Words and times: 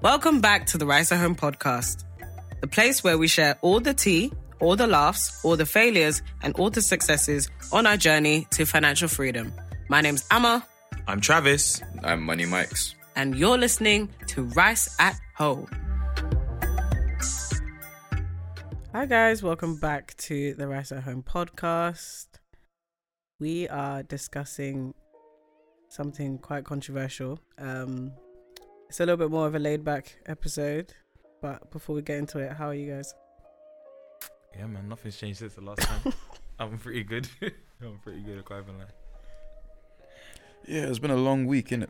Welcome 0.00 0.40
back 0.40 0.66
to 0.66 0.78
the 0.78 0.86
Rice 0.86 1.10
at 1.12 1.18
Home 1.18 1.34
podcast, 1.34 2.04
the 2.60 2.66
place 2.68 3.02
where 3.02 3.18
we 3.18 3.26
share 3.26 3.58
all 3.62 3.80
the 3.80 3.94
tea, 3.94 4.32
all 4.60 4.76
the 4.76 4.86
laughs, 4.86 5.44
all 5.44 5.56
the 5.56 5.66
failures, 5.66 6.22
and 6.42 6.54
all 6.56 6.70
the 6.70 6.80
successes 6.80 7.50
on 7.72 7.86
our 7.86 7.96
journey 7.96 8.46
to 8.52 8.64
financial 8.64 9.08
freedom. 9.08 9.52
My 9.88 10.00
name's 10.00 10.24
Amma, 10.30 10.64
I'm 11.06 11.20
Travis. 11.20 11.82
I'm 12.04 12.22
Money 12.22 12.46
Mike's. 12.46 12.94
and 13.16 13.36
you're 13.36 13.58
listening 13.58 14.08
to 14.28 14.44
Rice 14.44 14.94
at 15.00 15.18
Home. 15.36 15.66
Hi, 18.92 19.06
guys. 19.06 19.42
Welcome 19.42 19.76
back 19.76 20.14
to 20.18 20.54
the 20.54 20.68
Rice 20.68 20.92
at 20.92 21.02
Home 21.02 21.22
podcast. 21.22 22.26
We 23.40 23.68
are 23.68 24.02
discussing 24.02 24.94
something 25.88 26.38
quite 26.38 26.64
controversial. 26.64 27.38
Um, 27.58 28.12
it's 28.88 29.00
a 29.00 29.02
little 29.02 29.16
bit 29.16 29.30
more 29.30 29.46
of 29.46 29.54
a 29.54 29.58
laid 29.58 29.84
back 29.84 30.16
episode, 30.26 30.92
but 31.42 31.70
before 31.70 31.94
we 31.96 32.02
get 32.02 32.18
into 32.18 32.38
it, 32.38 32.52
how 32.52 32.68
are 32.68 32.74
you 32.74 32.92
guys? 32.92 33.14
Yeah, 34.56 34.66
man, 34.66 34.88
nothing's 34.88 35.16
changed 35.16 35.40
since 35.40 35.54
the 35.54 35.60
last 35.60 35.82
time. 35.82 36.12
I'm 36.58 36.78
pretty 36.78 37.04
good. 37.04 37.28
I'm 37.82 37.98
pretty 38.02 38.20
good. 38.22 38.38
I 38.38 38.42
can't 38.42 38.64
even 38.64 38.78
lie. 38.78 38.84
Yeah, 40.66 40.86
it's 40.88 40.98
been 40.98 41.10
a 41.10 41.16
long 41.16 41.46
week, 41.46 41.68
innit? 41.68 41.88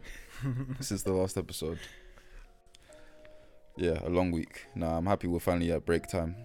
Since 0.80 1.02
the 1.02 1.12
last 1.12 1.38
episode. 1.38 1.78
Yeah, 3.76 3.98
a 4.04 4.10
long 4.10 4.30
week. 4.30 4.66
Nah, 4.74 4.98
I'm 4.98 5.06
happy 5.06 5.28
we're 5.28 5.38
finally 5.38 5.72
at 5.72 5.86
break 5.86 6.08
time. 6.08 6.36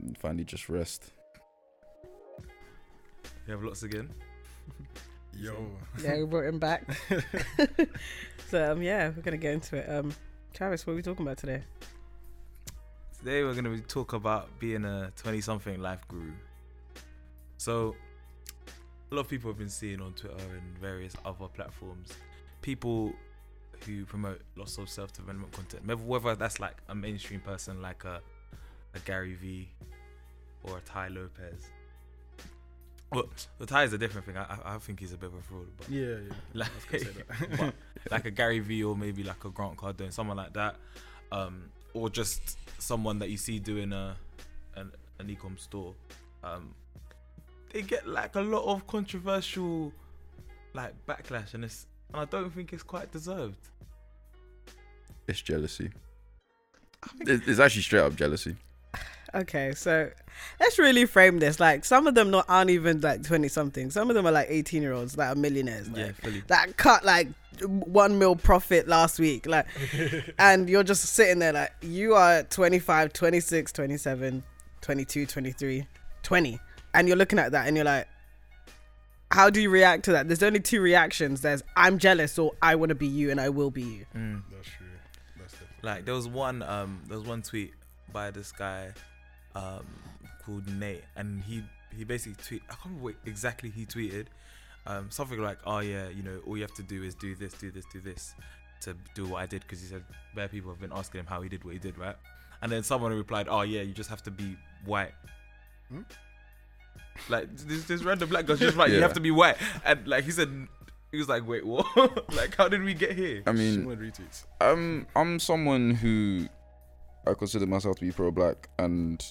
And 0.00 0.18
Finally, 0.18 0.44
just 0.44 0.68
rest. 0.68 1.12
You 3.46 3.52
have 3.52 3.62
Lotts 3.62 3.82
again. 3.82 4.10
Yo. 5.36 5.66
Yeah, 6.02 6.18
we 6.18 6.24
brought 6.26 6.44
him 6.44 6.58
back. 6.58 6.84
so, 8.50 8.72
um, 8.72 8.82
yeah, 8.82 9.08
we're 9.08 9.22
going 9.22 9.32
to 9.32 9.36
get 9.38 9.54
into 9.54 9.76
it. 9.76 9.88
Um, 9.90 10.14
Travis, 10.52 10.86
what 10.86 10.92
are 10.92 10.96
we 10.96 11.02
talking 11.02 11.24
about 11.26 11.38
today? 11.38 11.62
Today 13.18 13.44
we're 13.44 13.54
gonna 13.54 13.78
talk 13.78 14.14
about 14.14 14.48
being 14.58 14.84
a 14.84 15.12
20-something 15.22 15.80
life 15.80 16.00
guru. 16.08 16.32
So, 17.56 17.94
a 19.10 19.14
lot 19.14 19.20
of 19.20 19.28
people 19.28 19.48
have 19.48 19.58
been 19.58 19.68
seeing 19.68 20.00
on 20.00 20.12
Twitter 20.14 20.34
and 20.36 20.76
various 20.80 21.14
other 21.24 21.46
platforms, 21.46 22.08
people 22.62 23.12
who 23.86 24.04
promote 24.06 24.40
lots 24.56 24.76
of 24.78 24.88
self-development 24.88 25.52
content. 25.52 25.86
Whether- 25.86 26.02
Whether 26.02 26.34
that's 26.34 26.58
like 26.58 26.78
a 26.88 26.96
mainstream 26.96 27.38
person 27.38 27.80
like 27.80 28.02
a, 28.04 28.20
a 28.94 28.98
Gary 29.04 29.34
Vee 29.34 29.68
or 30.64 30.78
a 30.78 30.80
Tai 30.80 31.08
Lopez. 31.08 31.70
Well, 33.12 33.24
the 33.58 33.66
Tai 33.66 33.84
is 33.84 33.92
a 33.92 33.98
different 33.98 34.26
thing. 34.26 34.36
I, 34.36 34.42
I- 34.44 34.74
I 34.74 34.78
think 34.78 35.00
he's 35.00 35.12
a 35.12 35.16
bit 35.16 35.28
of 35.28 35.34
a 35.34 35.42
fraud, 35.42 35.66
but 35.76 35.88
Yeah, 35.90 36.06
yeah. 36.26 36.34
like, 36.54 36.70
I 36.70 36.74
was 36.74 36.84
gonna 36.84 37.04
say 37.04 37.22
that. 37.58 37.58
but 38.04 38.12
like 38.12 38.24
a 38.24 38.30
Gary 38.30 38.58
Vee 38.60 38.82
or 38.84 38.96
maybe 38.96 39.22
like 39.22 39.44
a 39.44 39.50
Grant 39.50 39.76
Cardone, 39.76 40.12
someone 40.12 40.36
like 40.38 40.52
that, 40.54 40.76
um, 41.30 41.64
or 41.94 42.08
just 42.08 42.58
someone 42.78 43.18
that 43.18 43.28
you 43.30 43.36
see 43.36 43.58
doing 43.58 43.92
a 43.92 44.16
an, 44.76 44.90
an 45.18 45.28
e-com 45.30 45.56
store. 45.58 45.94
Um, 46.42 46.74
they 47.72 47.82
get 47.82 48.06
like 48.08 48.34
a 48.36 48.40
lot 48.40 48.64
of 48.64 48.86
controversial 48.86 49.92
like 50.74 50.94
backlash, 51.06 51.54
and 51.54 51.64
it's 51.64 51.86
and 52.12 52.22
I 52.22 52.24
don't 52.24 52.50
think 52.50 52.72
it's 52.72 52.82
quite 52.82 53.12
deserved. 53.12 53.68
It's 55.28 55.40
jealousy. 55.40 55.90
It- 57.20 57.42
It's 57.46 57.60
actually 57.60 57.82
straight 57.82 58.00
up 58.02 58.14
jealousy. 58.16 58.56
Okay, 59.34 59.72
so 59.74 60.10
let's 60.60 60.78
really 60.78 61.06
frame 61.06 61.38
this. 61.38 61.58
Like, 61.58 61.84
some 61.84 62.06
of 62.06 62.14
them 62.14 62.30
not 62.30 62.44
aren't 62.48 62.70
even 62.70 63.00
like 63.00 63.22
twenty 63.22 63.48
something. 63.48 63.90
Some 63.90 64.10
of 64.10 64.14
them 64.14 64.26
are 64.26 64.32
like 64.32 64.48
eighteen 64.50 64.82
year 64.82 64.92
olds 64.92 65.14
that 65.16 65.32
are 65.32 65.38
millionaires. 65.38 65.88
Like, 65.88 65.96
yeah, 65.98 66.12
fully. 66.12 66.42
that 66.48 66.76
cut 66.76 67.04
like 67.04 67.28
one 67.60 68.18
mil 68.18 68.36
profit 68.36 68.88
last 68.88 69.18
week. 69.18 69.46
Like, 69.46 69.66
and 70.38 70.68
you're 70.68 70.82
just 70.82 71.04
sitting 71.04 71.38
there 71.38 71.52
like 71.52 71.72
you 71.80 72.14
are 72.14 72.42
25, 72.42 73.12
26, 73.12 73.72
27, 73.72 74.42
22, 74.80 75.26
23, 75.26 75.86
20, 76.22 76.60
and 76.94 77.08
you're 77.08 77.16
looking 77.16 77.38
at 77.38 77.52
that 77.52 77.66
and 77.66 77.76
you're 77.76 77.84
like, 77.84 78.06
how 79.30 79.48
do 79.48 79.62
you 79.62 79.70
react 79.70 80.04
to 80.04 80.12
that? 80.12 80.28
There's 80.28 80.42
only 80.42 80.60
two 80.60 80.80
reactions. 80.82 81.40
There's 81.40 81.62
I'm 81.74 81.98
jealous 81.98 82.38
or 82.38 82.52
I 82.60 82.74
want 82.74 82.90
to 82.90 82.94
be 82.94 83.06
you 83.06 83.30
and 83.30 83.40
I 83.40 83.48
will 83.48 83.70
be 83.70 83.82
you. 83.82 84.06
Mm. 84.14 84.42
That's 84.50 84.68
true. 84.68 84.86
That's 85.38 85.52
definitely. 85.52 85.88
Like 85.88 86.04
there 86.04 86.14
was 86.14 86.28
one 86.28 86.62
um 86.62 87.00
there 87.08 87.16
was 87.16 87.26
one 87.26 87.40
tweet 87.40 87.72
by 88.12 88.30
this 88.30 88.52
guy 88.52 88.92
um 89.54 89.86
called 90.44 90.66
Nate 90.68 91.04
and 91.16 91.42
he 91.42 91.62
he 91.96 92.04
basically 92.04 92.42
tweet 92.42 92.62
I 92.68 92.74
can't 92.74 92.84
remember 92.86 93.04
what 93.04 93.14
exactly 93.26 93.70
he 93.70 93.86
tweeted. 93.86 94.26
Um 94.86 95.10
something 95.10 95.40
like, 95.40 95.58
Oh 95.66 95.80
yeah, 95.80 96.08
you 96.08 96.22
know, 96.22 96.40
all 96.46 96.56
you 96.56 96.62
have 96.62 96.74
to 96.74 96.82
do 96.82 97.02
is 97.02 97.14
do 97.14 97.34
this, 97.34 97.54
do 97.54 97.70
this, 97.70 97.84
do 97.92 98.00
this 98.00 98.34
to 98.82 98.96
do 99.14 99.26
what 99.26 99.42
I 99.42 99.46
did 99.46 99.62
because 99.62 99.80
he 99.80 99.86
said 99.86 100.02
bare 100.34 100.48
people 100.48 100.70
have 100.70 100.80
been 100.80 100.92
asking 100.92 101.20
him 101.20 101.26
how 101.26 101.40
he 101.42 101.48
did 101.48 101.64
what 101.64 101.74
he 101.74 101.78
did, 101.78 101.96
right? 101.98 102.16
And 102.60 102.70
then 102.70 102.82
someone 102.82 103.12
replied, 103.12 103.46
Oh 103.48 103.62
yeah, 103.62 103.82
you 103.82 103.92
just 103.92 104.10
have 104.10 104.22
to 104.24 104.30
be 104.30 104.56
white. 104.84 105.12
Hmm? 105.88 106.02
Like 107.28 107.54
this 107.56 107.84
this 107.84 108.02
random 108.02 108.28
black 108.28 108.46
guy's 108.46 108.58
just 108.58 108.76
like 108.76 108.90
you 108.90 109.02
have 109.02 109.12
to 109.12 109.20
be 109.20 109.30
white 109.30 109.56
and 109.84 110.06
like 110.08 110.24
he 110.24 110.30
said 110.30 110.48
he 111.12 111.18
was 111.18 111.28
like, 111.28 111.46
Wait, 111.46 111.64
what? 111.64 111.86
like 112.34 112.56
how 112.56 112.68
did 112.68 112.82
we 112.82 112.94
get 112.94 113.12
here? 113.12 113.42
I 113.46 113.52
mean, 113.52 113.84
retweets. 113.84 114.44
I'm 114.60 115.06
I'm 115.14 115.38
someone 115.38 115.90
who 115.90 116.48
I 117.26 117.34
consider 117.34 117.66
myself 117.66 117.96
to 117.96 118.04
be 118.04 118.10
pro-black, 118.10 118.68
and 118.78 119.22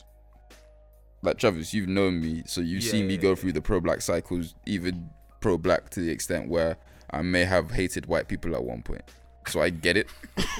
like 1.22 1.38
Travis, 1.38 1.74
you've 1.74 1.88
known 1.90 2.20
me, 2.22 2.44
so 2.46 2.62
you've 2.62 2.84
seen 2.84 3.08
me 3.08 3.16
Yeah. 3.16 3.22
go 3.22 3.36
through 3.36 3.54
the 3.54 3.62
pro-black 3.62 4.02
cycles, 4.02 4.56
even 4.66 5.10
pro-black 5.40 5.90
to 5.92 6.00
the 6.00 6.10
extent 6.10 6.50
where 6.50 6.78
I 7.12 7.22
may 7.22 7.44
have 7.46 7.72
hated 7.72 8.06
white 8.08 8.28
people 8.28 8.56
at 8.56 8.64
one 8.64 8.82
point. 8.82 9.04
So 9.48 9.62
I 9.62 9.70
get 9.72 9.98
it. 9.98 10.08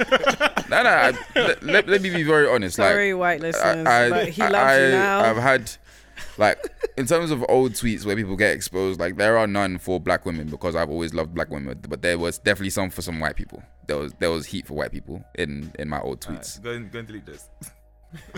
no, 0.70 0.84
no. 0.84 0.90
I, 0.90 1.14
let, 1.36 1.64
let, 1.64 1.88
let 1.88 2.02
me 2.02 2.10
be 2.10 2.24
very 2.24 2.48
honest. 2.50 2.80
like, 2.80 2.90
Sorry, 2.92 3.14
white 3.14 3.40
listeners, 3.42 3.86
I, 3.88 4.10
but 4.10 4.30
he 4.30 4.42
I- 4.42 4.50
loves 4.50 4.82
you 4.82 4.92
now. 4.92 5.20
I've 5.22 5.38
had 5.38 5.72
like 6.38 6.60
in 6.98 7.06
terms 7.08 7.32
of 7.32 7.44
old 7.50 7.74
tweets 7.74 8.06
where 8.06 8.16
people 8.16 8.36
get 8.36 8.54
exposed, 8.56 9.00
like 9.00 9.18
there 9.18 9.38
are 9.38 9.48
none 9.48 9.78
for 9.78 10.00
black 10.00 10.26
women 10.26 10.48
because 10.50 10.76
I've 10.76 10.90
always 10.90 11.14
loved 11.14 11.34
black 11.34 11.50
women, 11.50 11.80
but 11.88 12.02
there 12.02 12.18
was 12.20 12.38
definitely 12.38 12.70
some 12.72 12.90
for 12.90 13.02
some 13.02 13.20
white 13.20 13.36
people. 13.36 13.62
There 13.88 13.98
was 13.98 14.14
there 14.20 14.30
was 14.32 14.46
heat 14.48 14.68
for 14.68 14.74
white 14.76 14.92
people 14.92 15.24
in 15.36 15.72
in 15.80 15.88
my 15.90 16.00
old 16.00 16.24
Alright, 16.26 16.42
tweets. 16.44 16.62
go 16.62 16.72
and 16.72 16.92
go 16.92 17.00
and 17.00 17.08
delete 17.08 17.26
this. 17.26 17.50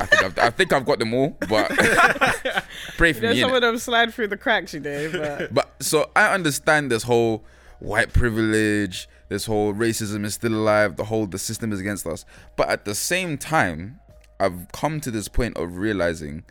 I 0.00 0.06
think 0.06 0.22
I've, 0.24 0.38
I 0.38 0.50
think 0.50 0.72
I've 0.72 0.86
got 0.86 0.98
them 0.98 1.14
all, 1.14 1.36
but 1.48 1.68
pray 2.96 3.12
for 3.12 3.20
you 3.20 3.28
know, 3.28 3.34
me. 3.34 3.40
some 3.40 3.50
innit? 3.50 3.56
of 3.56 3.62
them 3.62 3.78
slide 3.78 4.14
through 4.14 4.28
the 4.28 4.36
cracks, 4.36 4.74
you 4.74 4.80
know. 4.80 5.10
But 5.12 5.54
But 5.54 5.74
so 5.80 6.10
I 6.14 6.32
understand 6.32 6.90
this 6.90 7.02
whole 7.02 7.44
white 7.80 8.12
privilege, 8.12 9.08
this 9.28 9.46
whole 9.46 9.74
racism 9.74 10.24
is 10.24 10.34
still 10.34 10.54
alive, 10.54 10.96
the 10.96 11.04
whole 11.04 11.26
the 11.26 11.38
system 11.38 11.72
is 11.72 11.80
against 11.80 12.06
us. 12.06 12.24
But 12.56 12.68
at 12.68 12.84
the 12.84 12.94
same 12.94 13.38
time, 13.38 14.00
I've 14.40 14.70
come 14.72 15.00
to 15.00 15.10
this 15.10 15.28
point 15.28 15.56
of 15.56 15.76
realizing 15.76 16.44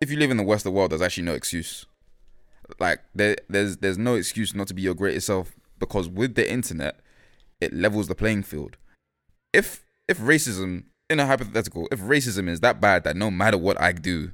if 0.00 0.10
you 0.10 0.16
live 0.16 0.30
in 0.30 0.36
the 0.36 0.42
Western 0.44 0.72
world, 0.72 0.92
there's 0.92 1.02
actually 1.02 1.24
no 1.24 1.34
excuse. 1.34 1.86
Like 2.78 3.00
there, 3.14 3.36
there's 3.48 3.78
there's 3.78 3.98
no 3.98 4.14
excuse 4.14 4.54
not 4.54 4.68
to 4.68 4.74
be 4.74 4.82
your 4.82 4.94
greatest 4.94 5.26
self 5.26 5.52
because 5.78 6.08
with 6.08 6.36
the 6.36 6.50
internet, 6.50 7.00
it 7.60 7.72
levels 7.72 8.06
the 8.06 8.14
playing 8.14 8.44
field. 8.44 8.76
If 9.52 9.84
if 10.08 10.18
racism 10.18 10.84
in 11.10 11.20
a 11.20 11.26
hypothetical, 11.26 11.88
if 11.90 12.00
racism 12.00 12.48
is 12.48 12.60
that 12.60 12.80
bad 12.80 13.04
that 13.04 13.16
no 13.16 13.30
matter 13.30 13.58
what 13.58 13.78
I 13.80 13.92
do, 13.92 14.30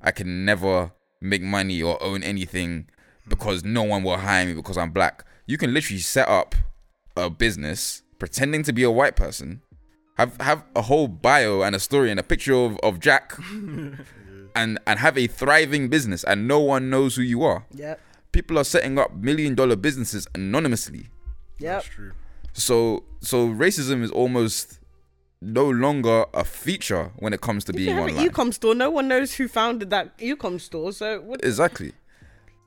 I 0.00 0.10
can 0.10 0.44
never 0.44 0.92
make 1.20 1.42
money 1.42 1.82
or 1.82 2.02
own 2.02 2.22
anything 2.22 2.88
because 3.28 3.62
no 3.64 3.82
one 3.82 4.02
will 4.02 4.16
hire 4.16 4.46
me 4.46 4.54
because 4.54 4.76
I'm 4.76 4.90
black. 4.90 5.24
You 5.46 5.58
can 5.58 5.72
literally 5.72 6.00
set 6.00 6.28
up 6.28 6.54
a 7.16 7.30
business 7.30 8.02
pretending 8.18 8.62
to 8.64 8.72
be 8.72 8.82
a 8.82 8.90
white 8.90 9.16
person, 9.16 9.60
have 10.16 10.36
have 10.40 10.64
a 10.74 10.82
whole 10.82 11.08
bio 11.08 11.62
and 11.62 11.74
a 11.76 11.80
story 11.80 12.10
and 12.10 12.18
a 12.18 12.22
picture 12.22 12.54
of, 12.54 12.78
of 12.82 13.00
Jack, 13.00 13.34
and 14.56 14.78
and 14.86 14.98
have 14.98 15.18
a 15.18 15.26
thriving 15.26 15.88
business 15.88 16.24
and 16.24 16.48
no 16.48 16.60
one 16.60 16.90
knows 16.90 17.16
who 17.16 17.22
you 17.22 17.42
are. 17.42 17.66
yep, 17.74 18.00
People 18.32 18.58
are 18.58 18.64
setting 18.64 18.98
up 18.98 19.14
million 19.14 19.54
dollar 19.54 19.76
businesses 19.76 20.26
anonymously. 20.34 21.08
yep. 21.58 21.82
That's 21.82 21.86
true. 21.86 22.12
So 22.52 23.04
so 23.20 23.48
racism 23.48 24.02
is 24.02 24.10
almost 24.10 24.78
no 25.44 25.68
longer 25.68 26.24
a 26.34 26.44
feature 26.44 27.12
when 27.18 27.32
it 27.32 27.40
comes 27.40 27.64
to 27.64 27.72
If 27.72 27.78
you 27.80 27.86
being 27.86 27.96
have 27.96 28.08
online. 28.08 28.26
an 28.26 28.32
ecom 28.32 28.54
store, 28.54 28.74
no 28.74 28.90
one 28.90 29.08
knows 29.08 29.34
who 29.34 29.46
founded 29.48 29.90
that 29.90 30.16
ecom 30.18 30.60
store. 30.60 30.92
So 30.92 31.20
what? 31.20 31.44
Exactly. 31.44 31.92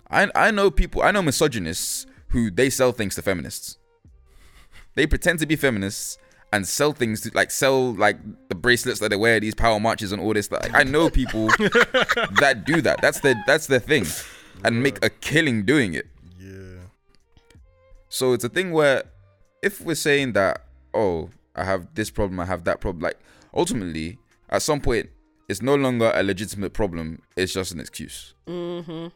I 0.10 0.30
I 0.36 0.52
know 0.52 0.72
people. 0.72 1.02
I 1.02 1.12
know 1.12 1.22
misogynists 1.22 2.06
who 2.30 2.52
they 2.52 2.70
sell 2.70 2.92
things 2.92 3.16
to 3.16 3.22
feminists. 3.22 3.78
They 4.96 5.06
pretend 5.08 5.40
to 5.40 5.46
be 5.46 5.56
feminists 5.56 6.18
and 6.54 6.66
sell 6.68 6.94
things 6.94 7.22
to 7.22 7.32
like 7.34 7.52
sell 7.52 7.94
like 7.94 8.18
the 8.50 8.56
bracelets 8.56 9.00
that 9.00 9.10
they 9.10 9.16
wear, 9.18 9.40
these 9.40 9.56
power 9.56 9.80
marches 9.80 10.12
and 10.12 10.22
all 10.22 10.34
this. 10.34 10.50
Like, 10.52 10.74
I 10.74 10.84
know 10.84 11.10
people 11.10 11.48
that 12.40 12.64
do 12.66 12.82
that. 12.82 13.02
That's 13.02 13.20
their 13.20 13.36
that's 13.46 13.68
their 13.68 13.80
thing, 13.80 14.06
and 14.64 14.82
make 14.82 15.04
a 15.04 15.10
killing 15.10 15.66
doing 15.66 15.94
it. 15.94 16.08
Yeah. 16.40 16.80
So 18.10 18.34
it's 18.34 18.44
a 18.44 18.50
thing 18.50 18.72
where 18.72 19.04
if 19.62 19.82
we're 19.82 19.96
saying 19.96 20.34
that, 20.34 20.64
oh, 20.94 21.30
I 21.57 21.63
have 21.63 21.94
this 21.95 22.09
problem, 22.09 22.39
I 22.39 22.45
have 22.45 22.63
that 22.65 22.80
problem, 22.81 23.01
like 23.01 23.19
ultimately, 23.54 24.19
at 24.50 24.62
some 24.62 24.81
point, 24.81 25.09
it's 25.50 25.62
no 25.62 25.75
longer 25.75 26.12
a 26.13 26.24
legitimate 26.24 26.74
problem. 26.74 27.21
It's 27.36 27.54
just 27.54 27.71
an 27.71 27.80
excuse. 27.80 28.33
Mm-hmm. 28.48 29.07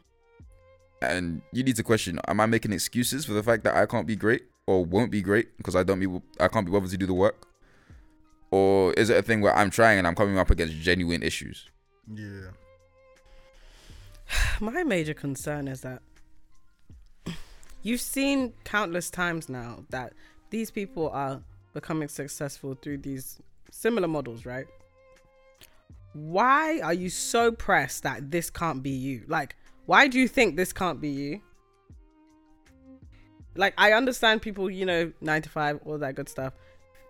And 1.02 1.42
you 1.52 1.62
need 1.62 1.76
to 1.76 1.82
question: 1.82 2.18
Am 2.26 2.40
I 2.40 2.46
making 2.46 2.72
excuses 2.72 3.24
for 3.24 3.32
the 3.32 3.42
fact 3.42 3.64
that 3.64 3.76
I 3.76 3.86
can't 3.86 4.06
be 4.06 4.16
great? 4.16 4.42
or 4.66 4.84
won't 4.84 5.10
be 5.10 5.22
great 5.22 5.56
because 5.56 5.76
I 5.76 5.82
don't 5.82 6.00
be 6.00 6.20
I 6.40 6.48
can't 6.48 6.66
be 6.66 6.72
bothered 6.72 6.90
to 6.90 6.96
do 6.96 7.06
the 7.06 7.14
work? 7.14 7.48
Or 8.50 8.92
is 8.94 9.10
it 9.10 9.16
a 9.16 9.22
thing 9.22 9.40
where 9.40 9.56
I'm 9.56 9.70
trying 9.70 9.98
and 9.98 10.06
I'm 10.06 10.14
coming 10.14 10.38
up 10.38 10.50
against 10.50 10.74
genuine 10.74 11.22
issues? 11.22 11.68
Yeah. 12.12 12.50
My 14.60 14.82
major 14.82 15.14
concern 15.14 15.68
is 15.68 15.80
that 15.80 16.02
you've 17.82 18.00
seen 18.00 18.52
countless 18.64 19.10
times 19.10 19.48
now 19.48 19.84
that 19.90 20.12
these 20.50 20.70
people 20.70 21.08
are 21.10 21.42
becoming 21.72 22.08
successful 22.08 22.74
through 22.80 22.98
these 22.98 23.40
similar 23.70 24.08
models, 24.08 24.44
right? 24.46 24.66
Why 26.12 26.80
are 26.80 26.92
you 26.92 27.08
so 27.08 27.52
pressed 27.52 28.02
that 28.02 28.30
this 28.30 28.50
can't 28.50 28.82
be 28.82 28.90
you? 28.90 29.22
Like, 29.28 29.56
why 29.86 30.08
do 30.08 30.18
you 30.18 30.28
think 30.28 30.56
this 30.56 30.72
can't 30.72 31.00
be 31.00 31.08
you? 31.08 31.40
Like, 33.54 33.74
I 33.76 33.92
understand 33.92 34.42
people, 34.42 34.70
you 34.70 34.86
know, 34.86 35.12
nine 35.20 35.42
to 35.42 35.48
five, 35.48 35.80
all 35.84 35.98
that 35.98 36.14
good 36.14 36.28
stuff. 36.28 36.54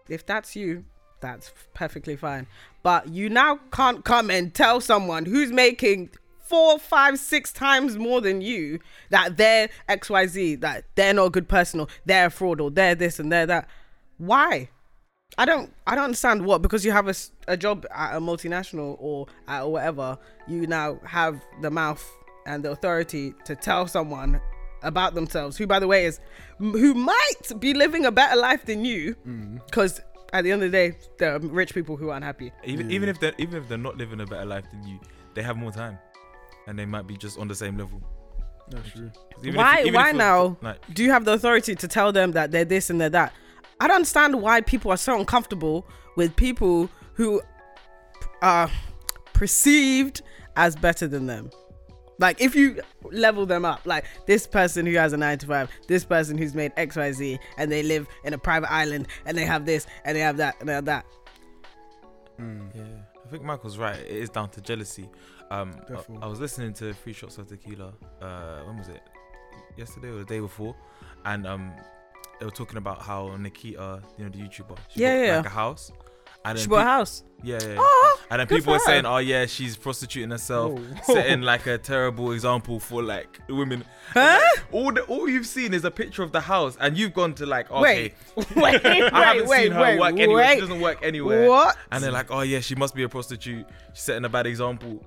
If 0.09 0.27
that's 0.27 0.57
you, 0.57 0.85
that's 1.21 1.53
perfectly 1.75 2.17
fine. 2.17 2.47
But 2.83 3.09
you 3.09 3.29
now 3.29 3.61
can't 3.73 4.05
come 4.05 4.31
and 4.31 4.53
tell 4.53 4.81
someone 4.81 5.25
who's 5.25 5.53
making 5.53 6.11
four, 6.41 6.79
five, 6.79 7.19
six 7.19 7.53
times 7.53 7.97
more 7.97 8.21
than 8.21 8.41
you 8.41 8.81
that 9.11 9.37
they're 9.37 9.71
XYZ, 9.89 10.61
that 10.61 10.85
they're 10.97 11.15
not 11.15 11.27
a 11.27 11.31
good 11.31 11.49
person 11.49 11.81
or 11.81 11.87
they're 12.05 12.27
a 12.27 12.31
fraud 12.31 12.61
or 12.61 12.71
they're 12.71 12.95
this 12.95 13.19
and 13.19 13.33
they're 13.33 13.47
that. 13.47 13.69
Why? 14.23 14.69
I 15.37 15.45
don't 15.45 15.73
I 15.85 15.97
don't 15.97 16.05
understand 16.05 16.45
what 16.45 16.63
because 16.63 16.85
you 16.85 16.93
have 16.93 17.09
a, 17.09 17.15
a 17.49 17.57
job 17.57 17.87
at 17.93 18.17
a 18.17 18.21
multinational 18.21 18.97
or 19.01 19.27
at 19.49 19.69
whatever, 19.69 20.17
you 20.47 20.67
now 20.69 21.01
have 21.05 21.43
the 21.61 21.71
mouth 21.71 22.09
and 22.47 22.65
the 22.65 22.71
authority 22.71 23.35
to 23.47 23.57
tell 23.57 23.89
someone 23.89 24.41
about 24.83 25.15
themselves 25.15 25.57
who 25.57 25.67
by 25.67 25.79
the 25.79 25.87
way 25.87 26.05
is 26.05 26.21
who 26.59 26.93
might 26.93 27.61
be 27.61 27.73
living 27.73 28.05
a 28.05 28.11
better 28.11 28.37
life 28.37 28.65
than 28.67 28.85
you 28.85 29.15
mm. 29.27 29.65
because 29.67 30.01
at 30.33 30.43
the 30.43 30.51
end 30.51 30.61
of 30.61 30.73
the 30.73 30.77
day 30.77 30.97
there 31.19 31.37
are 31.37 31.39
rich 31.39 31.73
people 31.73 31.97
who 31.97 32.11
are 32.11 32.17
unhappy 32.17 32.51
Even 32.65 32.91
even 32.91 33.09
mm. 33.09 33.13
if 33.13 33.21
they're 33.21 33.35
even 33.39 33.63
if 33.63 33.69
they're 33.69 33.79
not 33.79 33.97
living 33.97 34.21
a 34.21 34.27
better 34.27 34.45
life 34.45 34.65
than 34.73 34.87
you, 34.87 35.01
they 35.35 35.43
have 35.43 35.57
more 35.57 35.73
time, 35.73 35.99
and 36.67 36.79
they 36.79 36.85
might 36.85 37.07
be 37.07 37.17
just 37.17 37.39
on 37.39 37.49
the 37.49 37.55
same 37.55 37.77
level. 37.77 38.03
That's 38.71 38.91
true. 38.91 39.11
Why 39.55 39.81
even 39.81 39.89
if 39.89 39.95
why 39.95 40.13
now 40.13 40.57
Like, 40.61 40.79
do 40.95 41.03
you 41.03 41.11
have 41.11 41.25
the 41.25 41.33
authority 41.33 41.75
to 41.75 41.89
tell 41.89 42.13
them 42.13 42.33
that 42.33 42.51
they're 42.51 42.65
this 42.65 42.91
and 42.91 43.01
they're 43.01 43.11
that 43.11 43.33
i 43.83 43.89
don't 43.89 43.97
understand 43.97 44.41
why 44.41 44.61
people 44.61 44.91
are 44.91 44.97
so 44.97 45.19
uncomfortable 45.19 45.87
with 46.17 46.35
people 46.37 46.89
who 47.15 47.41
are 48.41 48.71
perceived 49.33 50.23
as 50.57 50.77
better 50.77 51.07
than 51.07 51.27
them 51.27 51.51
like 52.19 52.41
if 52.41 52.55
you 52.55 52.81
level 53.11 53.45
them 53.47 53.65
up 53.65 53.81
like 53.85 54.05
this 54.27 54.47
person 54.47 54.87
who 54.87 54.93
has 54.95 55.13
a 55.13 55.17
9 55.17 55.39
to 55.39 55.47
5 55.47 55.71
this 55.89 56.05
person 56.05 56.39
who's 56.39 56.55
made 56.55 56.73
xyz 56.77 57.39
and 57.57 57.73
they 57.73 57.83
live 57.83 58.07
in 58.25 58.33
a 58.35 58.39
private 58.39 58.73
island 58.73 59.09
and 59.27 59.37
they 59.37 59.45
have 59.45 59.67
this 59.67 59.87
and 60.05 60.17
they 60.17 60.21
have 60.21 60.37
that 60.37 60.55
and 60.61 60.69
they 60.69 60.75
have 60.75 60.85
that 60.85 61.05
Yeah, 62.75 62.83
I 63.25 63.29
think 63.29 63.43
Michael's 63.45 63.79
right. 63.79 63.99
It 63.99 64.11
is 64.11 64.31
down 64.31 64.51
to 64.51 64.61
jealousy. 64.61 65.09
Um, 65.51 65.75
I, 65.89 66.25
I 66.25 66.27
was 66.27 66.41
listening 66.41 66.73
to 66.75 66.93
Three 66.95 67.13
Shots 67.13 67.39
of 67.39 67.47
Tequila. 67.47 67.93
Uh, 68.21 68.63
when 68.65 68.79
was 68.79 68.89
it? 68.89 69.03
Yesterday 69.77 70.09
or 70.09 70.19
the 70.19 70.25
day 70.25 70.41
before? 70.41 70.75
And 71.25 71.47
um, 71.47 71.73
they 72.43 72.47
were 72.47 72.51
talking 72.51 72.77
about 72.79 73.01
how 73.03 73.37
Nikita, 73.37 74.03
you 74.19 74.25
know, 74.25 74.31
the 74.31 74.39
YouTuber, 74.39 74.77
she 74.89 75.01
Yeah, 75.01 75.17
got, 75.17 75.25
yeah. 75.27 75.37
like 75.37 75.47
a 75.47 75.51
house. 75.51 75.93
And 76.45 76.59
she 76.59 76.67
bought 76.67 76.81
a 76.81 76.91
house 76.91 77.23
yeah, 77.45 77.59
yeah, 77.63 77.69
yeah. 77.69 77.77
oh 77.79 78.21
And 78.33 78.41
then 78.41 78.47
people 78.49 78.73
were 78.73 78.81
saying, 78.81 79.07
"Oh 79.07 79.19
yeah, 79.19 79.47
she's 79.47 79.77
prostituting 79.77 80.31
herself, 80.31 80.73
Whoa. 80.79 81.15
setting 81.15 81.43
like 81.43 81.67
a 81.67 81.79
terrible 81.93 82.33
example 82.33 82.81
for 82.81 83.01
like 83.01 83.39
women." 83.49 83.85
huh 84.13 84.41
All 84.73 84.93
the, 84.93 85.03
all 85.03 85.29
you've 85.29 85.47
seen 85.47 85.73
is 85.73 85.85
a 85.85 85.91
picture 85.91 86.25
of 86.25 86.33
the 86.33 86.41
house, 86.41 86.77
and 86.81 86.97
you've 86.99 87.15
gone 87.15 87.35
to 87.35 87.47
like, 87.47 87.71
okay, 87.71 88.13
wait 88.37 88.47
wait 88.57 88.83
wait 88.85 89.03
I 89.13 89.25
haven't 89.25 89.47
wait 89.49 89.63
seen 89.63 89.73
her 89.73 89.81
wait 89.83 90.01
work 90.01 90.19
anywhere. 90.19 90.37
wait 90.45 90.55
She 90.55 90.61
doesn't 90.63 90.81
work 90.81 90.99
anywhere. 91.03 91.49
what 91.49 91.77
And 91.93 92.03
they're 92.03 92.11
like, 92.11 92.31
oh 92.33 92.41
yeah, 92.41 92.59
she 92.59 92.75
must 92.75 92.95
be 92.97 93.05
a 93.05 93.09
prostitute. 93.09 93.65
She's 93.93 94.03
setting 94.03 94.25
a 94.25 94.29
bad 94.29 94.47
example. 94.49 95.05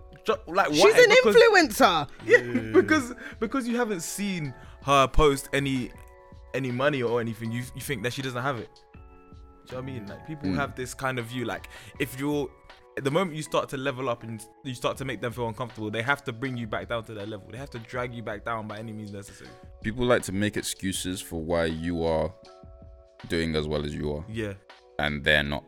Like 0.48 0.74
she's 0.74 0.84
an 0.86 1.10
Because- 1.10 1.36
influencer 1.36 2.08
Yeah, 2.26 2.72
because 2.72 3.14
because 3.42 3.68
you 3.68 3.76
haven't 3.76 4.02
seen 4.04 4.54
her 4.84 5.06
post 5.08 5.50
any 5.52 5.92
any 6.56 6.72
money 6.72 7.02
or 7.04 7.20
anything. 7.22 7.52
You 7.52 7.64
you 7.76 7.82
think 7.82 8.04
that 8.04 8.14
she 8.14 8.22
doesn't 8.22 8.42
have 8.42 8.58
it. 8.60 8.70
Do 8.74 9.00
you 9.00 9.72
know 9.72 9.78
what 9.78 9.90
I 9.90 9.94
mean? 9.94 10.08
Like 10.08 10.28
people 10.28 10.50
Mm. 10.50 10.56
have 10.56 10.76
this 10.76 10.94
kind 10.94 11.18
of 11.20 11.26
view. 11.26 11.46
Like 11.46 11.70
if 12.00 12.20
you're 12.20 12.48
the 13.04 13.12
moment 13.12 13.36
you 13.36 13.44
start 13.44 13.68
to 13.70 13.78
level 13.78 14.08
up 14.10 14.24
and 14.24 14.42
you 14.64 14.74
start 14.74 14.96
to 14.98 15.06
make 15.06 15.20
them 15.22 15.32
feel 15.34 15.48
uncomfortable, 15.48 15.92
they 15.92 16.02
have 16.02 16.24
to 16.24 16.32
bring 16.32 16.56
you 16.56 16.66
back 16.68 16.88
down 16.90 17.04
to 17.06 17.14
their 17.14 17.26
level. 17.26 17.48
They 17.52 17.58
have 17.58 17.70
to 17.72 17.80
drag 17.80 18.14
you 18.14 18.24
back 18.24 18.46
down 18.46 18.68
by 18.68 18.78
any 18.80 18.94
means 18.94 19.12
necessary. 19.12 19.50
People 19.84 20.06
like 20.06 20.24
to 20.24 20.32
make 20.32 20.56
excuses 20.56 21.20
for 21.22 21.42
why 21.42 21.66
you 21.66 22.04
are 22.06 22.34
doing 23.28 23.56
as 23.56 23.68
well 23.68 23.84
as 23.86 23.94
you 23.94 24.14
are, 24.14 24.24
Yeah. 24.30 24.54
and 25.00 25.24
they're 25.24 25.44
not. 25.44 25.64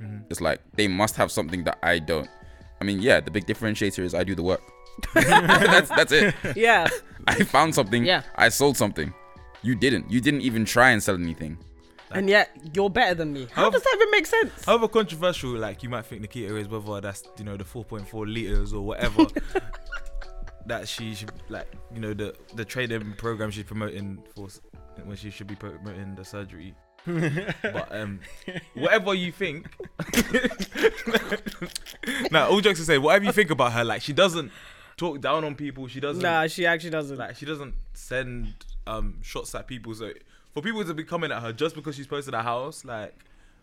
hmm 0.00 0.18
It's 0.30 0.40
like 0.40 0.60
they 0.76 0.88
must 0.88 1.14
have 1.16 1.30
something 1.30 1.62
that 1.64 1.78
I 1.82 1.98
don't. 2.00 2.28
I 2.80 2.84
mean, 2.84 3.00
yeah, 3.00 3.20
the 3.20 3.30
big 3.30 3.46
differentiator 3.46 4.02
is 4.02 4.14
I 4.14 4.24
do 4.24 4.34
the 4.34 4.42
work. 4.42 4.62
that's 5.14 5.88
that's 5.90 6.12
it. 6.12 6.34
yeah 6.56 6.88
I 7.28 7.42
found 7.44 7.74
something. 7.74 8.04
Yeah. 8.04 8.22
I 8.36 8.48
sold 8.48 8.76
something. 8.76 9.12
You 9.64 9.74
didn't. 9.74 10.10
You 10.10 10.20
didn't 10.20 10.42
even 10.42 10.64
try 10.64 10.90
and 10.90 11.02
sell 11.02 11.16
anything. 11.16 11.58
and 12.12 12.28
yet 12.28 12.50
you're 12.74 12.90
better 12.90 13.14
than 13.14 13.32
me. 13.32 13.46
How 13.50 13.62
However- 13.62 13.78
does 13.78 13.82
that 13.84 13.94
even 13.96 14.10
make 14.12 14.26
sense? 14.26 14.64
However 14.64 14.86
controversial, 14.88 15.50
like 15.50 15.82
you 15.82 15.88
might 15.88 16.06
think 16.06 16.20
Nikita 16.20 16.54
is, 16.56 16.68
whether 16.68 17.00
that's 17.00 17.24
you 17.38 17.44
know 17.44 17.56
the 17.56 17.64
4.4 17.64 18.32
liters 18.32 18.72
or 18.72 18.82
whatever 18.82 19.26
that 20.66 20.86
she 20.86 21.14
should 21.14 21.32
like, 21.48 21.66
you 21.92 22.00
know 22.00 22.14
the 22.14 22.34
the 22.54 22.64
training 22.64 23.14
program 23.18 23.50
she's 23.50 23.64
promoting 23.64 24.22
for 24.36 24.48
when 25.04 25.16
she 25.16 25.30
should 25.30 25.48
be 25.48 25.56
promoting 25.56 26.14
the 26.14 26.24
surgery. 26.24 26.74
but 27.06 27.88
um, 27.94 28.18
whatever 28.74 29.12
you 29.12 29.30
think, 29.30 29.66
now 32.30 32.48
all 32.48 32.60
jokes 32.60 32.80
aside, 32.80 32.98
whatever 32.98 33.24
you 33.26 33.32
think 33.32 33.50
about 33.50 33.72
her, 33.72 33.84
like 33.84 34.02
she 34.02 34.12
doesn't 34.12 34.50
talk 34.96 35.20
down 35.20 35.44
on 35.44 35.54
people. 35.54 35.86
She 35.88 36.00
doesn't 36.00 36.22
Nah, 36.22 36.46
she 36.46 36.66
actually 36.66 36.90
doesn't. 36.90 37.16
like 37.18 37.36
she 37.36 37.46
doesn't 37.46 37.74
send 37.92 38.54
um 38.86 39.18
shots 39.22 39.54
at 39.54 39.66
people. 39.66 39.94
So 39.94 40.12
for 40.52 40.62
people 40.62 40.84
to 40.84 40.94
be 40.94 41.04
coming 41.04 41.32
at 41.32 41.42
her 41.42 41.52
just 41.52 41.74
because 41.74 41.96
she's 41.96 42.06
posted 42.06 42.34
a 42.34 42.42
house, 42.42 42.84
like 42.84 43.14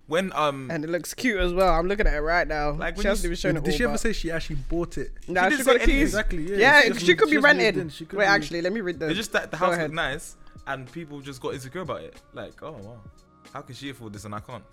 when 0.07 0.33
um 0.33 0.69
and 0.71 0.83
it 0.83 0.89
looks 0.89 1.13
cute 1.13 1.39
as 1.39 1.53
well. 1.53 1.73
I'm 1.73 1.88
looking 1.88 2.07
at 2.07 2.13
it 2.15 2.19
right 2.21 2.47
now. 2.47 2.71
Like, 2.71 2.95
when 2.97 3.03
she 3.03 3.03
you 3.03 3.09
hasn't 3.09 3.25
even 3.25 3.38
shown 3.38 3.57
it 3.57 3.63
Did 3.63 3.71
all. 3.73 3.77
she 3.77 3.83
ever 3.85 3.97
say 3.97 4.13
she 4.13 4.31
actually 4.31 4.57
bought 4.68 4.97
it? 4.97 5.12
Nah, 5.27 5.50
She 5.50 5.57
she, 5.57 5.63
got 5.63 5.73
say 5.73 5.77
the 5.77 5.85
keys. 5.85 6.01
Exactly. 6.09 6.44
Yeah. 6.51 6.57
Yeah, 6.83 6.94
She 6.94 7.06
she, 7.06 7.15
could 7.15 7.25
be 7.25 7.31
she 7.31 7.35
just 7.38 7.44
rented. 7.45 7.94
She 7.94 8.06
could 8.06 8.18
Wait, 8.19 8.25
be- 8.25 8.29
actually, 8.29 8.62
let 8.62 8.73
me 8.73 8.81
read 8.81 9.00
the. 9.00 9.07
It's 9.07 9.15
just 9.18 9.31
that 9.33 9.51
the 9.51 9.57
house 9.57 9.73
ahead. 9.75 9.91
was 9.91 9.95
nice, 9.95 10.35
and 10.68 10.91
people 10.91 11.21
just 11.21 11.41
got 11.41 11.53
insecure 11.53 11.81
about 11.81 12.01
it. 12.01 12.15
Like, 12.33 12.62
oh 12.63 12.71
wow, 12.71 13.00
how 13.53 13.62
can 13.62 13.75
she 13.75 13.89
afford 13.91 14.13
this 14.13 14.25
and 14.25 14.35
I 14.35 14.39
can't? 14.39 14.63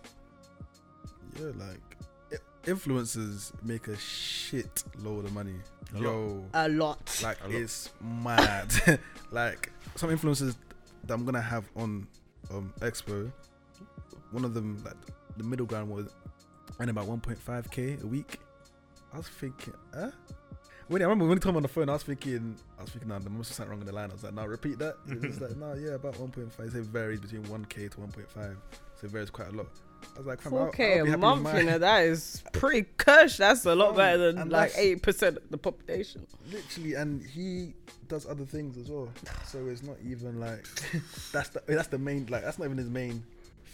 Yeah, 1.38 1.46
like 1.56 2.40
influencers 2.64 3.52
make 3.62 3.88
a 3.88 3.96
shit 3.96 4.82
load 5.02 5.25
of 5.25 5.32
money. 5.32 5.54
A 5.94 5.99
lot. 5.99 6.02
Yo, 6.02 6.44
a 6.54 6.68
lot. 6.68 7.20
like 7.23 7.38
A 7.44 7.49
lot. 7.49 7.54
it's 7.54 7.90
mad. 8.02 8.99
like 9.30 9.70
some 9.97 10.11
influences 10.11 10.56
that 11.04 11.14
I'm 11.14 11.25
gonna 11.25 11.40
have 11.40 11.64
on 11.76 12.06
um 12.50 12.73
Expo. 12.80 13.30
One 14.30 14.44
of 14.44 14.54
them, 14.54 14.82
like 14.85 14.97
the 15.37 15.44
middle 15.44 15.66
ground 15.66 15.90
was 15.90 16.14
earning 16.78 16.90
about 16.90 17.06
1.5k 17.06 18.02
a 18.02 18.06
week. 18.06 18.38
I 19.12 19.16
was 19.18 19.28
thinking, 19.28 19.75
huh? 19.94 20.11
When 20.88 21.02
I 21.02 21.04
remember 21.04 21.26
when 21.26 21.37
he 21.37 21.40
told 21.40 21.54
me 21.54 21.58
on 21.58 21.62
the 21.62 21.68
phone, 21.68 21.88
I 21.88 21.94
was 21.94 22.02
thinking, 22.02 22.56
I 22.78 22.82
was 22.82 22.90
thinking, 22.90 23.08
nah, 23.08 23.18
there 23.18 23.30
must 23.30 23.50
be 23.50 23.54
something 23.54 23.70
wrong 23.70 23.80
in 23.80 23.87
the 23.87 23.92
line. 23.92 24.11
I 24.11 24.14
was 24.14 24.25
like, 24.25 24.35
no, 24.35 24.47
repeat 24.47 24.78
that. 24.78 24.97
It 25.06 25.20
was 25.20 25.40
like, 25.40 25.56
no, 25.56 25.75
yeah, 25.75 25.94
about 25.94 26.14
1.5. 26.14 26.61
It 26.61 26.85
varies 26.85 27.20
between 27.20 27.42
1k 27.44 27.90
to 27.90 27.97
1.5, 27.99 28.26
so 28.35 29.04
it 29.04 29.11
varies 29.11 29.30
quite 29.30 29.49
a 29.49 29.52
lot. 29.52 29.66
I 30.14 30.19
was 30.19 30.26
like, 30.26 30.40
fam, 30.40 30.55
I'll- 30.55 30.61
I'll 30.61 30.73
4k 30.73 30.76
be 30.78 30.85
a 30.85 31.07
happy 31.11 31.21
month, 31.21 31.55
you 31.59 31.62
know, 31.64 31.78
that 31.78 32.05
is 32.05 32.43
pretty 32.52 32.88
cush. 32.97 33.37
That's 33.37 33.64
a 33.67 33.75
lot 33.75 33.95
better 33.97 34.19
than 34.33 34.38
and 34.38 34.50
like 34.50 34.73
that's- 34.73 35.00
8% 35.02 35.37
of 35.37 35.50
the 35.50 35.59
population. 35.59 36.26
literally 36.50 36.95
and 36.95 37.23
he 37.25 37.75
does 38.09 38.26
other 38.26 38.47
things 38.47 38.78
as 38.78 38.88
well 38.88 39.07
so 39.47 39.67
it's 39.67 39.83
not 39.83 39.97
even 40.02 40.40
like 40.40 40.67
that's 41.33 41.50
the 41.50 41.62
that's 41.67 41.88
the 41.88 41.99
main 41.99 42.25
like 42.31 42.43
that's 42.43 42.59
not 42.59 42.64
even 42.64 42.78
his 42.78 42.88
main 42.88 43.23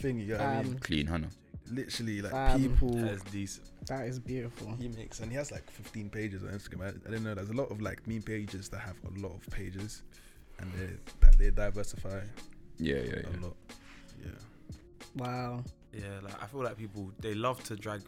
thing 0.00 0.18
you 0.18 0.26
know 0.26 0.38
what 0.38 0.46
i 0.46 0.62
mean 0.64 0.72
Um, 0.72 0.78
Clean, 0.80 1.06
Hannah. 1.06 1.28
literally 1.70 2.20
like 2.20 2.32
um, 2.34 2.60
people 2.60 2.90
That 2.96 3.12
is 3.12 3.22
decent. 3.22 3.68
That 3.86 4.06
is 4.08 4.18
beautiful. 4.18 4.74
he 4.76 4.88
makes 4.88 5.20
and 5.20 5.30
he 5.30 5.36
has 5.36 5.52
like 5.52 5.70
15 5.70 6.10
pages 6.10 6.42
on 6.42 6.48
instagram 6.50 6.82
I, 6.82 6.88
I 6.88 7.10
didn't 7.10 7.22
know 7.22 7.34
there's 7.36 7.50
a 7.50 7.54
lot 7.54 7.70
of 7.70 7.80
like 7.80 8.04
meme 8.08 8.22
pages 8.22 8.68
that 8.70 8.80
have 8.80 8.96
a 9.06 9.20
lot 9.20 9.32
of 9.36 9.48
pages 9.52 10.02
and 10.58 10.72
they 10.72 10.88
that 11.20 11.38
they 11.38 11.50
diversify 11.50 12.20
Yeah, 12.78 12.96
yeah, 12.96 13.00
a 13.02 13.16
yeah. 13.20 13.40
lot 13.40 13.56
yeah 14.20 14.30
Wow. 15.16 15.62
Yeah, 15.96 16.20
like 16.22 16.42
I 16.42 16.46
feel 16.46 16.62
like 16.62 16.76
people 16.76 17.12
they 17.20 17.34
love 17.34 17.62
to 17.64 17.76
drag 17.76 18.02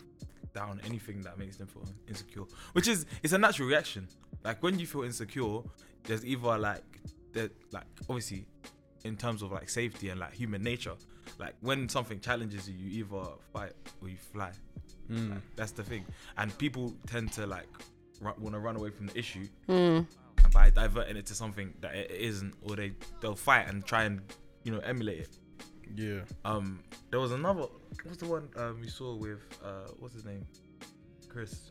down 0.54 0.80
anything 0.84 1.20
that 1.22 1.38
makes 1.38 1.56
them 1.56 1.66
feel 1.66 1.84
insecure, 2.08 2.44
which 2.72 2.88
is 2.88 3.06
it's 3.22 3.32
a 3.32 3.38
natural 3.38 3.68
reaction. 3.68 4.08
Like 4.44 4.62
when 4.62 4.78
you 4.78 4.86
feel 4.86 5.02
insecure, 5.02 5.60
there's 6.04 6.24
either 6.24 6.58
like 6.58 6.82
that 7.32 7.52
like 7.72 7.84
obviously 8.08 8.46
in 9.04 9.16
terms 9.16 9.42
of 9.42 9.52
like 9.52 9.68
safety 9.68 10.08
and 10.08 10.18
like 10.18 10.32
human 10.32 10.62
nature, 10.62 10.94
like 11.38 11.54
when 11.60 11.88
something 11.88 12.18
challenges 12.20 12.68
you, 12.68 12.74
you 12.76 13.04
either 13.04 13.28
fight 13.52 13.72
or 14.02 14.08
you 14.08 14.16
fly. 14.16 14.50
Like, 15.08 15.38
that's 15.54 15.70
the 15.70 15.84
thing, 15.84 16.04
and 16.36 16.56
people 16.58 16.92
tend 17.06 17.30
to 17.34 17.46
like 17.46 17.68
ru- 18.20 18.34
want 18.40 18.54
to 18.54 18.58
run 18.58 18.74
away 18.74 18.90
from 18.90 19.06
the 19.06 19.16
issue 19.16 19.46
Hmm. 19.66 20.00
and 20.42 20.52
by 20.52 20.70
diverting 20.70 21.16
it 21.16 21.26
to 21.26 21.34
something 21.34 21.72
that 21.80 21.94
it 21.94 22.10
isn't, 22.10 22.54
or 22.62 22.74
they 22.74 22.92
they'll 23.20 23.36
fight 23.36 23.68
and 23.68 23.84
try 23.86 24.02
and 24.04 24.20
you 24.64 24.72
know 24.72 24.80
emulate 24.80 25.18
it. 25.20 25.38
Yeah. 25.94 26.20
Um, 26.44 26.80
there 27.10 27.20
was 27.20 27.32
another. 27.32 27.62
What 27.62 28.06
was 28.06 28.18
the 28.18 28.26
one 28.26 28.48
um 28.56 28.80
we 28.80 28.88
saw 28.88 29.14
with 29.14 29.40
uh 29.64 29.88
what's 29.98 30.14
his 30.14 30.24
name? 30.24 30.46
Chris. 31.28 31.70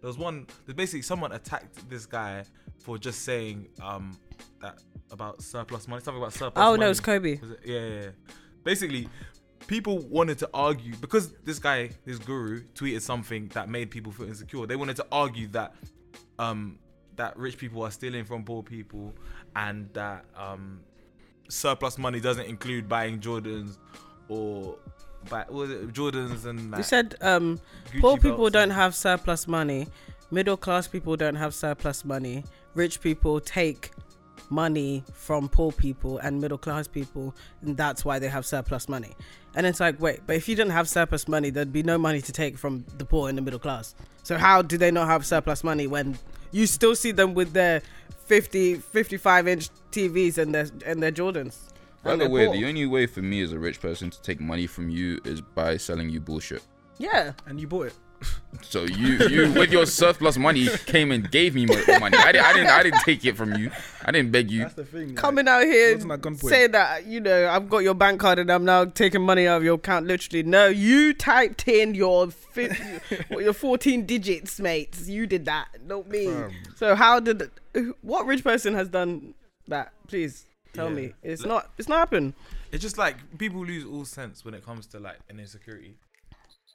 There 0.00 0.08
was 0.08 0.18
one. 0.18 0.46
There's 0.66 0.76
basically 0.76 1.02
someone 1.02 1.32
attacked 1.32 1.88
this 1.88 2.06
guy 2.06 2.44
for 2.78 2.98
just 2.98 3.22
saying 3.22 3.68
um 3.82 4.18
that 4.60 4.78
about 5.10 5.42
surplus 5.42 5.88
money, 5.88 6.02
something 6.02 6.22
about 6.22 6.32
surplus. 6.32 6.52
Oh 6.56 6.70
money. 6.70 6.80
no, 6.80 6.90
it's 6.90 7.00
Kobe. 7.00 7.38
Was 7.40 7.50
it? 7.50 7.60
Yeah, 7.64 7.80
yeah, 7.80 8.00
yeah. 8.02 8.10
Basically, 8.64 9.08
people 9.66 9.98
wanted 10.08 10.38
to 10.38 10.50
argue 10.52 10.96
because 10.96 11.32
this 11.44 11.58
guy, 11.58 11.90
this 12.04 12.18
guru, 12.18 12.62
tweeted 12.74 13.02
something 13.02 13.48
that 13.48 13.68
made 13.68 13.90
people 13.90 14.12
feel 14.12 14.26
insecure. 14.26 14.66
They 14.66 14.76
wanted 14.76 14.96
to 14.96 15.06
argue 15.12 15.48
that 15.48 15.74
um 16.38 16.78
that 17.16 17.36
rich 17.36 17.58
people 17.58 17.82
are 17.82 17.90
stealing 17.90 18.24
from 18.24 18.44
poor 18.44 18.62
people 18.62 19.14
and 19.54 19.92
that 19.92 20.24
um 20.36 20.80
surplus 21.50 21.98
money 21.98 22.20
doesn't 22.20 22.46
include 22.46 22.88
buying 22.88 23.20
Jordans 23.20 23.76
or 24.28 24.76
buy, 25.28 25.44
was 25.48 25.70
it 25.70 25.92
Jordans 25.92 26.46
and 26.46 26.70
like, 26.70 26.78
You 26.78 26.84
said 26.84 27.16
um, 27.20 27.60
poor 28.00 28.16
people 28.16 28.50
don't 28.50 28.70
have 28.70 28.94
surplus 28.94 29.46
money. 29.46 29.88
Middle 30.30 30.56
class 30.56 30.86
people 30.86 31.16
don't 31.16 31.34
have 31.34 31.54
surplus 31.54 32.04
money. 32.04 32.44
Rich 32.74 33.00
people 33.00 33.40
take 33.40 33.90
money 34.48 35.04
from 35.12 35.48
poor 35.48 35.72
people 35.72 36.18
and 36.18 36.40
middle 36.40 36.58
class 36.58 36.86
people, 36.88 37.34
and 37.62 37.76
that's 37.76 38.04
why 38.04 38.18
they 38.18 38.28
have 38.28 38.46
surplus 38.46 38.88
money. 38.88 39.14
And 39.54 39.66
it's 39.66 39.80
like, 39.80 40.00
wait, 40.00 40.20
but 40.26 40.36
if 40.36 40.48
you 40.48 40.54
didn't 40.54 40.72
have 40.72 40.88
surplus 40.88 41.26
money, 41.26 41.50
there'd 41.50 41.72
be 41.72 41.82
no 41.82 41.98
money 41.98 42.20
to 42.20 42.32
take 42.32 42.56
from 42.56 42.84
the 42.98 43.04
poor 43.04 43.28
and 43.28 43.36
the 43.36 43.42
middle 43.42 43.58
class. 43.58 43.94
So 44.22 44.38
how 44.38 44.62
do 44.62 44.78
they 44.78 44.90
not 44.90 45.08
have 45.08 45.26
surplus 45.26 45.64
money 45.64 45.86
when 45.86 46.18
you 46.52 46.66
still 46.66 46.94
see 46.94 47.10
them 47.10 47.34
with 47.34 47.52
their 47.52 47.82
50, 48.30 48.76
55 48.76 49.48
inch 49.48 49.70
TVs 49.90 50.38
and 50.38 50.54
their 50.54 50.68
and 50.86 51.02
their 51.02 51.10
Jordans? 51.10 51.56
By 52.04 52.14
the 52.14 52.28
way, 52.28 52.46
poor. 52.46 52.54
the 52.54 52.64
only 52.64 52.86
way 52.86 53.06
for 53.06 53.22
me 53.22 53.42
as 53.42 53.52
a 53.52 53.58
rich 53.58 53.80
person 53.80 54.08
to 54.08 54.22
take 54.22 54.38
money 54.40 54.68
from 54.68 54.88
you 54.88 55.20
is 55.24 55.40
by 55.40 55.76
selling 55.76 56.08
you 56.08 56.20
bullshit. 56.20 56.62
yeah, 56.98 57.32
And 57.46 57.60
you 57.60 57.66
bought 57.66 57.88
it. 57.88 57.94
So 58.62 58.84
you, 58.84 59.18
you 59.28 59.52
with 59.52 59.72
your 59.72 59.86
surplus 59.86 60.36
money 60.36 60.68
came 60.86 61.10
and 61.12 61.28
gave 61.30 61.54
me 61.54 61.66
mo- 61.66 61.74
money. 61.98 62.16
I, 62.16 62.32
di- 62.32 62.38
I 62.38 62.52
didn't, 62.52 62.68
I 62.70 62.82
didn't 62.82 63.00
take 63.00 63.24
it 63.24 63.36
from 63.36 63.54
you. 63.54 63.70
I 64.04 64.12
didn't 64.12 64.30
beg 64.32 64.50
you. 64.50 64.60
That's 64.62 64.74
the 64.74 64.84
thing. 64.84 65.08
like, 65.08 65.16
coming 65.16 65.48
out 65.48 65.64
here 65.64 65.94
wasn't 65.94 66.12
at 66.12 66.20
gunpoint. 66.20 66.48
saying 66.48 66.70
that 66.72 67.06
you 67.06 67.20
know 67.20 67.48
I've 67.48 67.68
got 67.68 67.78
your 67.78 67.94
bank 67.94 68.20
card 68.20 68.38
and 68.38 68.50
I'm 68.50 68.64
now 68.64 68.84
taking 68.84 69.22
money 69.22 69.46
out 69.48 69.58
of 69.58 69.64
your 69.64 69.74
account. 69.74 70.06
Literally, 70.06 70.42
no, 70.44 70.66
you 70.68 71.14
typed 71.14 71.66
in 71.66 71.94
your 71.94 72.30
fi- 72.30 72.76
your 73.30 73.52
14 73.54 74.04
digits, 74.06 74.60
mates. 74.60 75.08
You 75.08 75.26
did 75.26 75.46
that, 75.46 75.68
not 75.86 76.08
me. 76.08 76.26
Fam. 76.26 76.52
So 76.76 76.94
how 76.94 77.18
did 77.18 77.50
what 78.02 78.26
rich 78.26 78.44
person 78.44 78.74
has 78.74 78.88
done 78.88 79.34
that? 79.68 79.92
Please 80.06 80.46
tell 80.74 80.88
Yeah. 80.90 80.94
me. 80.94 81.12
It's 81.22 81.42
Look- 81.42 81.48
not. 81.48 81.70
It's 81.78 81.88
not 81.88 81.98
happened. 81.98 82.34
It's 82.72 82.82
just 82.82 82.98
like 82.98 83.16
people 83.38 83.64
lose 83.66 83.84
all 83.84 84.04
sense 84.04 84.44
when 84.44 84.54
it 84.54 84.64
comes 84.64 84.86
to 84.88 85.00
like 85.00 85.18
an 85.28 85.40
insecurity. 85.40 85.94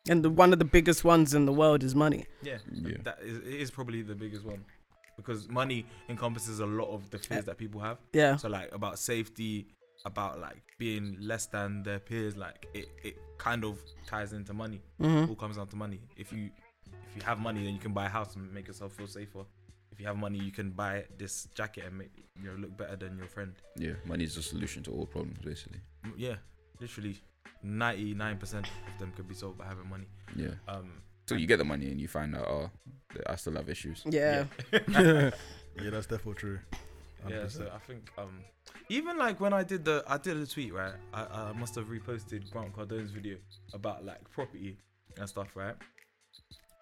And 0.10 0.24
the, 0.24 0.30
one 0.30 0.54
of 0.54 0.60
the 0.60 0.66
biggest 0.66 1.04
ones 1.04 1.34
in 1.34 1.46
the 1.46 1.54
world 1.54 1.84
is 1.84 1.96
money. 1.96 2.26
Yeah, 2.44 2.58
Yeah. 2.72 2.98
that 3.04 3.20
is, 3.22 3.38
it 3.40 3.62
is 3.62 3.72
probably 3.72 4.02
the 4.04 4.16
biggest 4.16 4.44
one 4.46 4.64
because 5.18 5.48
money 5.50 5.86
encompasses 6.10 6.60
a 6.60 6.66
lot 6.66 6.90
of 6.90 7.10
the 7.10 7.18
fears 7.18 7.46
that 7.46 7.58
people 7.58 7.82
have. 7.82 7.98
Yeah. 8.14 8.36
So 8.36 8.50
like 8.50 8.74
about 8.74 9.00
safety, 9.00 9.68
about 10.06 10.40
like 10.40 10.62
being 10.78 11.18
less 11.20 11.48
than 11.48 11.82
their 11.84 12.00
peers. 12.00 12.36
Like 12.38 12.68
it, 12.74 12.90
it 13.04 13.18
kind 13.38 13.64
of 13.66 13.80
ties 14.06 14.34
into 14.34 14.54
money. 14.54 14.82
Mhm. 15.02 15.30
All 15.30 15.36
comes 15.36 15.56
down 15.58 15.68
to 15.68 15.76
money. 15.76 16.02
If 16.18 16.32
you 16.32 16.52
if 16.86 17.16
you 17.16 17.22
have 17.24 17.40
money, 17.40 17.64
then 17.64 17.74
you 17.74 17.80
can 17.80 17.94
buy 17.94 18.06
a 18.06 18.10
house 18.10 18.36
and 18.36 18.54
make 18.54 18.68
yourself 18.68 18.94
feel 18.94 19.08
safer. 19.08 19.46
If 19.92 20.00
you 20.02 20.06
have 20.08 20.18
money, 20.18 20.38
you 20.38 20.52
can 20.52 20.72
buy 20.72 21.06
this 21.18 21.48
jacket 21.56 21.86
and 21.88 21.98
make 21.98 22.12
you 22.40 22.50
know 22.52 22.56
look 22.60 22.76
better 22.78 22.96
than 22.98 23.18
your 23.18 23.28
friend. 23.28 23.54
Yeah, 23.78 23.94
money 24.06 24.26
is 24.26 24.36
the 24.36 24.44
solution 24.44 24.84
to 24.84 24.92
all 24.92 25.06
problems, 25.06 25.40
basically. 25.44 25.80
Yeah, 26.18 26.36
literally, 26.82 27.18
ninety 27.64 28.14
nine 28.14 28.38
percent 28.38 28.68
of 28.68 29.00
them 29.00 29.12
could 29.16 29.28
be 29.28 29.36
solved 29.36 29.58
by 29.58 29.66
having 29.66 29.90
money. 29.90 30.08
Yeah. 30.36 30.56
Um, 30.68 31.02
So 31.28 31.36
you 31.36 31.48
get 31.48 31.58
the 31.58 31.66
money 31.66 31.90
and 31.92 32.00
you 32.00 32.08
find 32.08 32.36
out, 32.36 32.48
oh, 32.48 32.70
I 33.28 33.36
still 33.36 33.54
have 33.56 33.70
issues. 33.70 34.04
Yeah. 34.06 34.46
yeah, 34.72 34.80
that's 35.92 36.08
definitely 36.08 36.36
true. 36.36 36.60
Yeah, 37.28 37.38
100%. 37.38 37.52
so 37.52 37.72
I 37.74 37.80
think 37.80 38.10
um, 38.20 38.42
even 38.90 39.18
like 39.18 39.40
when 39.40 39.52
I 39.54 39.64
did 39.64 39.84
the 39.84 40.04
I 40.08 40.18
did 40.18 40.38
a 40.38 40.46
tweet 40.46 40.74
right, 40.74 40.94
I, 41.14 41.24
I 41.24 41.54
must 41.54 41.74
have 41.76 41.86
reposted 41.88 42.52
Grant 42.52 42.74
Cardone's 42.74 43.12
video 43.12 43.38
about 43.74 44.06
like 44.06 44.30
property 44.32 44.78
and 45.18 45.28
stuff, 45.28 45.56
right? 45.56 45.76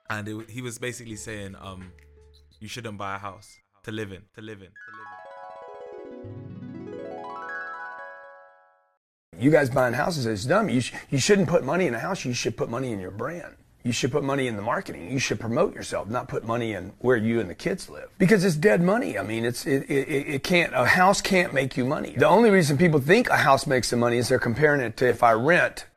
And 0.09 0.27
it, 0.27 0.49
he 0.49 0.61
was 0.61 0.77
basically 0.79 1.15
saying 1.15 1.55
um, 1.61 1.91
you 2.59 2.67
shouldn't 2.67 2.97
buy 2.97 3.15
a 3.15 3.17
house 3.17 3.57
to 3.83 3.91
live 3.91 4.11
in, 4.11 4.21
to 4.35 4.41
live 4.41 4.61
in, 4.61 4.67
to 4.67 4.71
You 9.43 9.51
guys 9.51 9.69
buying 9.69 9.93
houses 9.93 10.25
is 10.25 10.45
dumb. 10.45 10.69
You, 10.69 10.79
sh- 10.79 10.93
you 11.09 11.17
shouldn't 11.17 11.49
put 11.49 11.65
money 11.65 11.85
in 11.85 11.93
a 11.93 11.99
house. 11.99 12.23
You 12.23 12.33
should 12.33 12.55
put 12.55 12.69
money 12.69 12.93
in 12.93 12.99
your 13.01 13.11
brand. 13.11 13.55
You 13.83 13.91
should 13.91 14.13
put 14.13 14.23
money 14.23 14.47
in 14.47 14.55
the 14.55 14.61
marketing. 14.61 15.11
You 15.11 15.19
should 15.19 15.37
promote 15.41 15.75
yourself, 15.75 16.07
not 16.07 16.29
put 16.29 16.45
money 16.45 16.71
in 16.71 16.93
where 16.99 17.17
you 17.17 17.41
and 17.41 17.49
the 17.49 17.55
kids 17.55 17.89
live. 17.89 18.09
Because 18.17 18.45
it's 18.45 18.55
dead 18.55 18.81
money. 18.81 19.19
I 19.19 19.23
mean, 19.23 19.43
it's 19.43 19.65
it, 19.67 19.83
it, 19.89 20.07
it 20.35 20.43
can't 20.43 20.73
a 20.73 20.85
house 20.85 21.19
can't 21.19 21.53
make 21.53 21.75
you 21.75 21.83
money. 21.83 22.15
The 22.17 22.25
only 22.25 22.51
reason 22.51 22.77
people 22.77 23.01
think 23.01 23.29
a 23.29 23.35
house 23.35 23.67
makes 23.67 23.89
them 23.89 23.99
money 23.99 24.15
is 24.15 24.29
they're 24.29 24.39
comparing 24.39 24.79
it 24.79 24.95
to 24.97 25.09
if 25.09 25.21
I 25.21 25.33
rent, 25.33 25.87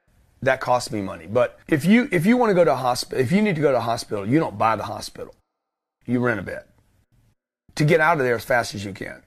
that 0.42 0.60
costs 0.60 0.90
me 0.90 1.00
money. 1.00 1.28
But 1.28 1.60
if 1.68 1.84
you 1.84 2.08
if 2.10 2.26
you 2.26 2.36
want 2.36 2.50
to 2.50 2.54
go 2.54 2.64
to 2.64 2.72
a 2.72 2.76
hospital, 2.76 3.22
if 3.22 3.30
you 3.30 3.40
need 3.40 3.54
to 3.54 3.62
go 3.62 3.70
to 3.70 3.78
a 3.78 3.88
hospital, 3.92 4.26
you 4.26 4.40
don't 4.40 4.58
buy 4.58 4.74
the 4.74 4.82
hospital. 4.82 5.32
You 6.04 6.18
rent 6.18 6.40
a 6.40 6.42
bed 6.42 6.64
to 7.76 7.84
get 7.84 8.00
out 8.00 8.18
of 8.18 8.24
there 8.24 8.34
as 8.34 8.44
fast 8.44 8.74
as 8.74 8.84
you 8.84 8.92
can. 8.92 9.22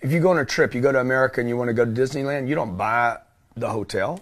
If 0.00 0.10
you 0.10 0.18
go 0.18 0.30
on 0.30 0.38
a 0.38 0.44
trip, 0.44 0.74
you 0.74 0.80
go 0.80 0.90
to 0.90 0.98
America 0.98 1.38
and 1.38 1.48
you 1.48 1.56
want 1.56 1.68
to 1.68 1.74
go 1.74 1.84
to 1.84 1.92
Disneyland, 1.92 2.48
you 2.48 2.56
don't 2.56 2.76
buy 2.76 3.18
the 3.60 3.70
hotel, 3.70 4.20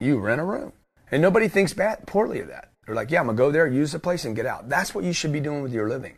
you 0.00 0.18
rent 0.18 0.40
a 0.40 0.44
room. 0.44 0.72
And 1.10 1.22
nobody 1.22 1.48
thinks 1.48 1.72
bad 1.72 2.06
poorly 2.06 2.40
of 2.40 2.48
that. 2.48 2.72
They're 2.86 2.94
like, 2.94 3.10
yeah, 3.10 3.20
I'm 3.20 3.26
gonna 3.26 3.36
go 3.36 3.50
there, 3.50 3.66
use 3.66 3.92
the 3.92 3.98
place, 3.98 4.24
and 4.24 4.34
get 4.34 4.46
out. 4.46 4.68
That's 4.68 4.94
what 4.94 5.04
you 5.04 5.12
should 5.12 5.32
be 5.32 5.40
doing 5.40 5.62
with 5.62 5.72
your 5.72 5.88
living. 5.88 6.16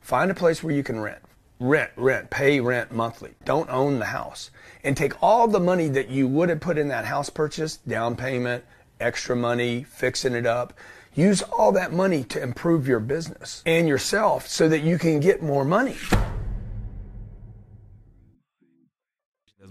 Find 0.00 0.30
a 0.30 0.34
place 0.34 0.62
where 0.62 0.74
you 0.74 0.82
can 0.82 1.00
rent. 1.00 1.18
Rent, 1.60 1.90
rent, 1.96 2.30
pay 2.30 2.60
rent 2.60 2.92
monthly. 2.92 3.34
Don't 3.44 3.70
own 3.70 3.98
the 3.98 4.06
house. 4.06 4.50
And 4.82 4.96
take 4.96 5.22
all 5.22 5.46
the 5.46 5.60
money 5.60 5.88
that 5.88 6.08
you 6.08 6.26
would 6.26 6.48
have 6.48 6.60
put 6.60 6.78
in 6.78 6.88
that 6.88 7.04
house 7.04 7.30
purchase, 7.30 7.76
down 7.76 8.16
payment, 8.16 8.64
extra 8.98 9.36
money, 9.36 9.84
fixing 9.84 10.34
it 10.34 10.46
up. 10.46 10.72
Use 11.14 11.42
all 11.42 11.72
that 11.72 11.92
money 11.92 12.24
to 12.24 12.42
improve 12.42 12.88
your 12.88 13.00
business 13.00 13.62
and 13.66 13.86
yourself 13.86 14.48
so 14.48 14.68
that 14.68 14.82
you 14.82 14.98
can 14.98 15.20
get 15.20 15.42
more 15.42 15.64
money. 15.64 15.96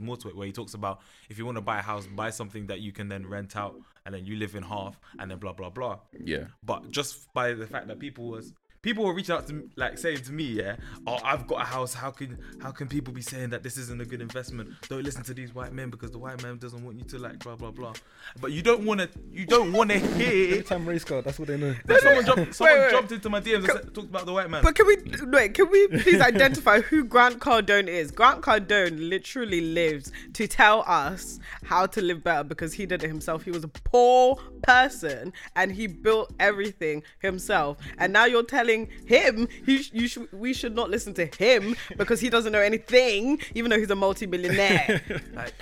There's 0.02 0.08
more 0.08 0.18
to 0.18 0.30
it 0.30 0.36
where 0.36 0.48
he 0.48 0.52
talks 0.52 0.74
about 0.74 1.02
if 1.30 1.38
you 1.38 1.46
want 1.46 1.58
to 1.58 1.62
buy 1.62 1.80
a 1.80 1.82
house, 1.82 2.08
buy 2.08 2.32
something 2.32 2.68
that 2.68 2.80
you 2.80 2.92
can 2.92 3.08
then 3.08 3.28
rent 3.28 3.56
out 3.56 3.76
and 4.06 4.16
then 4.16 4.26
you 4.26 4.36
live 4.36 4.56
in 4.56 4.64
half 4.64 5.00
and 5.20 5.30
then 5.30 5.38
blah 5.38 5.54
blah 5.54 5.70
blah. 5.70 6.00
Yeah. 6.24 6.46
But 6.64 6.90
just 6.92 7.32
by 7.34 7.54
the 7.54 7.68
fact 7.68 7.88
that 7.88 8.00
people 8.00 8.28
was 8.28 8.54
people 8.82 9.06
were 9.06 9.14
reaching 9.14 9.36
out 9.36 9.48
to 9.48 9.54
me, 9.54 9.64
like 9.76 9.98
saying 9.98 10.22
to 10.24 10.32
me, 10.32 10.44
yeah, 10.44 10.76
oh 11.08 11.20
I've 11.24 11.48
got 11.48 11.62
a 11.62 11.66
house. 11.66 11.94
How 11.94 12.12
can 12.12 12.38
how 12.62 12.72
can 12.72 12.88
people 12.88 13.14
be 13.14 13.22
saying 13.22 13.50
that 13.50 13.64
this 13.64 13.78
isn't 13.78 14.02
a 14.02 14.06
good 14.06 14.22
investment? 14.22 14.70
Don't 14.90 15.04
listen 15.04 15.24
to 15.24 15.34
these 15.34 15.54
white 15.54 15.74
men 15.74 15.90
because 15.90 16.12
the 16.12 16.18
white 16.18 16.42
man 16.44 16.58
doesn't 16.58 16.84
want 16.84 16.98
you 16.98 17.04
to 17.06 17.20
like 17.20 17.40
blah 17.40 17.56
blah 17.56 17.72
blah. 17.72 17.94
But 18.40 18.52
you 18.52 18.62
don't 18.62 18.86
want 18.86 19.02
to 19.02 19.10
you 19.32 19.46
don't 19.46 19.72
want 19.74 19.92
to 19.92 20.00
hear. 20.18 20.56
Anytime 20.56 20.88
race 20.88 21.04
card, 21.04 21.26
that's 21.26 21.40
what 21.40 21.48
they 21.48 21.58
know. 21.58 21.76
Someone 22.00 22.26
jumped, 22.26 22.56
someone 22.56 22.80
wait. 22.80 22.92
jumped 22.92 23.12
into 23.12 23.30
my 23.30 23.42
DMs 23.42 23.56
and 23.56 23.66
said, 23.66 23.94
talked 23.94 24.10
about 24.10 24.26
the 24.26 24.34
white 24.34 24.50
man. 24.50 24.64
But 24.64 24.76
can 24.76 24.88
we 24.88 24.98
wait? 25.26 25.54
Can 25.54 25.70
we 25.70 25.88
please 25.88 26.22
identify 26.22 26.82
who 26.82 27.04
Grant 27.04 27.40
Cardone 27.40 27.88
is? 27.88 28.12
Grant 28.12 28.42
Cardone 28.42 29.10
literally 29.10 29.62
lives 29.62 30.12
to 30.34 30.48
tell 30.48 30.84
us 30.88 31.40
how 31.64 31.86
to 31.86 32.02
live 32.02 32.24
better 32.24 32.44
because 32.44 32.74
he 32.74 32.86
did 32.86 33.04
it 33.04 33.08
himself. 33.08 33.44
He 33.44 33.52
was 33.52 33.64
a 33.64 33.68
poor 33.68 34.38
person 34.64 35.34
and 35.56 35.72
he 35.72 35.88
built 35.88 36.34
everything 36.40 37.04
himself. 37.20 37.78
And 37.98 38.14
now 38.14 38.26
you're 38.26 38.44
telling 38.44 38.71
him 39.06 39.48
he 39.66 39.84
sh- 39.84 39.92
you 39.94 40.08
should 40.08 40.28
we 40.32 40.54
should 40.54 40.76
not 40.76 40.90
listen 40.90 41.14
to 41.16 41.26
him 41.38 41.76
because 41.98 42.20
he 42.20 42.30
doesn't 42.30 42.52
know 42.52 42.60
anything, 42.60 43.40
even 43.56 43.70
though 43.70 43.80
he's 43.80 43.90
a 43.90 43.96
multi-millionaire. 43.96 45.22
like 45.34 45.54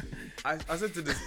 I, 0.50 0.58
I 0.74 0.78
said 0.78 0.94
to 0.96 1.02
this 1.02 1.18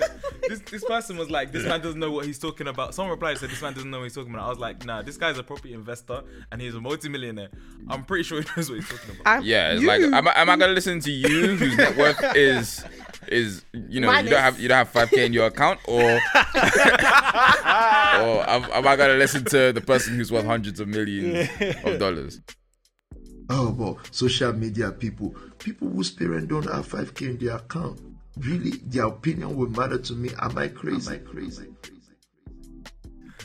this 0.48 0.60
this 0.70 0.84
person 0.84 1.16
was 1.16 1.30
like, 1.30 1.52
this 1.52 1.64
man 1.64 1.80
doesn't 1.80 2.00
know 2.00 2.10
what 2.10 2.26
he's 2.26 2.38
talking 2.38 2.66
about. 2.68 2.94
Someone 2.94 3.10
replied 3.12 3.30
and 3.32 3.40
said, 3.40 3.50
this 3.50 3.62
man 3.62 3.72
doesn't 3.74 3.90
know 3.90 3.98
what 3.98 4.04
he's 4.04 4.14
talking 4.14 4.32
about. 4.34 4.46
I 4.46 4.48
was 4.48 4.58
like, 4.58 4.84
nah, 4.84 5.02
this 5.02 5.16
guy's 5.16 5.38
a 5.38 5.42
property 5.42 5.72
investor 5.74 6.22
and 6.50 6.60
he's 6.60 6.74
a 6.74 6.80
multimillionaire. 6.80 7.48
I'm 7.88 8.04
pretty 8.04 8.24
sure 8.24 8.40
he 8.42 8.48
knows 8.56 8.68
what 8.68 8.76
he's 8.80 8.88
talking 8.88 9.14
about. 9.20 9.26
I'm- 9.26 9.42
Yeah, 9.44 9.72
it's 9.72 9.82
you- 9.82 9.88
like, 9.88 10.02
am 10.02 10.28
I, 10.28 10.32
am 10.40 10.50
I 10.50 10.56
gonna 10.56 10.72
listen 10.72 11.00
to 11.00 11.10
you, 11.12 11.56
whose 11.56 11.76
net 11.76 11.96
worth 11.96 12.20
is 12.36 12.84
is 13.28 13.64
you 13.72 14.00
know 14.00 14.10
you 14.18 14.30
don't 14.30 14.40
have 14.40 14.58
you 14.58 14.66
don't 14.68 14.78
have 14.78 14.88
five 14.88 15.08
k 15.10 15.24
in 15.24 15.32
your 15.32 15.46
account, 15.46 15.78
or 15.86 16.02
or 16.02 16.20
am, 18.50 18.64
am 18.72 18.86
I 18.86 18.96
gonna 18.96 19.14
listen 19.14 19.44
to 19.46 19.72
the 19.72 19.80
person 19.80 20.14
who's 20.16 20.32
worth 20.32 20.44
hundreds 20.44 20.80
of 20.80 20.88
millions 20.88 21.48
of 21.84 21.98
dollars? 21.98 22.40
Oh, 23.50 23.70
but 23.72 24.14
social 24.14 24.52
media 24.52 24.90
people, 24.92 25.34
people 25.58 25.88
whose 25.88 26.10
parents 26.10 26.46
don't 26.48 26.64
have 26.72 26.88
5k 26.88 27.22
in 27.22 27.38
their 27.38 27.56
account, 27.56 28.00
really, 28.38 28.70
their 28.84 29.06
opinion 29.06 29.56
will 29.56 29.68
matter 29.70 29.98
to 29.98 30.12
me. 30.14 30.30
Am 30.40 30.56
I 30.58 30.68
crazy? 30.68 31.08
Am 31.14 31.14
I 31.14 31.18
crazy? 31.30 31.68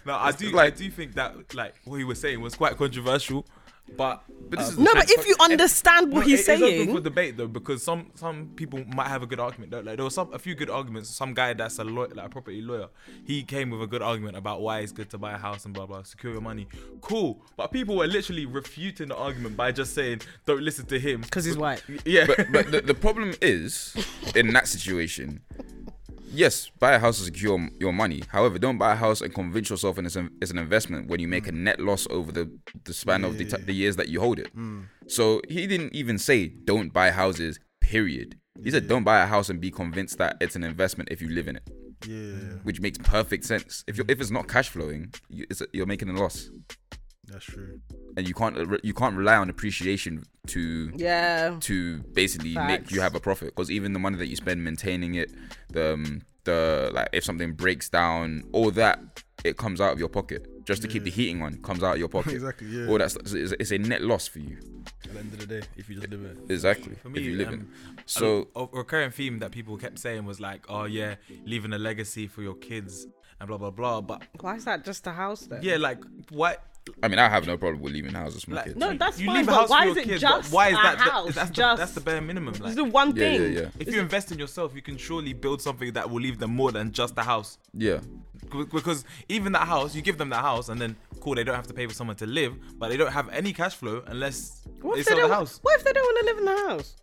Now 0.06 0.20
I 0.20 0.32
do 0.32 0.51
like- 0.51 0.74
I 0.74 0.75
do 0.77 0.89
think 0.89 1.15
that 1.15 1.53
like 1.53 1.75
what 1.84 1.98
he 1.98 2.03
was 2.03 2.20
saying 2.20 2.39
was 2.41 2.56
quite 2.56 2.77
controversial. 2.77 3.46
But 3.96 4.24
But 4.50 4.60
this 4.60 4.70
uh, 4.70 4.72
is 4.72 4.79
No, 4.79 4.94
but 4.94 5.10
if 5.10 5.27
you 5.27 5.36
understand 5.39 6.12
what 6.12 6.22
No, 6.22 6.25
he's 6.25 6.48
it 6.48 6.62
is 6.62 6.82
open 6.82 6.96
for 6.96 7.01
debate 7.01 7.38
though, 7.38 7.48
because 7.48 7.84
some 7.84 8.12
some 8.15 8.51
people 8.56 8.84
might 8.86 9.08
have 9.08 9.24
a 9.24 9.25
good 9.25 9.39
argument. 9.39 9.72
Though. 9.72 9.79
Like 9.79 9.98
there 9.98 10.03
was 10.03 10.15
some 10.15 10.34
a 10.34 10.39
few 10.39 10.56
good 10.56 10.70
arguments. 10.70 11.10
Some 11.10 11.34
guy 11.34 11.53
that's 11.53 11.79
a 11.79 11.84
lawyer, 11.84 12.10
like 12.10 12.27
a 12.27 12.29
property 12.29 12.62
lawyer, 12.62 12.89
he 13.25 13.44
came 13.44 13.70
with 13.70 13.82
a 13.82 13.88
good 13.88 14.01
argument 14.01 14.38
about 14.38 14.62
why 14.62 14.79
it's 14.79 14.91
good 14.91 15.10
to 15.12 15.17
buy 15.17 15.34
a 15.34 15.38
house 15.38 15.65
and 15.65 15.74
blah 15.74 15.86
blah, 15.86 16.03
secure 16.03 16.34
your 16.34 16.41
money. 16.41 16.67
Cool, 17.01 17.41
but 17.56 17.72
people 17.72 17.96
were 17.96 18.08
literally 18.08 18.46
refuting 18.46 19.10
the 19.10 19.15
argument 19.15 19.56
by 19.56 19.72
just 19.72 19.94
saying, 19.94 20.22
"Don't 20.46 20.62
listen 20.62 20.86
to 20.88 21.00
him," 21.00 21.22
because 21.22 21.46
he's 21.46 21.58
white. 21.58 21.84
Yeah, 22.06 22.25
but 22.25 22.51
but 22.51 22.72
the, 22.72 22.82
the 22.82 22.94
problem 22.94 23.34
is 23.41 23.96
in 24.36 24.53
that 24.53 24.67
situation 24.67 25.41
yes 26.31 26.69
buy 26.79 26.93
a 26.93 27.00
house 27.00 27.17
to 27.19 27.24
secure 27.25 27.69
your 27.79 27.93
money. 27.93 28.24
However 28.29 28.60
don't 28.60 28.77
buy 28.77 28.93
a 28.93 28.96
house 28.96 29.22
and 29.22 29.34
convince 29.34 29.69
yourself 29.69 29.98
it's 30.00 30.15
an, 30.15 30.29
it's 30.41 30.51
an 30.51 30.57
investment 30.57 31.07
when 31.07 31.19
you 31.19 31.27
make 31.27 31.48
a 31.48 31.51
mm. 31.51 31.57
net 31.57 31.79
loss 31.79 32.07
over 32.10 32.31
the, 32.31 32.51
the 32.84 32.93
span 32.93 33.24
of 33.24 33.38
the, 33.38 33.46
t- 33.46 33.62
the 33.63 33.74
years 33.74 33.96
that 33.96 34.10
you 34.10 34.19
hold 34.19 34.39
it. 34.39 34.55
Mm. 34.55 34.88
So 35.07 35.41
he 35.48 35.67
didn't 35.67 35.93
even 35.93 36.17
say 36.17 36.48
don't 36.48 36.91
buy 36.93 37.12
houses 37.12 37.60
period. 37.81 38.38
He 38.63 38.72
said 38.72 38.88
don't 38.88 39.03
buy 39.03 39.22
a 39.22 39.25
house 39.25 39.50
and 39.50 39.62
be 39.62 39.72
convinced 39.72 40.17
that 40.17 40.38
it's 40.41 40.55
an 40.55 40.63
investment 40.63 41.10
if 41.12 41.22
you 41.22 41.29
live 41.29 41.48
in 41.48 41.57
it. 41.57 41.69
Yeah, 42.05 42.60
which 42.63 42.79
makes 42.79 43.00
perfect 43.00 43.43
sense. 43.43 43.84
If 43.88 43.98
you 43.98 44.05
if 44.07 44.22
it's 44.22 44.29
not 44.29 44.48
cash 44.48 44.69
flowing 44.69 45.13
you, 45.29 45.46
it's 45.50 45.63
you're 45.74 45.88
making 45.88 46.10
a 46.10 46.13
loss. 46.13 46.50
That's 47.25 47.46
true. 47.46 47.81
And 48.17 48.27
you 48.27 48.33
can't 48.33 48.57
you 48.83 48.93
can't 48.93 49.15
rely 49.15 49.38
on 49.38 49.50
appreciation 49.50 50.25
to 50.47 50.91
yeah, 50.95 51.55
to 51.62 52.00
basically 52.13 52.55
make 52.55 52.91
you 52.91 53.00
have 53.00 53.15
a 53.15 53.19
profit 53.19 53.50
because 53.55 53.69
even 53.71 53.93
the 53.93 54.00
money 54.00 54.17
that 54.17 54.27
you 54.27 54.36
spend 54.36 54.63
maintaining 54.63 55.15
it 55.15 55.31
the 55.69 55.93
um, 55.93 56.21
the 56.43 56.89
like 56.93 57.09
if 57.13 57.24
something 57.24 57.53
breaks 57.53 57.89
down 57.89 58.43
all 58.53 58.71
that 58.71 59.00
it 59.43 59.55
comes 59.57 59.79
out 59.79 59.93
of 59.93 60.00
your 60.00 60.09
pocket 60.09 60.47
just 60.65 60.81
to 60.81 60.88
keep 60.88 61.03
the 61.03 61.09
heating 61.12 61.41
on 61.41 61.55
comes 61.62 61.83
out 61.83 61.93
of 61.93 62.00
your 62.00 62.07
pocket 62.17 62.33
Exactly, 62.33 62.67
yeah. 62.67 62.88
all 62.88 62.97
that's 62.97 63.15
it's, 63.17 63.33
it's 63.33 63.71
a 63.71 63.77
net 63.77 64.01
loss 64.01 64.27
for 64.27 64.39
you 64.39 64.57
At 65.05 65.13
the 65.13 65.19
end 65.19 65.33
of 65.33 65.39
the 65.39 65.45
day, 65.45 65.62
if 65.77 65.88
you 65.89 65.95
just 65.95 66.09
live 66.09 66.24
it. 66.25 66.38
exactly 66.51 66.95
For 66.95 67.09
me, 67.09 67.19
if 67.19 67.25
you 67.25 67.36
live 67.38 67.50
um, 67.50 67.53
in 67.53 67.67
so 68.05 68.47
a, 68.55 68.62
a 68.63 68.67
recurring 68.71 69.12
theme 69.12 69.39
that 69.39 69.51
people 69.51 69.77
kept 69.77 70.00
saying 70.00 70.25
was 70.25 70.39
like, 70.39 70.65
"Oh 70.69 70.86
yeah, 70.86 71.15
leaving 71.45 71.71
a 71.74 71.77
legacy 71.77 72.25
for 72.27 72.41
your 72.41 72.55
kids 72.55 73.05
and 73.39 73.47
blah 73.47 73.57
blah 73.57 73.71
blah." 73.71 74.01
But 74.01 74.24
why 74.41 74.55
is 74.55 74.65
that 74.65 74.83
just 74.86 75.05
a 75.07 75.12
house 75.12 75.41
then? 75.41 75.62
yeah, 75.62 75.77
like 75.77 76.00
what? 76.29 76.63
I 77.03 77.08
mean 77.08 77.20
I 77.20 77.29
have 77.29 77.46
no 77.48 77.58
problem 77.58 77.82
with 77.82 77.94
leaving 77.94 78.13
houses 78.13 78.44
for 78.44 78.51
my 78.51 78.58
Like, 78.58 78.65
kids 78.67 78.77
No, 78.77 78.94
that's 78.96 79.20
you 79.20 79.27
fine, 79.27 79.36
leave 79.38 79.48
a 79.48 79.51
but 79.51 79.56
house 79.62 79.70
why 79.70 79.86
is 79.88 79.98
it 79.98 80.03
kids, 80.06 80.22
just 80.22 80.51
why 80.51 80.67
is 80.70 80.77
a 80.77 80.82
that? 80.82 80.98
the- 80.98 81.03
house? 81.03 81.36
that's, 81.36 81.50
the, 81.50 81.56
Just- 81.56 81.77
that's 81.79 81.91
the 81.94 82.01
bare 82.01 82.22
minimum. 82.22 82.53
It's 82.53 82.63
Like, 82.63 82.75
the 82.75 82.84
one 82.86 83.13
thing. 83.13 83.41
yeah, 83.53 83.62
yeah. 83.62 83.70
if 83.79 83.94
you 83.94 84.00
invest 84.01 84.32
in 84.32 84.39
yourself, 84.39 84.74
you 84.75 84.82
can 84.82 84.98
surely 84.98 85.34
build 85.34 85.62
something 85.62 85.94
that 85.94 86.10
will 86.10 86.22
leave 86.22 86.39
them 86.39 86.51
more 86.56 86.72
than 86.72 86.91
just 86.91 87.17
a 87.17 87.24
house. 87.24 87.58
yeah 87.74 88.00
Because 88.50 89.03
even 89.29 89.51
that 89.53 89.67
house, 89.67 89.96
you 89.96 90.01
give 90.01 90.17
them 90.17 90.29
that 90.29 90.41
house, 90.41 90.70
and 90.70 90.79
then 90.82 90.96
cool, 91.20 91.36
they 91.36 91.44
don't 91.44 91.56
have 91.56 91.67
to 91.67 91.74
pay 91.74 91.86
for 91.88 91.94
someone 91.94 92.15
to 92.17 92.25
live, 92.25 92.53
but 92.79 92.89
they 92.89 92.98
don't 92.98 93.12
have 93.12 93.27
any 93.29 93.53
cash 93.53 93.75
flow 93.75 94.01
unless 94.08 94.63
What 94.82 94.96
they 94.96 95.01
if 95.01 95.06
they 95.08 95.15
the 95.15 95.22
don't? 95.22 95.32
house. 95.32 95.60
What 95.62 95.75
if 95.79 95.84
they 95.86 95.94
don't 95.94 96.03
want 96.03 96.17
to 96.20 96.25
live 96.25 96.38
in 96.38 96.46
the 96.46 96.58
house? 96.70 96.96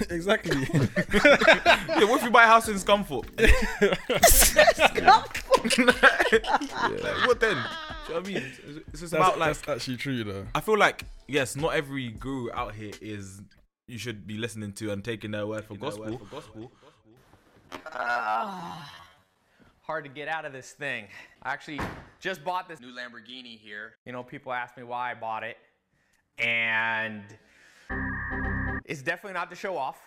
exactly. 0.10 0.56
yeah, 0.72 2.04
what 2.04 2.18
if 2.18 2.22
you 2.24 2.30
buy 2.30 2.44
a 2.44 2.46
house 2.46 2.68
in 2.68 2.76
Scunthorpe? 2.76 3.26
like, 7.02 7.26
what 7.26 7.40
then? 7.40 7.56
Do 8.10 8.30
you 8.30 8.36
know 8.36 8.40
what 8.40 8.40
I 8.40 8.44
mean? 8.44 8.52
It's, 8.66 8.88
it's 8.88 9.00
just 9.00 9.12
that's, 9.12 9.24
about 9.24 9.38
like 9.38 9.56
that's 9.56 9.68
actually 9.68 9.96
true, 9.96 10.24
though. 10.24 10.46
I 10.54 10.60
feel 10.60 10.78
like 10.78 11.04
yes, 11.28 11.56
not 11.56 11.74
every 11.74 12.08
guru 12.08 12.50
out 12.52 12.74
here 12.74 12.92
is 13.00 13.42
you 13.86 13.98
should 13.98 14.26
be 14.26 14.36
listening 14.36 14.72
to 14.74 14.92
and 14.92 15.04
taking 15.04 15.30
their 15.30 15.46
word 15.46 15.64
for 15.64 15.76
gospel. 15.76 16.18
For 16.18 16.24
gospel. 16.24 16.72
Ah, 17.86 18.92
hard 19.82 20.04
to 20.04 20.10
get 20.10 20.26
out 20.26 20.44
of 20.44 20.52
this 20.52 20.72
thing. 20.72 21.06
I 21.42 21.52
actually 21.52 21.80
just 22.18 22.42
bought 22.42 22.68
this 22.68 22.80
new 22.80 22.88
Lamborghini 22.88 23.58
here. 23.58 23.94
You 24.04 24.12
know, 24.12 24.24
people 24.24 24.52
ask 24.52 24.76
me 24.76 24.82
why 24.82 25.12
I 25.12 25.14
bought 25.14 25.44
it, 25.44 25.56
and 26.38 27.22
it's 28.84 29.02
definitely 29.02 29.34
not 29.34 29.50
to 29.50 29.56
show 29.56 29.76
off. 29.76 29.98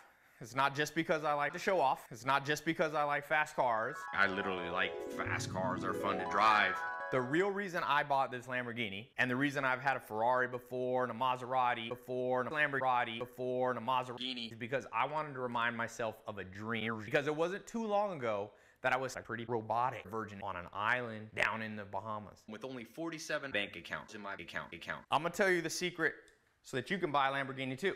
It's 0.41 0.55
not 0.55 0.75
just 0.75 0.93
because 0.93 1.24
I 1.24 1.31
like 1.33 1.53
to 1.53 1.60
show 1.60 1.79
off. 1.79 2.05
It's 2.12 2.25
not 2.25 2.45
just 2.45 2.65
because 2.65 2.93
I 2.95 3.03
like 3.03 3.25
fast 3.25 3.55
cars. 3.55 3.95
I 4.13 4.27
literally 4.27 4.69
like 4.69 4.91
fast 5.12 5.53
cars. 5.53 5.83
They're 5.83 5.93
fun 5.93 6.19
to 6.19 6.25
drive. 6.29 6.75
The 7.13 7.22
real 7.22 7.51
reason 7.51 7.84
I 7.86 8.01
bought 8.01 8.32
this 8.32 8.48
Lamborghini, 8.48 9.05
and 9.20 9.29
the 9.29 9.36
reason 9.36 9.64
I've 9.64 9.81
had 9.81 9.96
a 9.96 10.00
Ferrari 10.00 10.48
before, 10.48 11.03
and 11.03 11.11
a 11.11 11.16
Maserati 11.16 11.87
before, 11.87 12.42
and 12.42 12.50
a 12.50 12.51
Lamborghini 12.51 13.20
before, 13.20 13.70
and 13.70 13.77
a 13.77 13.81
Maserati, 13.83 14.51
is 14.51 14.57
because 14.57 14.87
I 14.92 15.05
wanted 15.05 15.35
to 15.35 15.40
remind 15.40 15.77
myself 15.77 16.16
of 16.25 16.40
a 16.40 16.44
dream. 16.44 17.03
Because 17.05 17.27
it 17.27 17.35
wasn't 17.35 17.68
too 17.68 17.85
long 17.85 18.18
ago 18.18 18.50
that 18.81 18.94
I 18.94 18.98
was 18.98 19.16
a 19.16 19.20
pretty 19.20 19.46
robotic 19.46 20.03
virgin 20.09 20.40
on 20.42 20.55
an 20.55 20.66
island 20.74 21.27
down 21.35 21.61
in 21.61 21.75
the 21.75 21.83
Bahamas 21.83 22.42
with 22.50 22.66
only 22.66 22.83
47 22.83 23.51
bank 23.51 23.75
accounts 23.75 24.16
in 24.16 24.22
my 24.22 24.33
account. 24.33 24.74
account. 24.74 25.05
I'm 25.11 25.22
gonna 25.22 25.35
tell 25.35 25.51
you 25.51 25.61
the 25.61 25.70
secret 25.70 26.16
so 26.64 26.77
that 26.77 26.90
you 26.90 26.98
can 26.98 27.11
buy 27.11 27.27
a 27.27 27.31
Lamborghini 27.31 27.77
too. 27.77 27.94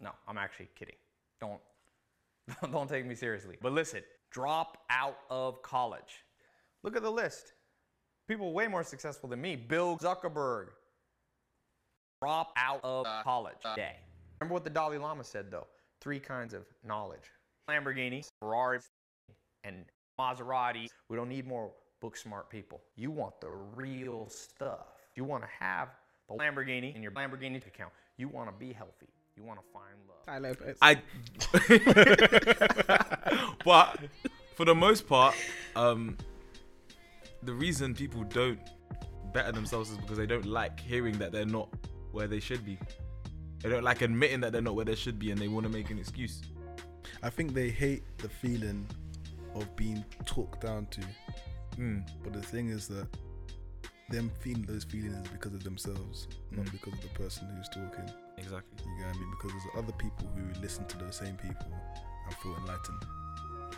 No, 0.00 0.12
I'm 0.28 0.38
actually 0.38 0.68
kidding. 0.76 0.94
Don't 1.40 1.60
don't 2.70 2.88
take 2.88 3.04
me 3.04 3.16
seriously. 3.16 3.56
But 3.60 3.72
listen, 3.72 4.04
drop 4.30 4.78
out 4.90 5.18
of 5.28 5.60
college. 5.62 6.22
Look 6.84 6.94
at 6.94 7.02
the 7.02 7.10
list. 7.10 7.54
People 8.28 8.52
way 8.52 8.68
more 8.68 8.84
successful 8.84 9.28
than 9.28 9.40
me. 9.40 9.56
Bill 9.56 9.96
Zuckerberg. 9.96 10.66
Drop 12.20 12.52
out 12.56 12.80
of 12.84 13.06
college 13.24 13.56
day. 13.74 13.96
Remember 14.40 14.52
what 14.52 14.64
the 14.64 14.70
Dalai 14.70 14.98
Lama 14.98 15.24
said 15.24 15.50
though? 15.50 15.66
Three 16.00 16.20
kinds 16.20 16.52
of 16.52 16.64
knowledge. 16.86 17.32
Lamborghini, 17.70 18.28
Ferrari, 18.38 18.80
and 19.64 19.84
Maserati. 20.20 20.88
We 21.08 21.16
don't 21.16 21.28
need 21.28 21.46
more 21.46 21.70
book 22.00 22.16
smart 22.16 22.50
people. 22.50 22.80
You 22.96 23.10
want 23.10 23.40
the 23.40 23.50
real 23.74 24.28
stuff. 24.28 24.86
You 25.16 25.24
want 25.24 25.42
to 25.44 25.48
have 25.58 25.88
the 26.28 26.34
Lamborghini 26.34 26.94
in 26.94 27.02
your 27.02 27.12
Lamborghini 27.12 27.64
account. 27.66 27.92
You 28.18 28.28
want 28.28 28.48
to 28.48 28.54
be 28.58 28.72
healthy. 28.72 29.08
You 29.36 29.44
want 29.44 29.60
to 29.60 29.66
find 29.72 29.96
love. 30.08 30.26
I 30.26 30.38
love 30.38 30.60
it. 30.62 30.76
I, 30.82 31.00
but 33.64 34.00
for 34.56 34.64
the 34.64 34.74
most 34.74 35.08
part, 35.08 35.34
um, 35.76 36.16
the 37.42 37.54
reason 37.54 37.94
people 37.94 38.24
don't 38.24 38.58
better 39.32 39.52
themselves 39.52 39.90
is 39.90 39.98
because 39.98 40.16
they 40.18 40.26
don't 40.26 40.46
like 40.46 40.80
hearing 40.80 41.18
that 41.18 41.32
they're 41.32 41.44
not 41.46 41.68
where 42.12 42.26
they 42.26 42.40
should 42.40 42.64
be. 42.64 42.78
They 43.62 43.68
don't 43.68 43.84
like 43.84 44.02
admitting 44.02 44.40
that 44.40 44.52
they're 44.52 44.62
not 44.62 44.74
where 44.74 44.84
they 44.84 44.94
should 44.94 45.18
be, 45.18 45.30
and 45.30 45.40
they 45.40 45.48
want 45.48 45.64
to 45.64 45.70
make 45.72 45.90
an 45.90 45.98
excuse. 45.98 46.42
I 47.22 47.30
think 47.30 47.52
they 47.54 47.70
hate 47.70 48.04
the 48.18 48.28
feeling 48.28 48.86
of 49.54 49.74
being 49.76 50.04
talked 50.24 50.60
down 50.60 50.86
to. 50.86 51.00
Mm. 51.76 52.08
But 52.22 52.32
the 52.32 52.42
thing 52.42 52.68
is 52.70 52.86
that 52.88 53.06
them 54.10 54.30
feeling 54.40 54.62
those 54.62 54.84
feelings 54.84 55.14
is 55.14 55.28
because 55.32 55.52
of 55.54 55.64
themselves, 55.64 56.28
not 56.50 56.66
Mm. 56.66 56.72
because 56.72 56.92
of 56.94 57.02
the 57.02 57.08
person 57.08 57.48
who's 57.56 57.68
talking. 57.68 58.08
Exactly. 58.38 58.84
You 58.86 58.98
get 58.98 59.06
what 59.08 59.16
I 59.16 59.18
mean? 59.18 59.30
Because 59.30 59.50
there's 59.52 59.84
other 59.84 59.92
people 59.92 60.28
who 60.34 60.60
listen 60.62 60.86
to 60.86 60.98
those 60.98 61.16
same 61.16 61.36
people 61.36 61.66
and 62.26 62.34
feel 62.36 62.54
enlightened. 62.56 63.02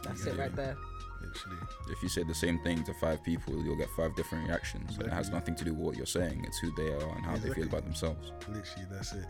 That's 0.02 0.24
You 0.24 0.32
it 0.32 0.38
right 0.38 0.50
me? 0.50 0.56
there. 0.56 0.76
Literally. 1.22 1.58
if 1.90 2.02
you 2.02 2.08
say 2.08 2.22
the 2.22 2.34
same 2.34 2.58
thing 2.60 2.82
to 2.84 2.94
five 2.94 3.22
people 3.22 3.62
you'll 3.62 3.76
get 3.76 3.90
five 3.90 4.16
different 4.16 4.48
reactions 4.48 4.96
and 4.96 5.06
it 5.06 5.12
has 5.12 5.28
nothing 5.28 5.54
to 5.56 5.64
do 5.66 5.74
with 5.74 5.82
what 5.84 5.96
you're 5.96 6.06
saying 6.06 6.42
it's 6.48 6.56
who 6.58 6.74
they 6.76 6.88
are 6.88 7.14
and 7.16 7.26
how 7.26 7.36
they 7.36 7.50
feel 7.50 7.66
about 7.66 7.84
themselves 7.84 8.32
Literally, 8.48 8.86
that's 8.90 9.12
it. 9.12 9.26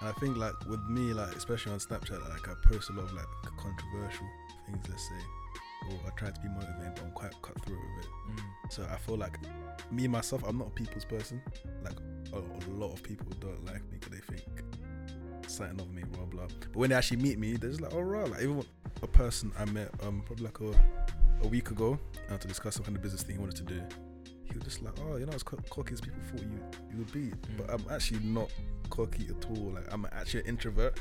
And 0.00 0.08
I 0.08 0.12
think 0.12 0.36
like 0.38 0.54
with 0.66 0.80
me, 0.88 1.12
like 1.12 1.34
especially 1.36 1.72
on 1.72 1.80
Snapchat, 1.80 2.26
like 2.30 2.48
I 2.48 2.54
post 2.66 2.88
a 2.88 2.92
lot 2.94 3.04
of 3.04 3.12
like 3.12 3.26
controversial 3.58 4.26
things. 4.66 4.86
Let's 4.88 5.06
say, 5.08 5.20
or 5.90 5.98
I 6.06 6.10
try 6.16 6.30
to 6.30 6.40
be 6.40 6.48
motivating, 6.48 6.92
but 6.94 7.02
I'm 7.04 7.10
quite 7.12 7.32
cutthroat 7.42 7.78
with 7.78 8.04
it. 8.04 8.10
Mm. 8.30 8.72
So 8.72 8.86
I 8.90 8.96
feel 8.96 9.16
like 9.16 9.38
me 9.90 10.06
myself, 10.08 10.42
I'm 10.46 10.56
not 10.58 10.68
a 10.68 10.70
people's 10.70 11.04
person. 11.04 11.42
Like 11.84 11.96
a, 12.32 12.38
a 12.38 12.72
lot 12.72 12.92
of 12.92 13.02
people 13.02 13.26
don't 13.40 13.64
like 13.66 13.82
me 13.90 13.98
because 13.98 14.12
they 14.12 14.34
think 14.36 14.44
something 15.48 15.80
of 15.80 15.92
me, 15.92 16.02
blah 16.12 16.24
blah. 16.26 16.46
But 16.60 16.76
when 16.76 16.90
they 16.90 16.96
actually 16.96 17.18
meet 17.22 17.38
me, 17.38 17.54
they're 17.54 17.70
just 17.70 17.80
like, 17.82 17.92
oh 17.94 18.00
right. 18.00 18.30
Like 18.30 18.42
even 18.42 18.64
a 19.02 19.06
person 19.06 19.52
I 19.58 19.64
met 19.66 19.90
um 20.02 20.22
probably 20.26 20.44
like 20.44 20.60
a, 20.60 21.44
a 21.44 21.48
week 21.48 21.70
ago 21.70 21.98
uh, 22.30 22.36
to 22.36 22.48
discuss 22.48 22.74
some 22.74 22.84
kind 22.84 22.96
of 22.96 23.02
business 23.02 23.22
thing 23.22 23.36
he 23.36 23.40
wanted 23.40 23.56
to 23.56 23.64
do. 23.74 23.82
He 24.44 24.54
was 24.54 24.64
just 24.64 24.82
like, 24.82 24.94
oh, 25.02 25.16
you're 25.16 25.26
not 25.26 25.34
as 25.34 25.42
co- 25.42 25.58
cocky 25.68 25.92
as 25.92 26.00
people 26.00 26.20
thought 26.30 26.40
you 26.40 26.60
you 26.90 26.98
would 26.98 27.12
be. 27.12 27.32
But 27.56 27.70
I'm 27.70 27.84
actually 27.90 28.20
not 28.20 28.50
cocky 28.90 29.28
at 29.28 29.44
all. 29.50 29.72
Like 29.72 29.92
I'm 29.92 30.06
actually 30.12 30.40
an 30.40 30.46
introvert. 30.46 31.00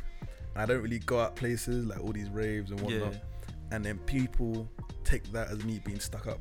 I 0.56 0.66
don't 0.66 0.82
really 0.82 1.00
go 1.00 1.20
out 1.20 1.36
places 1.36 1.86
like 1.86 2.00
all 2.04 2.12
these 2.12 2.30
raves 2.30 2.72
and 2.72 2.82
whatnot. 2.82 3.14
Yeah. 3.14 3.20
And 3.72 3.86
then 3.86 4.00
people 4.00 4.70
take 5.04 5.24
that 5.32 5.50
as 5.50 5.64
me 5.64 5.80
being 5.84 6.00
stuck 6.00 6.28
up. 6.28 6.40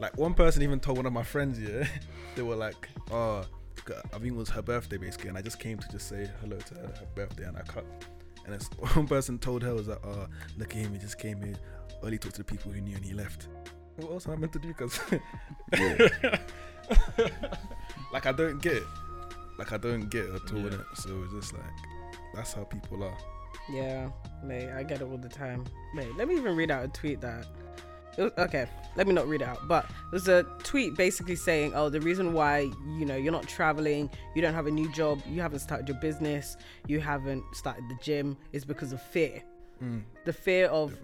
Like 0.00 0.16
one 0.16 0.32
person 0.32 0.62
even 0.62 0.80
told 0.80 0.96
one 0.96 1.06
of 1.06 1.12
my 1.12 1.22
friends, 1.22 1.60
yeah, 1.60 1.86
they 2.34 2.42
were 2.42 2.56
like, 2.56 2.88
"Oh, 3.10 3.44
I 3.88 4.18
think 4.18 4.26
it 4.26 4.34
was 4.34 4.48
her 4.50 4.62
birthday 4.62 4.96
basically," 4.96 5.28
and 5.28 5.36
I 5.36 5.42
just 5.42 5.58
came 5.58 5.78
to 5.78 5.88
just 5.88 6.08
say 6.08 6.30
hello 6.40 6.56
to 6.56 6.74
her, 6.74 6.86
her 6.86 7.06
birthday, 7.14 7.44
and 7.44 7.56
I 7.56 7.62
cut. 7.62 7.84
And 8.44 8.54
then 8.54 8.60
one 8.94 9.06
person 9.06 9.38
told 9.38 9.62
her 9.62 9.74
was 9.74 9.88
like, 9.88 10.04
"Oh, 10.04 10.26
look 10.56 10.70
at 10.70 10.76
him, 10.76 10.92
he 10.92 10.98
just 10.98 11.18
came 11.18 11.42
here, 11.42 11.56
only 12.02 12.18
talked 12.18 12.36
to 12.36 12.42
the 12.42 12.44
people 12.44 12.72
who 12.72 12.80
knew, 12.80 12.96
and 12.96 13.04
he 13.04 13.12
left." 13.12 13.48
What 13.96 14.12
else 14.12 14.26
am 14.26 14.32
I 14.32 14.36
meant 14.36 14.52
to 14.54 14.58
do? 14.58 14.72
Cause 14.72 14.98
like 18.12 18.26
I 18.26 18.32
don't 18.32 18.60
get 18.62 18.74
it. 18.74 18.86
Like 19.58 19.72
I 19.72 19.76
don't 19.76 20.08
get 20.08 20.24
it 20.24 20.34
at 20.34 20.52
all. 20.52 20.60
Yeah. 20.60 20.70
innit? 20.70 20.96
So 20.96 21.22
it's 21.24 21.32
just 21.32 21.52
like 21.52 21.62
that's 22.34 22.52
how 22.52 22.64
people 22.64 23.04
are. 23.04 23.16
Yeah, 23.70 24.10
mate, 24.42 24.70
I 24.70 24.82
get 24.82 25.00
it 25.00 25.04
all 25.04 25.18
the 25.18 25.28
time. 25.28 25.64
Mate, 25.94 26.16
let 26.16 26.28
me 26.28 26.36
even 26.36 26.56
read 26.56 26.70
out 26.70 26.84
a 26.84 26.88
tweet 26.88 27.20
that 27.20 27.40
it 27.40 27.46
it 27.46 27.59
was- 28.24 28.32
okay, 28.38 28.66
let 28.96 29.06
me 29.06 29.12
not 29.12 29.26
read 29.28 29.42
it 29.42 29.48
out. 29.48 29.66
But 29.68 29.86
there's 30.10 30.28
a 30.28 30.42
tweet 30.62 30.94
basically 30.96 31.36
saying, 31.36 31.72
"Oh, 31.74 31.88
the 31.88 32.00
reason 32.00 32.32
why 32.32 32.70
you 32.98 33.04
know 33.04 33.16
you're 33.16 33.32
not 33.32 33.46
traveling, 33.48 34.10
you 34.34 34.42
don't 34.42 34.54
have 34.54 34.66
a 34.66 34.70
new 34.70 34.90
job, 34.92 35.20
you 35.28 35.40
haven't 35.40 35.60
started 35.60 35.88
your 35.88 35.98
business, 35.98 36.56
you 36.86 37.00
haven't 37.00 37.44
started 37.54 37.84
the 37.88 37.96
gym, 38.02 38.36
is 38.52 38.64
because 38.64 38.92
of 38.92 39.00
fear. 39.02 39.42
The 40.24 40.32
fear 40.32 40.66
of 40.66 40.94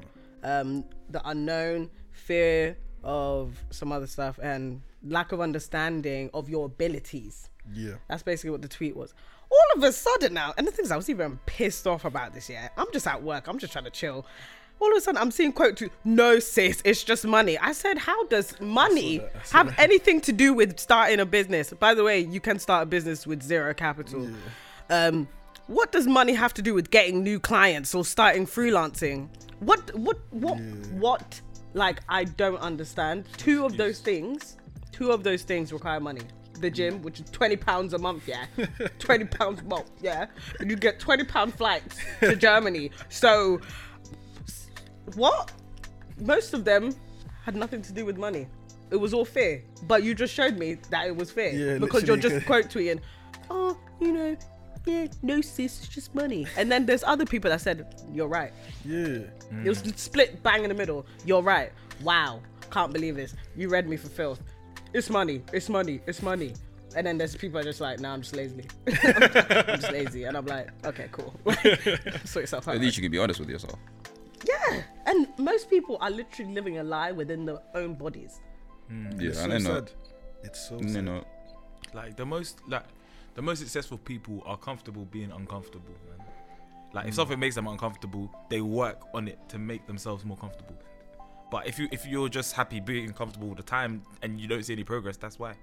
um, 0.45 0.85
the 1.11 1.27
unknown, 1.29 1.91
fear 2.13 2.77
of 3.03 3.57
some 3.71 3.91
other 3.91 4.07
stuff, 4.07 4.39
and 4.43 4.83
lack 5.03 5.33
of 5.33 5.41
understanding 5.41 6.31
of 6.35 6.49
your 6.51 6.67
abilities." 6.67 7.49
Yeah. 7.73 7.95
That's 8.09 8.23
basically 8.23 8.51
what 8.51 8.63
the 8.63 8.69
tweet 8.69 8.95
was. 8.97 9.13
All 9.51 9.77
of 9.77 9.83
a 9.85 9.93
sudden 9.93 10.35
now, 10.35 10.53
and 10.59 10.67
the 10.67 10.73
thing 10.73 10.85
is, 10.85 10.91
I 10.91 10.97
was 10.97 11.09
even 11.09 11.39
pissed 11.47 11.87
off 11.87 12.05
about 12.05 12.35
this. 12.35 12.51
Yeah, 12.51 12.69
I'm 12.77 12.87
just 12.93 13.07
at 13.07 13.23
work. 13.23 13.47
I'm 13.47 13.59
just 13.59 13.73
trying 13.73 13.85
to 13.85 13.91
chill. 13.91 14.27
All 14.79 14.91
of 14.91 14.99
a 14.99 15.01
sudden, 15.01 15.21
I'm 15.21 15.31
seeing 15.31 15.53
quote 15.53 15.77
to 15.79 15.91
no 16.05 16.39
sis, 16.39 16.83
it's 16.85 17.03
just 17.03 17.27
money. 17.27 17.57
I 17.59 17.73
said, 17.73 17.97
how 17.97 18.27
does 18.27 18.61
money 18.61 19.19
that, 19.19 19.49
have 19.53 19.75
anything 19.79 20.21
to 20.23 20.33
do 20.33 20.53
with 20.53 20.79
starting 20.79 21.19
a 21.19 21.27
business? 21.27 21.73
By 21.73 21.95
the 21.95 22.05
way, 22.05 22.21
you 22.21 22.41
can 22.41 22.59
start 22.59 22.83
a 22.83 22.87
business 22.87 23.27
with 23.27 23.43
zero 23.43 23.73
capital. 23.73 24.29
Um, 24.91 25.29
what 25.67 25.93
does 25.93 26.07
money 26.07 26.35
have 26.35 26.55
to 26.55 26.63
do 26.63 26.75
with 26.75 26.91
getting 26.91 27.23
new 27.23 27.41
clients 27.41 27.95
or 27.95 28.05
starting 28.05 28.47
freelancing? 28.47 29.29
What, 29.61 29.95
what, 29.95 30.19
what, 30.31 30.59
what? 30.93 31.41
Like, 31.73 32.01
I 32.09 32.25
don't 32.25 32.59
understand. 32.59 33.27
Two 33.37 33.65
of 33.65 33.77
those 33.77 33.99
things, 34.01 34.57
two 34.93 35.11
of 35.11 35.25
those 35.25 35.43
things 35.43 35.73
require 35.73 36.01
money. 36.01 36.23
The 36.61 36.71
gym, 36.71 37.03
which 37.03 37.21
is 37.21 37.29
twenty 37.29 37.57
pounds 37.57 37.93
a 37.93 37.99
month, 37.99 38.27
yeah, 38.27 38.47
twenty 38.99 39.27
pounds 39.27 39.61
a 39.61 39.65
month, 39.65 39.91
yeah, 40.01 40.25
and 40.59 40.71
you 40.71 40.77
get 40.77 40.99
twenty 40.99 41.23
pound 41.23 41.53
flights 41.53 41.99
to 42.21 42.35
Germany. 42.35 42.93
So, 43.11 43.61
what? 45.15 45.53
Most 46.21 46.55
of 46.55 46.65
them 46.65 46.95
had 47.45 47.55
nothing 47.55 47.83
to 47.83 47.93
do 47.93 48.05
with 48.05 48.17
money. 48.17 48.47
It 48.91 48.97
was 48.97 49.13
all 49.13 49.25
fear. 49.25 49.63
But 49.85 50.03
you 50.03 50.15
just 50.15 50.33
showed 50.33 50.59
me 50.59 50.75
that 50.91 51.07
it 51.07 51.17
was 51.17 51.31
fear 51.31 51.51
Yeah, 51.51 51.79
because 51.79 52.07
you're 52.07 52.17
just 52.17 52.47
quote 52.47 52.67
tweeting, 52.67 53.01
oh, 53.51 53.77
you 54.01 54.13
know, 54.13 54.37
yeah, 54.87 55.09
no 55.23 55.41
sis, 55.41 55.81
it's 55.81 55.89
just 55.89 56.15
money. 56.15 56.47
And 56.57 56.71
then 56.71 56.87
there's 56.87 57.03
other 57.03 57.27
people 57.27 57.51
that 57.51 57.61
said, 57.61 57.87
you're 58.13 58.29
right. 58.29 58.53
Yeah. 58.85 59.19
It 59.65 59.69
was 59.69 59.83
split 59.97 60.43
bang 60.43 60.63
in 60.63 60.69
the 60.69 60.75
middle. 60.75 61.07
You're 61.25 61.43
right. 61.43 61.73
Wow. 62.03 62.41
Can't 62.71 62.93
believe 62.93 63.17
this. 63.17 63.35
You 63.57 63.69
read 63.69 63.89
me 63.89 63.97
for 63.97 64.09
filth. 64.09 64.41
It's 64.93 65.11
money. 65.11 65.43
It's 65.53 65.69
money. 65.69 66.01
It's 66.07 66.23
money. 66.23 66.55
And 66.97 67.07
then 67.07 67.19
there's 67.19 67.37
people 67.37 67.59
are 67.59 67.65
just 67.65 67.81
like, 67.81 68.01
nah, 68.01 68.15
I'm 68.15 68.23
just 68.23 68.35
lazy. 68.35 68.65
I'm 68.87 69.81
just 69.81 69.93
lazy. 69.93 70.25
And 70.25 70.37
I'm 70.37 70.47
like, 70.47 70.69
okay, 70.87 71.09
cool. 71.11 71.35
sort 72.25 72.43
yourself 72.45 72.69
out. 72.69 72.77
At 72.77 72.81
least 72.81 72.97
you 72.97 73.03
can 73.03 73.13
be 73.13 73.19
honest 73.19 73.41
with 73.41 73.51
yourself. 73.51 73.79
Yeah. 74.45 74.83
And 75.07 75.29
most 75.39 75.71
people 75.71 75.99
are 76.01 76.11
literally 76.11 76.53
living 76.53 76.79
a 76.79 76.85
lie 76.85 77.13
within 77.13 77.45
their 77.45 77.61
own 77.75 77.95
bodies. 77.95 78.41
Hmm. 78.89 79.21
Yeah, 79.21 79.29
It's 79.29 79.39
and 79.39 79.53
so 79.53 79.59
then 79.59 79.61
sad. 79.63 79.93
It's 80.45 80.69
so 80.69 80.81
you 80.81 80.89
sad. 80.89 81.05
know, 81.05 81.25
Like 81.95 82.17
the 82.17 82.27
most 82.27 82.61
like 82.69 82.85
the 83.35 83.43
most 83.43 83.59
successful 83.59 83.99
people 83.99 84.43
are 84.47 84.57
comfortable 84.57 85.05
being 85.07 85.31
uncomfortable, 85.33 85.95
man. 86.09 86.27
Like 86.93 87.07
if 87.07 87.15
hmm. 87.15 87.17
something 87.17 87.39
makes 87.39 87.55
them 87.55 87.67
uncomfortable, 87.67 88.31
they 88.49 88.61
work 88.61 89.03
on 89.15 89.29
it 89.29 89.39
to 89.49 89.59
make 89.59 89.87
themselves 89.87 90.25
more 90.25 90.37
comfortable. 90.37 90.77
But 91.51 91.67
if 91.67 91.79
you 91.79 91.89
if 91.93 92.07
you're 92.07 92.29
just 92.29 92.55
happy 92.55 92.81
being 92.81 93.13
comfortable 93.13 93.49
all 93.49 93.55
the 93.55 93.63
time 93.63 94.03
and 94.23 94.41
you 94.41 94.49
don't 94.49 94.65
see 94.65 94.73
any 94.73 94.85
progress, 94.85 95.17
that's 95.17 95.39
why. 95.39 95.55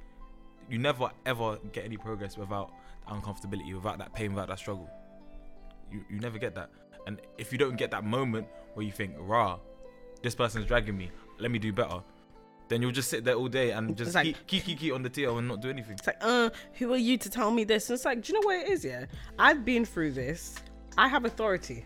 You 0.70 0.78
never 0.78 1.12
ever 1.26 1.58
get 1.74 1.84
any 1.84 1.98
progress 1.98 2.38
without 2.38 2.72
uncomfortability, 3.10 3.74
without 3.76 3.98
that 3.98 4.14
pain, 4.14 4.34
without 4.34 4.48
that 4.48 4.60
struggle. 4.60 4.90
You 5.92 6.04
you 6.10 6.20
never 6.20 6.40
get 6.40 6.56
that. 6.56 6.70
And 7.06 7.22
if 7.38 7.52
you 7.52 7.58
don't 7.58 7.76
get 7.76 7.92
that 7.92 8.04
moment 8.04 8.48
where 8.74 8.86
you 8.86 8.92
think, 8.92 9.16
rah, 9.18 9.60
this 10.22 10.36
person's 10.36 10.66
dragging 10.66 10.98
me, 10.98 11.12
let 11.40 11.52
me 11.52 11.60
do 11.60 11.74
better. 11.74 12.02
Then 12.70 12.82
you'll 12.82 12.92
just 12.92 13.10
sit 13.10 13.24
there 13.24 13.36
all 13.36 13.50
day 13.50 13.72
and 13.72 13.96
just 13.96 14.16
like- 14.16 14.48
keep, 14.48 14.66
keep, 14.66 14.80
keep, 14.80 14.94
on 14.94 15.04
the 15.04 15.10
TL 15.10 15.38
and 15.38 15.48
not 15.48 15.62
do 15.62 15.70
anything. 15.70 15.94
It's 15.94 16.08
like, 16.08 16.18
uh, 16.22 16.50
who 16.76 16.94
are 16.94 16.98
you 16.98 17.18
to 17.18 17.30
tell 17.30 17.52
me 17.52 17.66
this? 17.66 17.90
And 17.90 17.96
it's 17.96 18.06
like, 18.06 18.22
do 18.22 18.34
you 18.34 18.40
know 18.40 18.46
what 18.46 18.66
it 18.66 18.70
is? 18.72 18.86
Yeah, 18.86 19.06
I've 19.38 19.66
been 19.66 19.86
through 19.86 20.14
this. 20.14 20.56
I 20.98 21.08
have 21.08 21.26
authority. 21.26 21.86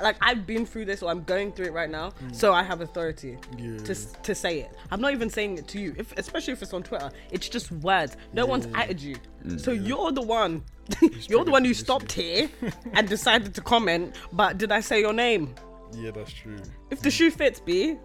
Like 0.00 0.16
I've 0.20 0.46
been 0.46 0.64
through 0.66 0.84
this, 0.86 1.02
or 1.02 1.10
I'm 1.10 1.22
going 1.24 1.52
through 1.52 1.66
it 1.66 1.72
right 1.72 1.90
now, 1.90 2.12
so 2.32 2.52
I 2.52 2.62
have 2.62 2.80
authority 2.80 3.38
Yeah. 3.56 3.78
to 3.78 3.94
to 3.94 4.34
say 4.34 4.60
it. 4.60 4.70
I'm 4.90 5.00
not 5.00 5.12
even 5.12 5.28
saying 5.30 5.58
it 5.58 5.68
to 5.68 5.80
you, 5.80 5.94
if, 5.98 6.12
especially 6.16 6.52
if 6.52 6.62
it's 6.62 6.72
on 6.72 6.82
Twitter. 6.82 7.10
It's 7.30 7.48
just 7.48 7.70
words. 7.72 8.16
No 8.32 8.46
one's 8.46 8.66
added 8.74 9.00
you, 9.00 9.16
so 9.56 9.72
you're 9.72 10.12
the 10.12 10.22
one. 10.22 10.62
you're 11.28 11.44
the 11.44 11.50
one 11.50 11.64
who 11.64 11.74
stopped 11.74 12.12
here 12.12 12.48
and 12.94 13.08
decided 13.16 13.54
to 13.54 13.60
comment. 13.60 14.14
But 14.32 14.56
did 14.58 14.72
I 14.72 14.80
say 14.80 15.00
your 15.00 15.12
name? 15.12 15.54
Yeah, 15.92 16.10
that's 16.12 16.32
true. 16.32 16.56
If 16.90 17.00
the 17.00 17.10
shoe 17.10 17.30
fits, 17.30 17.60
B. 17.60 17.96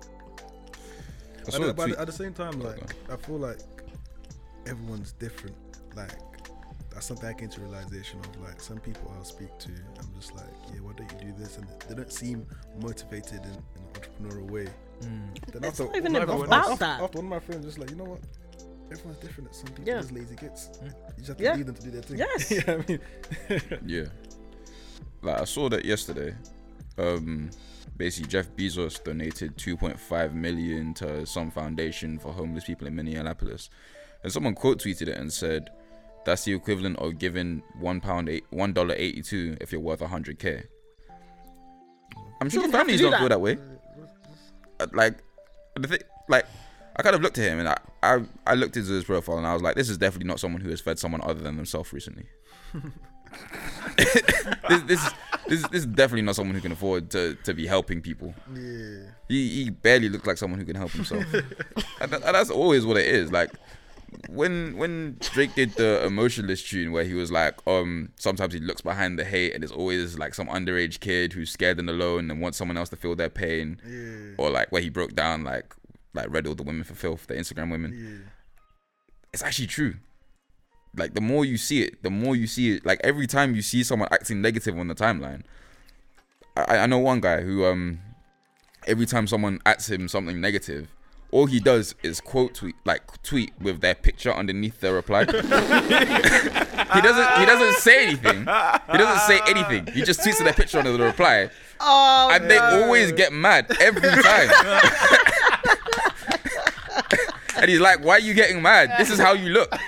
I 1.46 1.58
But, 1.58 1.62
at- 1.62 1.76
but 1.76 1.89
at 2.00 2.06
the 2.08 2.13
same 2.13 2.34
time, 2.34 2.60
like 2.62 2.82
I 3.12 3.15
feel 3.17 3.38
like 3.38 3.60
everyone's 4.65 5.12
different. 5.13 5.56
Like 5.96 6.12
that's 6.91 7.06
something 7.06 7.28
I 7.28 7.34
came 7.34 7.50
to 7.50 7.62
realization 7.62 8.19
of. 8.19 8.41
Like 8.41 8.62
some 8.62 8.80
people 8.80 9.12
I'll 9.17 9.24
speak 9.26 9.58
to, 9.60 9.69
I'm 10.00 10.10
just 10.19 10.34
like, 10.36 10.46
yeah, 10.74 10.80
why 10.82 10.94
don't 10.94 11.12
you 11.12 11.32
do 11.32 11.34
this? 11.38 11.58
And 11.58 11.68
they 11.88 11.96
don't 11.96 12.12
seem 12.12 12.46
motivated 12.82 13.42
in, 13.44 13.52
in 13.52 13.52
an 13.52 14.32
entrepreneurial 14.32 14.52
way. 14.52 14.68
Then 15.02 15.32
It's 15.54 15.66
after- 15.80 15.86
not 15.86 15.96
even 15.98 16.16
after- 16.16 16.32
about 16.46 16.54
after, 16.72 16.76
that. 16.78 17.02
After 17.02 17.18
one 17.18 17.26
of 17.26 17.30
my 17.32 17.40
friends, 17.40 17.66
just 17.66 17.80
like, 17.80 17.90
you 17.90 17.96
know 17.96 18.06
what? 18.06 18.20
Everyone's 18.92 19.18
different. 19.20 19.56
Some 19.56 19.68
people 19.70 19.86
Yeah. 19.86 19.96
are 19.96 20.02
just 20.02 20.12
lazy 20.14 20.36
gits. 20.36 20.70
You 20.84 20.90
just 21.18 21.28
have 21.30 21.38
to 21.38 21.44
Yeah. 21.44 21.56
leave 21.56 21.66
them 21.66 21.76
to 21.76 21.82
do 21.82 21.92
their 21.92 22.02
thing. 22.02 22.18
Yes. 22.20 22.52
you 22.52 22.62
know 22.68 22.84
I 22.84 22.86
mean? 22.88 23.00
Yeah. 23.86 24.06
Like 25.22 25.42
I 25.42 25.46
saw 25.46 25.70
that 25.70 25.86
yesterday. 25.86 26.36
Um 26.98 27.50
basically 27.98 28.30
Jeff 28.30 28.50
Bezos 28.56 29.04
donated 29.04 29.58
2.5 29.58 30.34
million 30.34 30.94
to 30.96 31.26
some 31.26 31.50
foundation 31.52 32.20
for 32.20 32.32
homeless 32.34 32.66
people 32.66 32.88
in 32.88 32.96
Minneapolis. 32.96 33.70
And 34.24 34.32
someone 34.32 34.54
quote 34.54 34.80
tweeted 34.82 35.08
it 35.08 35.18
and 35.18 35.32
said 35.34 35.70
that's 36.26 36.44
the 36.46 36.54
equivalent 36.54 36.98
of 37.00 37.18
giving 37.20 37.62
one 37.80 38.00
pound 38.02 38.30
eight 38.30 38.46
one 38.50 38.74
dollar 38.74 38.96
eighty 38.98 39.22
two 39.22 39.58
if 39.62 39.72
you're 39.72 39.82
worth 39.82 40.02
hundred 40.02 40.40
K. 40.40 40.64
I'm 42.42 42.50
sure 42.50 42.62
didn't 42.62 42.64
have 42.64 42.72
to 42.72 42.78
families 42.78 43.00
do 43.00 43.04
don't 43.04 43.12
that. 43.12 43.20
feel 43.20 43.30
that 43.30 43.42
way. 43.42 43.58
Uh, 44.80 44.88
Like 44.94 45.16
the 45.76 45.88
thing 45.88 46.00
like 46.30 46.46
I 46.96 47.02
kind 47.02 47.16
of 47.16 47.22
looked 47.22 47.38
at 47.38 47.46
him 47.46 47.60
and 47.60 47.70
I, 47.70 47.78
I 48.04 48.24
I 48.46 48.54
looked 48.54 48.78
into 48.78 48.92
his 48.92 49.04
profile 49.06 49.38
and 49.38 49.48
I 49.48 49.54
was 49.54 49.62
like, 49.64 49.76
this 49.76 49.90
is 49.90 49.98
definitely 49.98 50.28
not 50.28 50.40
someone 50.40 50.62
who 50.62 50.70
has 50.70 50.82
fed 50.82 51.00
someone 51.00 51.22
other 51.22 51.42
than 51.42 51.56
themselves 51.56 51.92
recently. 51.94 52.26
this, 53.98 54.14
this, 54.84 55.04
is, 55.06 55.14
this, 55.48 55.60
is- 55.60 55.64
this 55.70 55.80
is 55.82 55.86
definitely 55.88 56.22
not 56.22 56.36
someone 56.36 56.56
who 56.56 56.62
can 56.62 56.72
afford 56.72 57.10
to, 57.12 57.36
to 57.44 57.54
be 57.54 57.66
helping 57.66 58.02
people. 58.02 58.34
Yeah. 58.54 59.06
He, 59.28 59.64
he 59.64 59.70
barely 59.70 60.10
looks 60.10 60.28
like 60.28 60.38
someone 60.38 60.60
who 60.60 60.66
can 60.66 60.76
help 60.76 60.92
himself. 60.92 61.24
and, 61.34 62.12
that- 62.12 62.24
and 62.24 62.36
that's 62.36 62.50
always 62.50 62.86
what 62.86 62.98
it 62.98 63.08
is. 63.08 63.32
Like 63.32 63.52
when 64.30 64.78
when 64.78 65.17
Drake 65.19 65.56
did 65.56 65.71
the 65.76 66.06
emotionless 66.06 66.63
tune 66.63 66.91
where 66.91 67.04
he 67.04 67.13
was 67.13 67.32
like, 67.32 67.56
um, 67.67 68.12
sometimes 68.17 68.54
he 68.54 68.60
looks 68.60 68.82
behind 68.82 69.17
the 69.19 69.23
hate 69.26 69.54
and 69.54 69.63
it's 69.63 69.73
always 69.73 70.17
like 70.17 70.34
some 70.34 70.47
underage 70.47 70.99
kid 70.99 71.34
who's 71.34 71.52
scared 71.52 71.80
and 71.80 71.89
alone 71.89 72.30
and 72.32 72.41
wants 72.41 72.58
someone 72.58 72.78
else 72.78 72.89
to 72.89 72.95
feel 72.95 73.15
their 73.15 73.30
pain. 73.30 73.80
Yeah. 73.88 74.36
Or 74.38 74.49
like 74.49 74.71
where 74.71 74.82
he 74.82 74.89
broke 74.89 75.15
down 75.15 75.43
like 75.43 75.73
like 76.13 76.28
read 76.30 76.47
all 76.47 76.56
the 76.56 76.63
women 76.63 76.84
for 76.84 76.93
filth, 76.95 77.28
the 77.28 77.34
Instagram 77.36 77.71
women 77.71 77.93
Yeah. 77.93 78.30
it's 79.34 79.43
actually 79.43 79.67
true. 79.67 79.95
Like 80.95 81.13
the 81.15 81.21
more 81.21 81.43
you 81.43 81.58
see 81.58 81.82
it, 81.84 82.04
the 82.04 82.12
more 82.12 82.36
you 82.36 82.45
see 82.47 82.76
it. 82.76 82.86
Like 82.86 83.02
every 83.04 83.26
time 83.28 83.56
you 83.56 83.62
see 83.62 83.84
someone 83.84 84.10
acting 84.12 84.41
negative 84.41 84.78
on 84.78 84.88
the 84.88 84.95
timeline, 84.95 85.41
I, 86.56 86.78
I 86.80 86.86
know 86.86 86.99
one 86.99 87.19
guy 87.19 87.41
who 87.41 87.65
um 87.65 87.99
every 88.86 89.06
time 89.06 89.26
someone 89.28 89.60
acts 89.65 89.89
him 89.89 90.08
something 90.08 90.39
negative, 90.39 90.93
all 91.34 91.48
he 91.48 91.60
does 91.60 91.96
is 92.04 92.22
quote 92.22 92.54
tweet 92.54 92.76
like 92.86 93.02
tweet 93.24 93.52
with 93.60 93.82
their 93.82 93.96
picture 93.96 94.32
underneath 94.32 94.80
their 94.80 94.93
reply. 94.93 95.26
he 95.26 95.32
doesn't 95.32 95.50
he 97.39 97.46
doesn't 97.46 97.74
say 97.82 98.06
anything. 98.06 98.39
He 98.41 98.98
doesn't 98.98 99.28
say 99.28 99.41
anything. 99.48 99.88
He 99.93 100.04
just 100.04 100.19
tweets 100.22 100.38
with 100.38 100.46
their 100.46 100.54
picture 100.54 100.78
under 100.78 100.96
the 100.96 101.04
reply. 101.04 101.50
Oh, 101.80 102.30
And 102.32 102.50
they 102.50 102.60
always 102.60 103.12
get 103.12 103.34
mad 103.34 103.76
every 103.82 104.02
time. 104.02 104.50
and 107.58 107.69
he's 107.69 107.80
like, 107.80 108.04
Why 108.04 108.13
are 108.17 108.19
you 108.19 108.36
getting 108.36 108.62
mad? 108.62 108.93
This 109.00 109.10
is 109.10 109.17
how 109.19 109.34
you 109.34 109.50
look. 109.50 109.72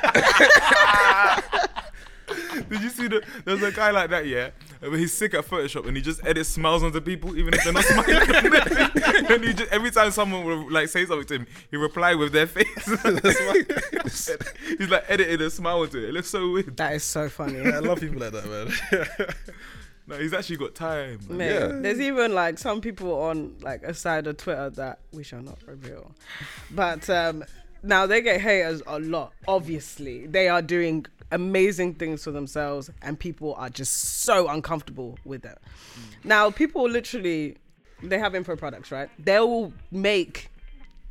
Did 2.70 2.82
you 2.82 2.90
see 2.90 3.08
the? 3.08 3.24
There's 3.46 3.62
a 3.62 3.72
guy 3.72 3.92
like 3.92 4.10
that, 4.10 4.26
yeah. 4.26 4.50
But 4.90 5.00
he's 5.00 5.14
sick 5.14 5.34
at 5.34 5.46
Photoshop 5.46 5.88
and 5.88 5.96
he 5.98 6.04
just 6.04 6.24
edits 6.26 6.50
smiles 6.50 6.84
onto 6.84 7.02
people, 7.02 7.36
even 7.38 7.54
if 7.54 7.64
they're 7.64 7.74
not 7.74 7.84
smiling. 7.86 9.26
and 9.32 9.44
he 9.44 9.54
just 9.54 9.72
every 9.72 9.92
time 9.92 10.12
someone 10.12 10.46
will 10.46 10.72
like 10.72 10.90
say 10.90 11.06
something 11.06 11.28
to 11.28 11.34
him, 11.36 11.48
he 11.72 11.78
reply 11.78 12.16
with 12.16 12.32
their 12.32 12.48
face. 12.48 12.68
he's 14.78 14.90
like 14.90 15.06
editing 15.10 15.42
a 15.42 15.50
smile 15.50 15.82
onto 15.82 15.98
it. 15.98 16.06
It 16.10 16.14
looks 16.14 16.30
so 16.30 16.52
weird. 16.52 16.78
that 16.78 16.94
is 16.94 17.04
so 17.04 17.30
funny. 17.30 17.60
I 17.60 17.80
love 17.80 18.00
people 18.00 18.20
like 18.20 18.32
that, 18.34 18.46
man. 18.46 19.28
No, 20.08 20.20
he's 20.20 20.34
actually 20.34 20.58
got 20.58 20.76
time. 20.76 21.20
man. 21.30 21.38
Man, 21.38 21.50
Yeah. 21.50 21.68
there's 21.82 22.00
even 22.00 22.36
like 22.36 22.60
some 22.60 22.80
people 22.80 23.12
on 23.24 23.56
like 23.62 23.82
a 23.84 23.94
side 23.94 24.28
of 24.28 24.38
Twitter 24.38 24.70
that 24.72 25.00
we 25.12 25.24
shall 25.24 25.42
not 25.42 25.58
reveal. 25.66 26.12
But 26.72 27.10
um 27.10 27.44
now 27.82 28.06
they 28.06 28.22
get 28.22 28.42
haters 28.42 28.82
a 28.88 29.00
lot. 29.00 29.34
Obviously, 29.48 30.28
they 30.28 30.48
are 30.48 30.62
doing 30.62 31.06
amazing 31.32 31.96
things 31.96 32.24
for 32.24 32.32
themselves, 32.32 32.90
and 33.02 33.20
people 33.20 33.56
are 33.56 33.70
just 33.70 34.24
so 34.24 34.48
uncomfortable 34.48 35.18
with 35.26 35.46
it. 35.46 35.58
Now, 36.24 36.52
people 36.52 36.90
literally 36.90 37.58
they 38.04 38.20
have 38.20 38.36
info 38.36 38.56
products, 38.56 38.92
right? 38.92 39.10
They 39.20 39.40
will 39.40 39.74
make 39.92 40.50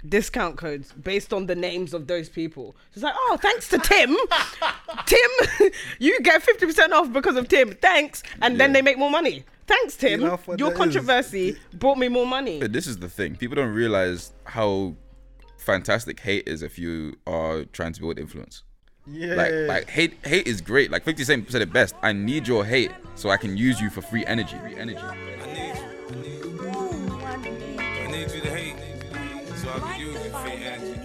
discount 0.07 0.59
codes 0.59 0.93
based 0.93 1.33
on 1.33 1.47
the 1.47 1.55
names 1.55 1.95
of 1.95 2.07
those 2.07 2.29
people. 2.29 2.77
It's 2.93 3.03
like, 3.03 3.15
oh, 3.17 3.39
thanks 3.41 3.69
to 3.71 3.79
Tim, 3.79 4.17
Tim, 5.07 5.71
you 5.99 6.21
get 6.21 6.43
fifty 6.43 6.67
percent 6.67 6.93
off 6.93 7.13
because 7.13 7.37
of 7.37 7.49
Tim. 7.49 7.75
Thanks, 7.75 8.23
and 8.43 8.61
then 8.61 8.73
they 8.73 8.83
make 8.83 8.99
more 8.99 9.11
money. 9.11 9.45
Thanks, 9.67 9.97
Tim. 9.97 10.21
You 10.21 10.27
know 10.27 10.39
Your 10.47 10.57
that 10.57 10.73
is? 10.73 10.77
controversy 10.77 11.57
brought 11.73 11.97
me 11.97 12.09
more 12.09 12.27
money. 12.27 12.61
But 12.61 12.73
this 12.73 12.87
is 12.87 12.99
the 12.99 13.09
thing. 13.09 13.37
People 13.37 13.57
don't 13.57 13.73
realize 13.73 14.33
how 14.45 14.95
fantastic 15.57 16.21
hate 16.21 16.47
is 16.47 16.63
if 16.63 16.79
you 16.79 17.17
are 17.27 17.65
trying 17.65 17.95
to 17.95 18.01
build 18.01 18.19
influence. 18.19 18.63
Yeah. 19.07 19.35
Like, 19.35 19.53
like 19.69 19.91
hate, 19.91 20.15
hate 20.25 20.47
is 20.47 20.61
great. 20.61 20.91
Like 20.91 21.05
50 21.05 21.25
Cent 21.25 21.51
said 21.51 21.63
it 21.63 21.73
best. 21.73 21.95
I 22.03 22.13
need 22.13 22.49
your 22.49 22.65
hate 22.65 22.91
so 23.15 23.31
I 23.31 23.37
can 23.37 23.57
use 23.57 23.81
you 23.81 23.91
for 23.91 24.01
free 24.01 24.25
energy. 24.27 24.57
Free 24.59 24.77
energy. 24.77 24.99
I 24.99 25.17
need 25.47 25.75
you. 26.45 26.55
I 27.21 28.07
need 28.11 28.31
you 28.31 28.41
to 28.41 28.51
hate. 28.51 28.77
So 29.57 29.69
I 29.69 29.79
can 29.79 30.01
use 30.01 30.17
it 30.17 30.33
for 30.33 30.39
free 30.39 30.53
energy. 30.53 31.01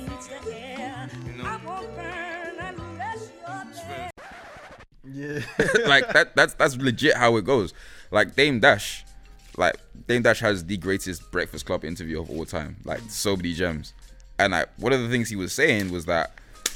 You 1.25 1.43
know? 1.43 1.59
yeah. 5.03 5.39
like 5.87 6.11
that. 6.13 6.35
That's 6.35 6.53
that's 6.53 6.77
legit 6.77 7.15
how 7.15 7.35
it 7.37 7.43
goes. 7.43 7.73
Like 8.11 8.35
Dame 8.35 8.59
Dash, 8.59 9.05
like 9.57 9.75
Dame 10.07 10.21
Dash 10.21 10.39
has 10.39 10.65
the 10.65 10.77
greatest 10.77 11.29
Breakfast 11.31 11.65
Club 11.65 11.83
interview 11.83 12.21
of 12.21 12.29
all 12.29 12.45
time. 12.45 12.77
Like 12.85 13.01
so 13.09 13.35
many 13.35 13.53
gems. 13.53 13.93
And 14.37 14.51
like 14.51 14.69
one 14.77 14.93
of 14.93 15.01
the 15.01 15.09
things 15.09 15.29
he 15.29 15.35
was 15.35 15.51
saying 15.51 15.91
was 15.91 16.05
that 16.05 16.31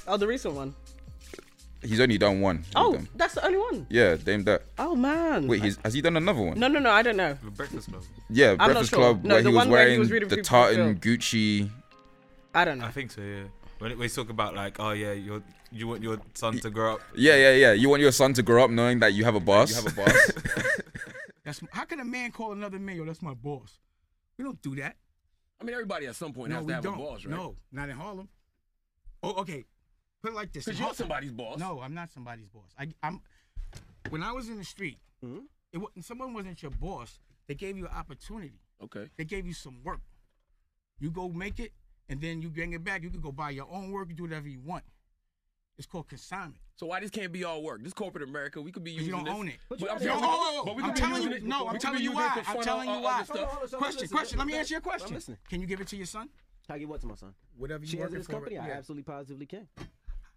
Oh, 0.06 0.18
the 0.18 0.28
recent 0.28 0.54
one. 0.54 0.76
He's 1.84 2.00
only 2.00 2.18
done 2.18 2.42
one. 2.42 2.58
with 2.58 2.68
Oh, 2.76 2.94
them. 2.94 3.08
that's 3.16 3.36
the 3.36 3.46
only 3.46 3.58
one. 3.58 3.88
yeah, 3.90 4.16
Dame 4.16 4.44
Dash. 4.44 4.60
Oh 4.78 4.96
man. 4.96 5.48
Wait, 5.48 5.62
he's, 5.64 5.78
has 5.84 5.94
he 5.94 6.02
done 6.02 6.18
another 6.18 6.42
one? 6.42 6.60
No, 6.60 6.68
no, 6.68 6.80
no. 6.80 6.90
I 6.92 7.02
don't 7.02 7.18
know. 7.18 7.34
The 7.44 7.52
Breakfast 7.52 7.90
Club. 7.90 8.04
Yeah, 8.30 8.56
not 8.56 8.66
Breakfast 8.66 8.90
sure. 8.92 9.00
Club 9.00 9.24
No, 9.24 9.36
where 9.36 9.44
the 9.44 9.50
he 9.50 9.56
was 9.56 9.62
one 9.66 9.70
where 9.72 9.82
he 9.82 9.86
wearing 9.88 10.00
was 10.00 10.12
reading 10.12 10.30
the 10.30 10.42
tartan 10.42 10.96
fulfill. 10.96 11.18
Gucci. 11.18 11.70
I 12.54 12.66
don't 12.66 12.80
know. 12.80 12.86
I 12.86 12.92
think 12.92 13.12
so, 13.12 13.22
yeah. 13.22 13.44
When 13.80 13.92
it, 13.92 13.98
when 13.98 14.06
you 14.06 14.14
talk 14.14 14.30
about 14.30 14.56
like, 14.56 14.80
oh 14.80 14.92
yeah, 14.92 15.12
you 15.14 15.44
you 15.72 15.88
want 15.88 16.04
your 16.04 16.20
son 16.36 16.58
to 16.60 16.70
grow 16.70 16.94
up. 16.94 17.02
Yeah, 17.16 17.36
yeah, 17.36 17.54
yeah. 17.54 17.74
You 17.74 17.90
want 17.90 18.02
your 18.02 18.12
son 18.12 18.34
to 18.34 18.44
grow 18.44 18.64
up 18.64 18.70
knowing 18.72 19.00
that 19.00 19.14
you 19.14 19.24
have 19.26 19.36
a 19.36 19.40
boss. 19.40 19.70
You 19.72 19.76
have 19.84 19.88
a 19.92 19.96
boss. 19.96 20.32
That's 21.44 21.62
how 21.72 21.84
can 21.84 22.00
a 22.00 22.06
man 22.06 22.32
call 22.32 22.54
another 22.54 22.80
man, 22.80 22.96
yo, 22.96 23.04
that's 23.06 23.22
my 23.22 23.34
boss? 23.34 23.78
We 24.38 24.46
don't 24.46 24.62
do 24.62 24.76
that. 24.78 24.96
I 25.60 25.66
mean, 25.66 25.74
everybody 25.74 26.06
at 26.08 26.16
some 26.16 26.32
point 26.32 26.52
no, 26.52 26.58
has 26.58 26.66
to 26.68 26.74
have 26.76 26.84
don't. 26.84 26.94
a 26.94 26.98
boss, 26.98 27.26
right? 27.26 27.36
No, 27.36 27.56
not 27.72 27.90
in 27.90 27.98
Harlem. 27.98 28.30
Oh, 29.22 29.42
okay. 29.42 29.66
Put 30.24 30.32
it 30.32 30.36
like 30.36 30.54
this. 30.54 30.64
Because 30.66 30.80
you're 30.80 30.88
Har- 30.88 30.96
somebody's 30.96 31.32
boss. 31.34 31.60
No, 31.60 31.82
I'm 31.82 31.94
not 31.94 32.10
somebody's 32.10 32.48
boss. 32.48 32.72
I, 32.80 32.88
I'm. 33.04 33.22
When 34.10 34.24
I 34.24 34.32
was 34.32 34.48
in 34.50 34.58
the 34.58 34.64
street, 34.64 34.98
Mm-hmm. 35.24 35.40
it 35.74 35.78
wa- 35.78 35.90
someone 36.02 36.34
wasn't 36.34 36.62
your 36.62 36.72
boss. 36.72 37.20
They 37.48 37.56
gave 37.56 37.78
you 37.78 37.86
an 37.86 37.92
opportunity. 37.94 38.60
Okay. 38.82 39.10
They 39.18 39.26
gave 39.26 39.46
you 39.46 39.54
some 39.54 39.78
work. 39.84 40.00
You 41.00 41.12
go 41.12 41.28
make 41.30 41.60
it, 41.60 41.72
and 42.10 42.22
then 42.22 42.42
you 42.42 42.50
bring 42.50 42.72
it 42.74 42.84
back. 42.84 43.04
You 43.04 43.10
can 43.10 43.20
go 43.22 43.32
buy 43.34 43.50
your 43.52 43.68
own 43.72 43.92
work. 43.92 44.08
You 44.10 44.16
do 44.16 44.24
whatever 44.24 44.48
you 44.48 44.60
want. 44.62 44.84
It's 45.78 45.88
called 45.88 46.08
consignment. 46.08 46.58
So 46.76 46.86
why 46.88 47.00
this 47.02 47.10
can't 47.10 47.32
be 47.32 47.44
all 47.44 47.62
work? 47.64 47.84
This 47.84 47.94
corporate 47.94 48.24
America, 48.28 48.62
we 48.62 48.72
could 48.72 48.84
be 48.84 48.92
using 48.92 49.08
you 49.08 49.12
don't 49.14 49.24
this. 49.26 49.34
own 49.34 49.48
it. 49.50 49.56
But, 49.70 49.82
You 49.82 49.88
I'm, 49.90 49.98
don't- 49.98 50.08
saying- 50.08 50.20
oh, 50.22 50.64
but 50.66 50.76
we 50.76 50.84
I'm 50.84 50.94
telling 50.94 51.24
you, 51.24 51.32
it- 51.32 51.44
no, 51.44 51.68
I'm 51.68 51.80
telling 51.80 52.02
you 52.02 52.12
why. 52.14 52.30
to 52.36 52.40
I'm 52.40 52.46
fund 52.46 52.64
telling 52.64 52.90
all- 52.90 53.00
you 53.02 53.08
all 53.08 53.14
why. 53.14 53.20
this 53.22 53.28
stuff. 53.30 53.72
Question, 53.80 54.08
question. 54.10 54.38
Let 54.38 54.48
me 54.48 54.54
answer 54.56 54.74
your 54.76 54.82
question. 54.82 55.14
listening. 55.16 55.38
Can 55.50 55.60
you 55.62 55.68
give 55.68 55.82
it 55.82 55.88
to 55.88 55.98
your 55.98 56.06
son? 56.06 56.30
Can 56.68 56.76
I 56.76 56.80
get 56.80 56.88
what 56.88 57.02
to 57.02 57.08
my 57.08 57.16
son? 57.16 57.34
Whatever 57.58 57.84
you 57.84 57.92
Shares 57.92 58.00
of 58.00 58.02
working 58.04 58.18
this 58.20 58.26
for, 58.28 58.34
company? 58.34 58.58
I 58.58 58.68
yeah. 58.68 58.74
absolutely 58.76 59.04
positively 59.04 59.46
can. 59.48 59.68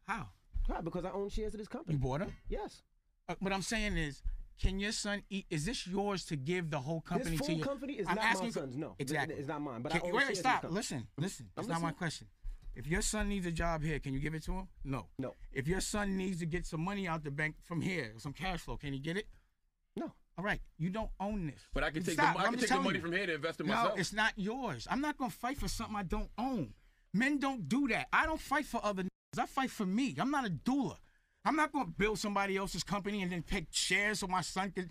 How? 0.07 0.29
Why? 0.67 0.81
Because 0.81 1.05
I 1.05 1.11
own 1.11 1.29
shares 1.29 1.55
of 1.55 1.59
this 1.59 1.69
company. 1.69 1.95
You 1.95 1.99
bought 2.03 2.21
them? 2.21 2.33
Yes. 2.49 2.83
Uh, 3.29 3.35
what 3.41 3.53
I'm 3.53 3.63
saying 3.63 3.97
is, 3.97 4.23
can 4.61 4.79
your 4.81 4.93
son 4.93 5.23
eat? 5.31 5.47
Is 5.51 5.65
this 5.67 5.87
yours 5.87 6.25
to 6.27 6.37
give 6.37 6.71
the 6.71 6.79
whole 6.79 7.01
company 7.01 7.33
this 7.37 7.41
to 7.41 7.47
full 7.47 7.57
your 7.57 7.67
company 7.67 7.95
is 7.95 8.07
I'm 8.09 8.17
not 8.17 8.25
asking 8.25 8.41
my 8.41 8.47
you- 8.47 8.53
son's. 8.53 8.77
No, 8.77 8.95
exactly. 8.99 9.37
It's 9.37 9.49
not 9.49 9.61
mine. 9.61 9.83
But 9.83 9.93
Can- 9.93 10.01
I 10.03 10.05
own 10.07 10.13
wait, 10.13 10.21
shares 10.21 10.29
wait, 10.29 10.33
of 10.33 10.39
stop. 10.39 10.63
this. 10.63 10.71
Listen, 10.73 11.07
listen. 11.19 11.49
That's 11.55 11.69
not 11.69 11.81
my 11.83 11.93
question. 11.93 12.29
If 12.75 12.87
your 12.87 13.01
son 13.03 13.29
needs 13.31 13.47
a 13.47 13.51
job 13.53 13.83
here, 13.83 13.99
can 13.99 14.13
you 14.13 14.21
give 14.21 14.35
it 14.35 14.43
to 14.45 14.53
him? 14.53 14.69
No. 14.85 15.07
No. 15.19 15.35
If 15.53 15.67
your 15.67 15.81
son 15.81 16.17
needs 16.17 16.41
to 16.41 16.47
get 16.47 16.67
some 16.67 16.83
money 16.83 17.09
out 17.09 17.25
the 17.25 17.31
bank 17.31 17.57
from 17.65 17.81
here, 17.81 18.13
some 18.19 18.33
cash 18.35 18.61
flow, 18.61 18.77
can 18.77 18.93
he 18.93 18.99
get 18.99 19.17
it? 19.17 19.27
No. 19.97 20.13
All 20.39 20.45
right. 20.45 20.61
You 20.79 20.91
don't 20.91 21.11
own 21.19 21.47
this. 21.47 21.63
But 21.73 21.85
I 21.85 21.91
can 21.91 22.03
take 22.05 22.15
Stop. 22.15 22.35
the, 22.37 22.41
I 22.43 22.45
I'm 22.45 22.51
can 22.53 22.61
take 22.61 22.69
the 22.69 22.81
money 22.81 22.97
you. 22.97 23.03
from 23.03 23.13
here 23.13 23.25
to 23.27 23.35
invest 23.35 23.61
in 23.61 23.67
No, 23.67 23.75
myself. 23.75 23.99
it's 23.99 24.13
not 24.13 24.33
yours. 24.37 24.87
I'm 24.91 25.01
not 25.01 25.17
gonna 25.17 25.31
fight 25.31 25.59
for 25.59 25.69
something 25.69 25.97
I 25.97 26.03
don't 26.03 26.29
own. 26.37 26.75
Men 27.15 27.39
don't 27.39 27.67
do 27.67 27.89
that. 27.89 28.09
I 28.13 28.27
don't 28.27 28.41
fight 28.41 28.67
for 28.67 28.85
other. 28.85 29.05
Niggas. 29.37 29.43
I 29.43 29.47
fight 29.47 29.71
for 29.71 29.87
me. 29.87 30.15
I'm 30.19 30.31
not 30.31 30.47
a 30.47 30.51
doula. 30.51 30.97
I'm 31.45 31.57
not 31.57 31.73
gonna 31.73 31.87
build 31.87 32.19
somebody 32.19 32.57
else's 32.57 32.83
company 32.83 33.23
and 33.23 33.31
then 33.31 33.43
pick 33.43 33.67
shares 33.71 34.21
so 34.21 34.27
my 34.27 34.41
son 34.41 34.73
can. 34.73 34.91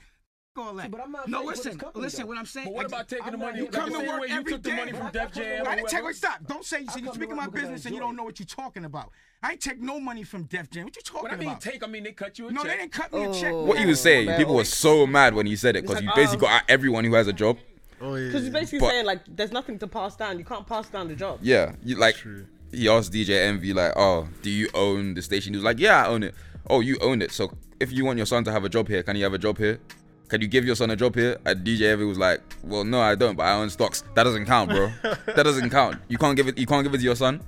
All 0.58 0.74
that. 0.76 0.90
but 0.90 1.02
I'm 1.02 1.12
not 1.12 1.28
no, 1.28 1.40
fighting 1.40 1.50
for 1.50 1.56
this 1.58 1.66
listen, 1.66 1.80
company, 1.80 2.02
listen. 2.04 2.22
though. 2.22 2.28
What 2.28 2.38
I'm 2.38 2.46
saying. 2.46 2.68
But 2.68 2.74
what 2.76 2.86
about 2.86 3.10
taking 3.10 3.26
I'm 3.26 3.32
the 3.34 3.38
money? 3.40 3.60
you 3.60 3.66
come 3.68 3.90
like 3.90 3.92
to 3.92 3.92
the 3.92 4.00
same 4.00 4.08
work 4.08 4.22
way 4.22 4.28
every 4.30 4.52
you 4.52 4.58
took 4.58 4.64
the 4.64 4.72
money 4.72 4.92
from 4.94 5.08
I- 5.08 5.12
Def 5.12 5.22
I 5.22 5.26
come 5.26 5.32
to 5.34 5.40
Jam. 5.42 5.60
work- 5.60 5.68
I 5.68 5.76
didn't 5.76 5.88
take. 5.90 5.92
whoever. 5.92 6.08
Wait, 6.08 6.16
stop! 6.16 6.48
Don't 6.48 6.64
say 6.64 6.78
I 6.78 6.80
you're 6.80 6.88
come 7.08 7.14
speaking 7.16 7.36
my 7.36 7.48
business 7.48 7.86
and 7.86 7.94
you 7.94 8.00
don't 8.00 8.16
know 8.16 8.24
what 8.24 8.40
you're 8.40 8.46
talking 8.46 8.86
about. 8.86 9.12
I 9.44 9.52
ain't 9.52 9.60
take 9.60 9.82
no 9.82 10.00
money 10.00 10.24
from 10.24 10.44
Def 10.44 10.70
Jam. 10.70 10.86
What 10.86 10.96
you 10.96 11.02
talking 11.02 11.24
When 11.24 11.34
I 11.34 11.36
mean 11.36 11.50
about? 11.50 11.60
take, 11.62 11.84
I 11.84 11.88
mean 11.88 12.04
they 12.04 12.14
cut 12.14 12.40
you 12.40 12.48
a 12.48 12.52
no, 12.54 12.62
check. 12.62 12.68
No, 12.68 12.72
they 12.72 12.78
didn't 12.78 12.92
cut 12.94 13.12
me 13.12 13.26
a 13.26 13.34
check. 13.34 13.52
Oh. 13.52 13.66
what 13.66 13.78
he 13.80 13.86
was 13.86 14.00
saying, 14.00 14.28
man. 14.28 14.38
people 14.38 14.56
were 14.56 14.64
so 14.64 15.06
mad 15.06 15.34
when 15.34 15.46
he 15.46 15.58
said 15.58 15.76
it 15.76 15.82
because 15.86 16.00
he 16.00 16.08
basically 16.16 16.48
uh, 16.48 16.52
got 16.52 16.64
everyone 16.70 17.04
who 17.04 17.16
has 17.16 17.28
a 17.28 17.34
job. 17.34 17.58
Oh 18.02 18.16
yeah. 18.16 18.28
Because 18.28 18.44
he's 18.44 18.54
basically 18.54 18.80
But- 18.80 18.92
saying 18.92 19.06
like, 19.06 19.22
there's 19.28 19.52
nothing 19.52 19.78
to 19.80 19.88
pass 19.88 20.16
down. 20.16 20.40
You 20.40 20.46
can't 20.46 20.66
pass 20.66 20.88
down 20.88 21.10
the 21.10 21.16
job. 21.16 21.40
Yeah, 21.42 21.74
you, 21.84 21.98
like 21.98 22.16
True. 22.16 22.46
He 22.76 22.90
asked 22.90 23.14
DJ 23.14 23.48
Envy 23.48 23.74
like, 23.74 23.94
"Oh, 23.96 24.28
do 24.42 24.50
you 24.50 24.70
own 24.74 25.14
the 25.14 25.22
station?" 25.22 25.54
He 25.54 25.58
was 25.58 25.64
like, 25.64 25.80
"Yeah, 25.80 26.06
I 26.06 26.08
own 26.08 26.24
it." 26.24 26.36
Oh, 26.70 26.80
you 26.80 26.98
own 27.02 27.22
it. 27.22 27.32
So 27.32 27.52
if 27.80 27.92
you 27.92 28.06
want 28.06 28.18
your 28.18 28.26
son 28.26 28.44
to 28.46 28.52
have 28.52 28.64
a 28.64 28.70
job 28.70 28.88
here, 28.88 29.04
can 29.04 29.16
he 29.16 29.22
have 29.22 29.34
a 29.34 29.38
job 29.38 29.58
here? 29.58 29.80
Can 30.28 30.42
you 30.42 30.48
give 30.48 30.66
your 30.66 30.76
son 30.76 30.90
a 30.90 30.96
job 30.96 31.16
here? 31.16 31.38
And 31.46 31.64
DJ 31.66 31.92
Envy 31.92 32.06
was 32.06 32.18
like, 32.18 32.42
"Well, 32.64 32.84
no, 32.84 33.00
I 33.00 33.16
don't, 33.16 33.36
but 33.36 33.44
I 33.44 33.54
own 33.54 33.70
stocks. 33.70 34.04
That 34.16 34.24
doesn't 34.24 34.46
count, 34.46 34.70
bro. 34.72 34.92
that 35.04 35.44
doesn't 35.44 35.70
count. 35.70 35.98
You 36.08 36.18
can't 36.18 36.36
give 36.36 36.48
it. 36.48 36.58
You 36.58 36.66
can't 36.66 36.84
give 36.84 36.94
it 36.94 36.98
to 36.98 37.04
your 37.04 37.16
son." 37.16 37.42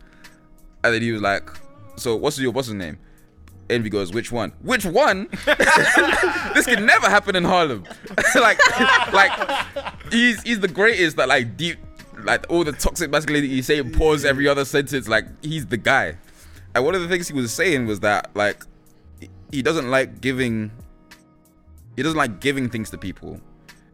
And 0.83 0.93
then 0.93 1.01
he 1.01 1.11
was 1.11 1.21
like, 1.21 1.49
"So 1.95 2.15
what's 2.15 2.39
your 2.39 2.53
boss's 2.53 2.73
name?" 2.73 2.97
Envy 3.69 3.89
goes, 3.89 4.13
"Which 4.13 4.31
one? 4.31 4.53
Which 4.61 4.85
one? 4.85 5.27
this 5.45 6.65
can 6.65 6.85
never 6.85 7.09
happen 7.09 7.35
in 7.35 7.43
Harlem. 7.43 7.83
like, 8.35 8.59
like 9.11 9.31
he's 10.11 10.41
he's 10.43 10.59
the 10.59 10.67
greatest. 10.67 11.17
That 11.17 11.27
like 11.27 11.57
deep, 11.57 11.77
like 12.27 12.45
all 12.49 12.63
the 12.63 12.71
toxic 12.73 13.09
masculinity 13.09 13.49
he's 13.55 13.65
saying 13.65 13.91
pause 13.93 14.23
every 14.25 14.47
other 14.47 14.65
sentence. 14.65 15.07
Like 15.07 15.25
he's 15.43 15.65
the 15.65 15.77
guy. 15.77 16.17
And 16.75 16.85
one 16.85 16.93
of 16.93 17.01
the 17.01 17.07
things 17.07 17.27
he 17.27 17.33
was 17.33 17.51
saying 17.53 17.87
was 17.87 18.01
that 18.01 18.29
like 18.35 18.63
he- 19.19 19.29
he 19.51 19.61
doesn't 19.63 19.89
like 19.89 20.21
giving. 20.21 20.71
He 21.95 22.03
doesn't 22.03 22.17
like 22.17 22.39
giving 22.39 22.69
things 22.69 22.91
to 22.91 22.97
people, 22.97 23.41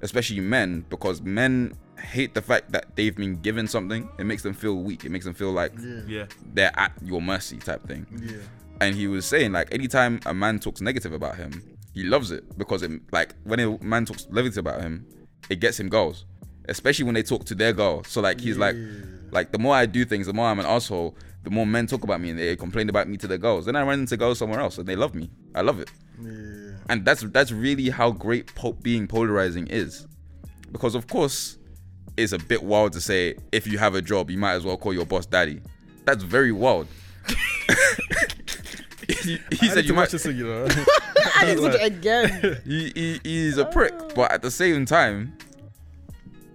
especially 0.02 0.42
men, 0.42 0.84
because 0.90 1.22
men 1.22 1.74
hate 1.98 2.34
the 2.34 2.42
fact 2.42 2.72
that 2.74 2.96
they've 2.98 3.16
been 3.16 3.38
given 3.38 3.66
something. 3.66 4.10
It 4.20 4.26
makes 4.26 4.44
them 4.44 4.54
feel 4.54 4.76
weak. 4.84 5.06
It 5.06 5.12
makes 5.12 5.24
them 5.24 5.34
feel 5.34 5.52
like 5.54 5.72
Yeah. 6.06 6.26
they're 6.54 6.78
at 6.78 6.92
your 7.02 7.22
mercy 7.22 7.58
type 7.58 7.88
thing. 7.88 8.06
Yeah. 8.22 8.38
And 8.82 8.96
he 8.96 9.08
was 9.08 9.26
saying 9.26 9.54
like 9.54 9.74
anytime 9.74 10.20
a 10.26 10.34
man 10.34 10.60
talks 10.60 10.82
negative 10.82 11.14
about 11.14 11.38
him, 11.38 11.64
he 11.94 12.04
loves 12.04 12.32
it 12.32 12.58
because 12.58 12.82
it 12.84 12.92
like 13.14 13.36
when 13.46 13.60
a 13.62 13.78
man 13.82 14.04
talks 14.06 14.28
negative 14.30 14.58
about 14.58 14.82
him, 14.82 15.06
it 15.50 15.62
gets 15.62 15.80
him 15.80 15.88
goals. 15.88 16.26
Especially 16.70 17.06
when 17.06 17.16
they 17.16 17.24
talk 17.24 17.46
to 17.46 17.56
their 17.56 17.74
girl. 17.74 18.04
So 18.04 18.22
like 18.22 18.40
he's 18.40 18.58
like 18.58 18.76
like 19.32 19.52
the 19.52 19.60
more 19.60 19.76
I 19.76 19.86
do 19.86 20.06
things, 20.06 20.28
the 20.28 20.34
more 20.34 20.48
I'm 20.48 20.60
an 20.60 20.66
asshole, 20.66 21.16
the 21.44 21.50
more 21.50 21.66
men 21.66 21.88
talk 21.88 22.04
about 22.04 22.22
me 22.22 22.30
and 22.30 22.40
they 22.40 22.56
complain 22.56 22.90
about 22.90 23.08
me 23.08 23.18
to 23.18 23.28
their 23.28 23.38
girls. 23.38 23.66
Then 23.66 23.76
I 23.76 23.84
run 23.84 24.00
into 24.00 24.18
girls 24.18 24.40
somewhere 24.40 24.60
else 24.60 24.78
and 24.78 24.88
they 24.88 24.96
love 24.96 25.14
me. 25.14 25.30
I 25.56 25.62
love 25.62 25.80
it. 25.80 25.92
Yeah. 26.22 26.76
And 26.90 27.06
that's 27.06 27.22
that's 27.22 27.52
really 27.52 27.90
how 27.90 28.12
great 28.12 28.54
po- 28.56 28.74
being 28.74 29.08
polarizing 29.08 29.68
is. 29.68 30.08
Because 30.72 30.96
of 30.96 31.08
course, 31.08 31.58
it's 32.18 32.32
a 32.32 32.40
bit 32.40 32.64
wild 32.64 32.94
to 32.94 33.02
say 33.02 33.36
if 33.52 33.68
you 33.68 33.78
have 33.78 33.96
a 33.96 34.02
job, 34.02 34.30
you 34.30 34.38
might 34.38 34.54
as 34.54 34.64
well 34.64 34.78
call 34.78 34.94
your 34.94 35.06
boss 35.06 35.26
daddy. 35.26 35.62
That's 36.06 36.24
very 36.24 36.52
wild. 36.52 36.88
he, 39.24 39.40
he 39.52 39.68
said 39.70 39.86
you 39.86 39.94
might. 39.94 40.04
watch 40.04 40.12
this 40.12 40.24
thing, 40.24 40.38
you 40.38 40.46
know. 40.46 40.68
I 41.36 41.46
need 41.46 41.58
to 41.58 41.84
again. 41.84 42.62
He, 42.66 42.92
he 42.96 43.20
he's 43.24 43.58
a 43.58 43.66
prick, 43.66 43.94
but 44.16 44.32
at 44.32 44.42
the 44.42 44.52
same 44.52 44.86
time, 44.86 45.38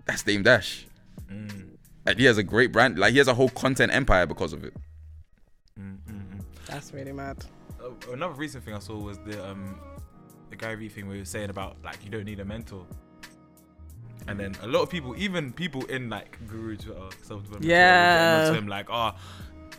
that's 0.08 0.24
Dame 0.24 0.42
Dash. 0.42 0.86
And 1.30 2.18
he 2.18 2.24
has 2.24 2.38
a 2.38 2.42
great 2.42 2.72
brand. 2.72 2.98
Like 2.98 3.12
he 3.12 3.18
has 3.18 3.28
a 3.28 3.34
whole 3.34 3.50
content 3.50 3.94
empire 3.94 4.26
because 4.26 4.52
of 4.52 4.64
it. 4.64 4.74
That's 6.66 6.92
really 6.92 7.12
mad. 7.12 7.44
Uh, 7.82 7.90
another 8.12 8.34
recent 8.34 8.64
thing 8.64 8.74
I 8.74 8.78
saw 8.78 8.98
was 8.98 9.18
the 9.18 9.46
um 9.48 9.78
the 10.50 10.56
Gary 10.56 10.76
Vee 10.76 10.88
thing 10.88 11.08
we 11.08 11.18
were 11.18 11.24
saying 11.24 11.50
about 11.50 11.76
like 11.84 12.02
you 12.04 12.10
don't 12.10 12.24
need 12.24 12.40
a 12.40 12.44
mentor. 12.44 12.84
And 14.26 14.38
then 14.38 14.54
a 14.62 14.66
lot 14.66 14.82
of 14.82 14.90
people, 14.90 15.14
even 15.16 15.52
people 15.52 15.84
in 15.86 16.10
like 16.10 16.36
Guru 16.48 16.76
Twitter, 16.76 17.00
self 17.22 17.42
development, 17.44 17.64
Yeah. 17.64 18.50
to 18.50 18.54
him 18.54 18.68
like, 18.68 18.88
oh, 18.90 19.12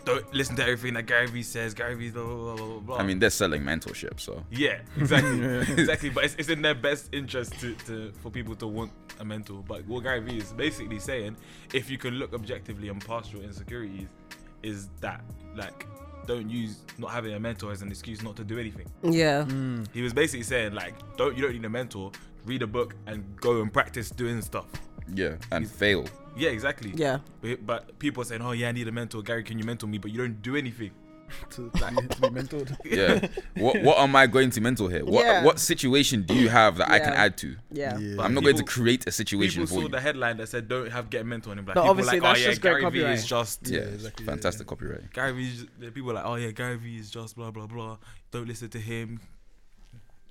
don't 0.05 0.33
listen 0.33 0.55
to 0.57 0.63
everything 0.63 0.93
that 0.95 1.05
Gary 1.05 1.27
Vee 1.27 1.43
says. 1.43 1.73
Gary 1.73 1.95
Vee's 1.95 2.11
blah 2.13 2.23
blah 2.23 2.55
blah 2.55 2.55
blah 2.55 2.79
blah. 2.79 2.97
I 2.97 3.03
mean, 3.03 3.19
they're 3.19 3.29
selling 3.29 3.63
mentorship, 3.63 4.19
so 4.19 4.43
Yeah, 4.51 4.79
exactly, 4.97 5.39
exactly. 5.77 6.09
But 6.09 6.25
it's, 6.25 6.35
it's 6.35 6.49
in 6.49 6.61
their 6.61 6.75
best 6.75 7.09
interest 7.13 7.59
to, 7.59 7.73
to 7.87 8.11
for 8.23 8.29
people 8.29 8.55
to 8.55 8.67
want 8.67 8.91
a 9.19 9.25
mentor. 9.25 9.63
But 9.67 9.85
what 9.87 10.03
Gary 10.03 10.21
Vee 10.21 10.37
is 10.37 10.53
basically 10.53 10.99
saying, 10.99 11.35
if 11.73 11.89
you 11.89 11.97
can 11.97 12.15
look 12.15 12.33
objectively 12.33 12.89
and 12.89 13.05
past 13.05 13.31
your 13.33 13.43
insecurities, 13.43 14.07
is 14.63 14.89
that 15.01 15.21
like 15.55 15.85
don't 16.25 16.49
use 16.49 16.79
not 16.97 17.11
having 17.11 17.33
a 17.33 17.39
mentor 17.39 17.71
as 17.71 17.81
an 17.81 17.89
excuse 17.89 18.21
not 18.21 18.35
to 18.35 18.43
do 18.43 18.59
anything. 18.59 18.85
Yeah. 19.03 19.45
Mm. 19.45 19.87
He 19.93 20.01
was 20.01 20.13
basically 20.13 20.43
saying 20.43 20.73
like, 20.73 20.93
don't 21.17 21.35
you 21.35 21.41
don't 21.43 21.53
need 21.53 21.65
a 21.65 21.69
mentor. 21.69 22.11
Read 22.45 22.61
a 22.61 22.67
book 22.67 22.95
and 23.07 23.23
go 23.37 23.61
and 23.61 23.71
practice 23.71 24.09
doing 24.09 24.41
stuff. 24.41 24.65
yeah, 25.13 25.35
and 25.51 25.69
fail. 25.69 26.05
Yeah, 26.39 26.49
exactly. 26.49 26.91
Yeah. 26.95 27.19
But, 27.41 27.65
but 27.65 27.99
people 27.99 28.21
are 28.21 28.25
saying, 28.25 28.41
"Oh 28.41 28.51
yeah, 28.51 28.69
I 28.69 28.71
need 28.71 28.87
a 28.87 28.91
mentor. 28.91 29.21
Gary, 29.21 29.43
can 29.43 29.59
you 29.59 29.65
mentor 29.65 29.87
me?" 29.87 29.97
But 29.97 30.11
you 30.11 30.17
don't 30.17 30.41
do 30.41 30.55
anything. 30.55 30.91
to, 31.51 31.69
to, 31.69 31.85
be, 31.91 32.07
to 32.15 32.21
be 32.21 32.27
mentored. 32.29 32.75
Yeah. 32.85 33.27
what 33.63 33.83
what 33.83 33.99
am 33.99 34.15
I 34.15 34.25
going 34.25 34.49
to 34.49 34.61
mentor 34.61 34.89
here? 34.89 35.05
What 35.05 35.23
Yeah. 35.25 35.43
what 35.43 35.59
situation 35.59 36.23
do 36.23 36.33
you 36.33 36.49
have 36.49 36.77
that 36.77 36.89
I 36.89 36.97
can 36.99 37.13
add 37.13 37.37
to? 37.37 37.55
Yeah. 37.71 37.93
But 38.17 38.23
I'm 38.25 38.33
not 38.33 38.43
going 38.43 38.57
to 38.57 38.63
create 38.63 39.05
a 39.07 39.11
situation 39.11 39.67
for 39.67 39.73
you. 39.75 39.79
People 39.81 39.89
for 39.89 39.91
saw 39.93 39.97
the 39.97 40.01
headline 40.01 40.37
that 40.37 40.49
said, 40.49 40.67
"Don't 40.67 40.89
have 40.91 41.09
get 41.11 41.21
a 41.21 41.23
mentor," 41.25 41.51
and 41.51 41.59
like, 41.59 41.75
But 41.75 41.81
people 41.81 41.89
obviously 41.91 42.19
like, 42.19 42.29
oh, 42.29 42.33
that's 42.33 42.39
"Oh 42.39 42.41
yeah, 42.41 42.49
just 42.49 42.61
Gary 42.61 42.79
Vee 42.81 42.83
copyright. 42.85 43.13
is 43.13 43.25
just." 43.27 43.67
Yeah, 43.67 43.79
exactly, 43.81 44.25
yeah, 44.25 44.31
fantastic 44.31 44.65
copyright. 44.65 45.13
Gary 45.13 45.33
Vee, 45.33 45.47
is- 45.49 45.65
people 45.93 46.09
are 46.11 46.15
like, 46.15 46.25
oh 46.25 46.35
yeah, 46.35 46.49
Gary 46.49 46.77
Vee 46.77 46.97
is 46.97 47.11
just 47.11 47.35
blah 47.35 47.51
blah 47.51 47.67
blah. 47.67 47.97
Don't 48.31 48.47
listen 48.47 48.69
to 48.69 48.79
him. 48.79 49.19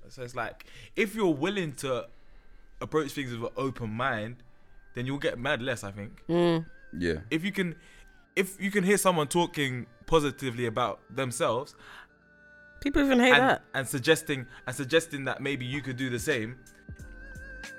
So 0.09 0.23
it's 0.23 0.35
like, 0.35 0.65
if 0.97 1.15
you're 1.15 1.27
willing 1.33 1.71
to 1.75 2.07
approach 2.81 3.11
things 3.11 3.31
with 3.31 3.43
an 3.43 3.49
open 3.57 3.89
mind, 3.91 4.37
then 4.95 5.05
you'll 5.05 5.17
get 5.19 5.37
mad 5.39 5.61
less. 5.61 5.83
I 5.83 5.91
think. 5.91 6.23
Mm. 6.29 6.65
Yeah. 6.97 7.15
If 7.29 7.43
you 7.43 7.51
can, 7.51 7.75
if 8.35 8.59
you 8.61 8.71
can 8.71 8.83
hear 8.83 8.97
someone 8.97 9.27
talking 9.27 9.85
positively 10.05 10.65
about 10.65 10.99
themselves, 11.15 11.75
People 12.81 13.03
even 13.03 13.19
hate 13.19 13.33
and, 13.33 13.41
that. 13.49 13.61
and 13.73 13.87
suggesting 13.87 14.45
and 14.65 14.75
suggesting 14.75 15.25
that 15.25 15.41
maybe 15.41 15.65
you 15.65 15.81
could 15.81 15.97
do 15.97 16.09
the 16.09 16.19
same. 16.19 16.55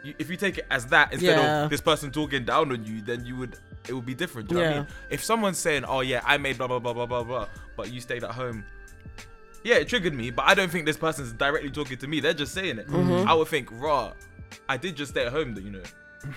You, 0.04 0.14
if 0.18 0.28
you 0.30 0.36
take 0.36 0.58
it 0.58 0.66
as 0.70 0.86
that 0.86 1.12
instead 1.12 1.38
Yeah. 1.38 1.64
of 1.64 1.70
this 1.70 1.80
person 1.80 2.10
talking 2.10 2.44
down 2.44 2.70
on 2.70 2.84
you, 2.84 3.00
then 3.00 3.24
you 3.24 3.36
would 3.36 3.56
it 3.88 3.94
would 3.94 4.04
be 4.04 4.14
different. 4.14 4.48
Do 4.50 4.56
you 4.56 4.60
know 4.60 4.66
what 4.68 4.76
I 4.76 4.78
mean? 4.80 4.88
If 5.08 5.24
someone's 5.24 5.56
saying, 5.58 5.84
"Oh 5.86 6.00
yeah, 6.00 6.20
I 6.24 6.36
made 6.36 6.58
blah 6.58 6.66
blah 6.68 6.78
blah 6.78 6.92
blah 6.92 7.06
blah 7.06 7.24
blah," 7.24 7.48
but 7.76 7.90
you 7.92 8.00
stayed 8.00 8.22
at 8.24 8.30
home, 8.32 8.62
yeah, 9.64 9.76
it 9.76 9.88
triggered 9.88 10.14
me. 10.14 10.30
But 10.30 10.44
I 10.46 10.54
don't 10.54 10.70
think 10.70 10.84
this 10.84 10.98
person's 10.98 11.32
directly 11.32 11.70
talking 11.70 11.96
to 11.98 12.06
me. 12.06 12.20
They're 12.20 12.34
just 12.34 12.52
saying 12.52 12.78
it. 12.78 12.88
Mhm. 12.88 13.26
I 13.26 13.32
would 13.32 13.48
think, 13.48 13.68
"Raw, 13.72 14.12
I 14.68 14.76
did 14.76 14.96
just 14.96 15.12
stay 15.12 15.24
at 15.24 15.32
home." 15.32 15.56
You 15.56 15.70
know. 15.70 15.82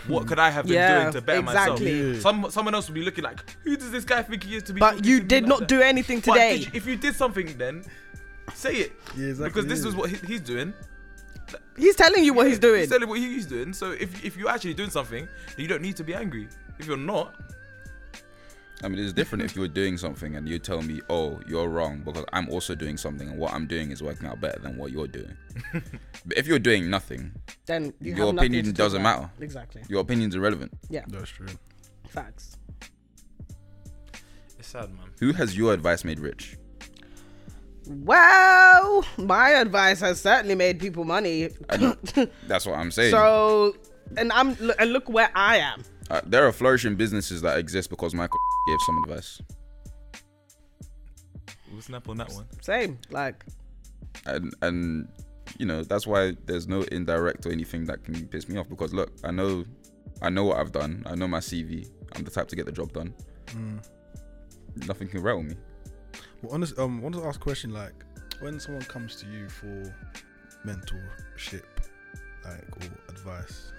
What 0.07 0.27
could 0.27 0.39
I 0.39 0.49
have 0.49 0.65
been 0.65 0.75
Yeah, 0.75 1.01
doing 1.01 1.13
to 1.13 1.21
better 1.21 1.39
exactly. 1.39 2.03
myself? 2.13 2.21
Some 2.21 2.51
someone 2.51 2.73
else 2.75 2.87
would 2.87 2.93
be 2.95 3.03
looking 3.03 3.23
like, 3.23 3.39
"Who 3.63 3.75
does 3.75 3.91
this 3.91 4.05
guy 4.05 4.21
think 4.23 4.43
he 4.43 4.55
is 4.55 4.63
to 4.63 4.73
be?" 4.73 4.79
But 4.79 5.03
you 5.05 5.19
did 5.19 5.47
not 5.47 5.59
that?" 5.59 5.67
do 5.67 5.81
anything 5.81 6.21
today. 6.21 6.57
did 6.59 6.65
you- 6.67 6.71
if 6.73 6.85
you 6.85 6.95
did 6.95 7.15
something, 7.15 7.57
then 7.57 7.83
say 8.53 8.73
it. 8.75 8.93
Yeah, 9.15 9.27
exactly. 9.27 9.49
Because 9.49 9.65
this 9.67 9.85
is 9.85 9.95
what 9.95 10.09
he, 10.09 10.15
he's 10.25 10.41
doing. 10.41 10.73
He's 11.77 11.95
telling 11.95 12.23
you 12.23 12.33
what 12.33 12.47
he's 12.47 12.59
doing. 12.59 12.81
He's 12.81 12.89
telling 12.89 13.09
what 13.09 13.19
he's 13.19 13.45
doing. 13.45 13.73
So 13.73 13.91
if 13.91 14.23
if 14.23 14.37
you're 14.37 14.49
actually 14.49 14.73
doing 14.73 14.89
something, 14.89 15.27
you 15.57 15.67
don't 15.67 15.81
need 15.81 15.97
to 15.97 16.03
be 16.03 16.13
angry. 16.13 16.47
If 16.79 16.85
you're 16.87 16.97
not, 16.97 17.35
I 18.83 18.87
mean, 18.89 18.99
it's 18.99 19.13
different 19.13 19.43
if 19.43 19.55
you're 19.55 19.67
doing 19.67 19.97
something 19.97 20.35
and 20.35 20.47
you 20.47 20.59
tell 20.59 20.81
me, 20.81 20.99
"Oh, 21.09 21.39
you're 21.47 21.69
wrong," 21.69 22.01
because 22.03 22.25
I'm 22.33 22.49
also 22.49 22.75
doing 22.75 22.97
something, 22.97 23.29
and 23.29 23.37
what 23.37 23.53
I'm 23.53 23.65
doing 23.67 23.91
is 23.91 24.01
working 24.03 24.27
out 24.27 24.41
better 24.41 24.59
than 24.59 24.77
what 24.77 24.91
you're 24.91 25.07
doing. 25.07 25.35
but 25.73 26.37
if 26.37 26.47
you're 26.47 26.59
doing 26.59 26.89
nothing, 26.89 27.31
Then 27.65 27.93
you 28.01 28.13
your 28.15 28.25
have 28.27 28.35
nothing 28.35 28.51
opinion 28.55 28.73
doesn't 28.75 28.99
about. 28.99 29.21
matter. 29.21 29.31
Exactly. 29.39 29.83
Your 29.87 30.01
opinion's 30.01 30.35
irrelevant. 30.35 30.73
Yeah. 30.89 31.03
That's 31.07 31.29
true. 31.29 31.47
Facts. 32.09 32.57
it's 34.59 34.67
sad, 34.67 34.89
man. 34.89 35.07
Who 35.19 35.31
has 35.33 35.55
your 35.57 35.73
advice 35.73 36.03
made 36.03 36.19
rich? 36.19 36.57
Well, 37.87 39.05
my 39.17 39.49
advice 39.51 39.99
has 39.99 40.19
certainly 40.21 40.55
made 40.55 40.79
people 40.79 41.03
money. 41.03 41.49
That's 42.47 42.65
what 42.65 42.77
I'm 42.77 42.91
saying. 42.91 43.11
so, 43.11 43.75
and 44.17 44.31
I'm 44.31 44.55
and 44.79 44.93
look 44.93 45.09
where 45.09 45.29
I 45.35 45.57
am. 45.57 45.83
Uh, 46.09 46.21
there 46.25 46.45
are 46.45 46.51
flourishing 46.51 46.95
businesses 46.95 47.41
that 47.41 47.57
exist 47.57 47.89
because 47.89 48.13
Michael 48.13 48.39
gave 48.67 48.79
some 48.85 48.97
advice, 49.03 49.41
We'll 51.73 51.81
snap 51.81 52.07
on 52.07 52.17
that 52.17 52.31
one. 52.31 52.45
Same. 52.61 52.99
Like, 53.09 53.45
and 54.27 54.53
and 54.61 55.07
you 55.57 55.65
know 55.65 55.83
that's 55.83 56.05
why 56.05 56.33
there's 56.45 56.67
no 56.67 56.81
indirect 56.83 57.45
or 57.47 57.51
anything 57.51 57.85
that 57.85 58.03
can 58.03 58.27
piss 58.27 58.47
me 58.47 58.59
off. 58.59 58.69
Because 58.69 58.93
look, 58.93 59.11
I 59.23 59.31
know, 59.31 59.65
I 60.21 60.29
know 60.29 60.45
what 60.45 60.57
I've 60.57 60.71
done. 60.71 61.03
I 61.07 61.15
know 61.15 61.27
my 61.27 61.39
CV. 61.39 61.89
I'm 62.15 62.23
the 62.23 62.29
type 62.29 62.47
to 62.49 62.55
get 62.55 62.67
the 62.67 62.71
job 62.71 62.93
done. 62.93 63.13
Mm. 63.47 63.83
Nothing 64.87 65.07
can 65.07 65.23
rattle 65.23 65.41
me. 65.41 65.55
Well, 66.43 66.53
honest, 66.53 66.77
um, 66.77 66.99
I 66.99 67.03
want 67.03 67.15
to 67.15 67.25
ask 67.25 67.39
a 67.39 67.43
question 67.43 67.73
like, 67.73 68.05
when 68.39 68.59
someone 68.59 68.83
comes 68.83 69.15
to 69.17 69.25
you 69.27 69.49
for 69.49 69.95
mentorship, 70.65 71.63
like 72.45 72.67
or 72.77 73.09
advice, 73.09 73.71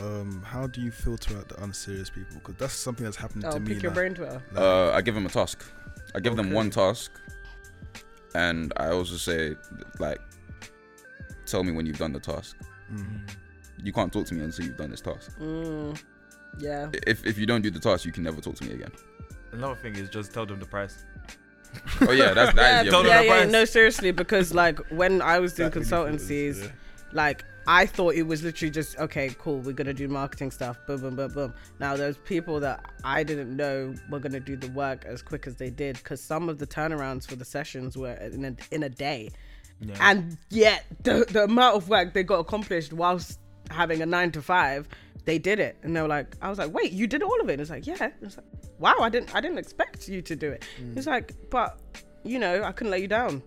um, 0.00 0.42
how 0.42 0.66
do 0.66 0.80
you 0.80 0.90
filter 0.90 1.36
out 1.36 1.48
the 1.48 1.62
unserious 1.62 2.10
people? 2.10 2.36
Because 2.36 2.54
that's 2.56 2.72
something 2.74 3.04
that's 3.04 3.16
happened 3.16 3.44
oh, 3.46 3.52
to 3.52 3.60
me. 3.60 3.74
pick 3.74 3.82
your 3.82 3.90
like- 3.90 3.94
brain 3.96 4.14
Twitter. 4.14 4.42
like- 4.52 4.60
Uh, 4.62 4.92
I 4.92 5.00
give 5.02 5.14
them 5.14 5.26
a 5.26 5.30
task. 5.30 5.62
I 6.14 6.20
give 6.20 6.36
them 6.36 6.50
one 6.50 6.70
task, 6.70 7.12
and 8.34 8.72
I 8.76 8.88
also 8.88 9.16
say 9.16 9.54
like, 9.98 10.20
tell 11.46 11.62
me 11.64 11.72
when 11.72 11.86
you've 11.86 11.98
done 11.98 12.12
the 12.12 12.20
task. 12.20 12.56
Mm. 12.92 13.28
You 13.82 13.92
can't 13.92 14.12
talk 14.12 14.26
to 14.26 14.34
me 14.34 14.42
until 14.44 14.66
you've 14.66 14.76
done 14.76 14.90
this 14.90 15.00
task. 15.00 15.30
Mm, 15.40 16.00
yeah. 16.58 16.88
If 17.06 17.24
if 17.24 17.38
you 17.38 17.46
don't 17.46 17.62
do 17.62 17.70
the 17.70 17.78
task, 17.78 18.04
you 18.04 18.12
can 18.12 18.24
never 18.24 18.40
talk 18.40 18.56
to 18.56 18.64
me 18.64 18.74
again. 18.74 18.90
Another 19.52 19.76
thing 19.76 19.96
is 19.96 20.08
just 20.08 20.32
tell 20.32 20.46
them 20.46 20.58
the 20.60 20.66
price. 20.66 21.04
Oh 22.00 22.10
yeah, 22.10 22.34
that's 22.34 22.52
that 22.56 22.86
is 22.86 22.90
Tell 22.92 23.02
your 23.04 23.04
them 23.04 23.06
yeah, 23.06 23.18
the 23.20 23.24
yeah, 23.26 23.40
price. 23.42 23.52
no, 23.52 23.64
seriously, 23.64 24.10
because 24.10 24.52
like 24.52 24.80
when 24.90 25.22
I 25.22 25.38
was 25.38 25.52
doing 25.54 25.70
That 25.70 25.76
really 25.76 25.88
filters, 25.88 26.20
consultancies, 26.28 26.64
yeah. 26.64 26.70
like 27.12 27.44
I 27.66 27.86
thought 27.86 28.14
it 28.14 28.22
was 28.24 28.42
literally 28.42 28.70
just 28.70 28.98
okay, 28.98 29.34
cool, 29.38 29.58
we're 29.60 29.72
gonna 29.72 29.92
do 29.94 30.08
marketing 30.08 30.50
stuff, 30.50 30.78
boom, 30.86 31.00
boom, 31.00 31.16
boom, 31.16 31.32
boom. 31.32 31.54
Now 31.78 31.96
there's 31.96 32.16
people 32.18 32.58
that 32.60 32.84
I 33.04 33.22
didn't 33.22 33.54
know 33.54 33.94
were 34.10 34.18
gonna 34.18 34.40
do 34.40 34.56
the 34.56 34.68
work 34.72 35.04
as 35.04 35.22
quick 35.22 35.46
as 35.46 35.56
they 35.56 35.70
did, 35.70 35.96
because 35.96 36.20
some 36.20 36.48
of 36.48 36.58
the 36.58 36.66
turnarounds 36.66 37.28
for 37.28 37.36
the 37.36 37.44
sessions 37.44 37.96
were 37.96 38.12
in 38.14 38.44
a, 38.44 38.56
in 38.74 38.82
a 38.84 38.88
day, 38.88 39.30
Yeah. 39.80 39.96
and 40.00 40.36
yet 40.48 40.84
the 41.02 41.26
the 41.30 41.44
amount 41.44 41.76
of 41.76 41.88
work 41.88 42.12
they 42.14 42.22
got 42.22 42.38
accomplished 42.38 42.92
whilst 42.92 43.38
having 43.70 44.02
a 44.02 44.06
nine 44.06 44.32
to 44.32 44.42
five, 44.42 44.88
they 45.26 45.38
did 45.38 45.60
it, 45.60 45.76
and 45.82 45.94
they 45.94 46.00
were 46.02 46.08
like, 46.08 46.34
I 46.42 46.48
was 46.48 46.58
like, 46.58 46.72
wait, 46.74 46.92
you 46.92 47.06
did 47.06 47.22
all 47.22 47.40
of 47.40 47.48
it? 47.50 47.60
It's 47.60 47.70
like, 47.70 47.86
yeah. 47.86 48.10
It's 48.22 48.36
like, 48.36 48.46
wow, 48.78 48.96
I 49.00 49.10
didn't, 49.10 49.34
I 49.34 49.40
didn't 49.40 49.58
expect 49.58 50.08
you 50.08 50.22
to 50.22 50.34
do 50.34 50.50
it. 50.50 50.64
Mm. 50.82 50.96
It's 50.96 51.06
like, 51.06 51.34
but 51.50 51.78
you 52.24 52.38
know, 52.38 52.62
I 52.64 52.72
couldn't 52.72 52.90
let 52.90 53.02
you 53.02 53.08
down. 53.08 53.42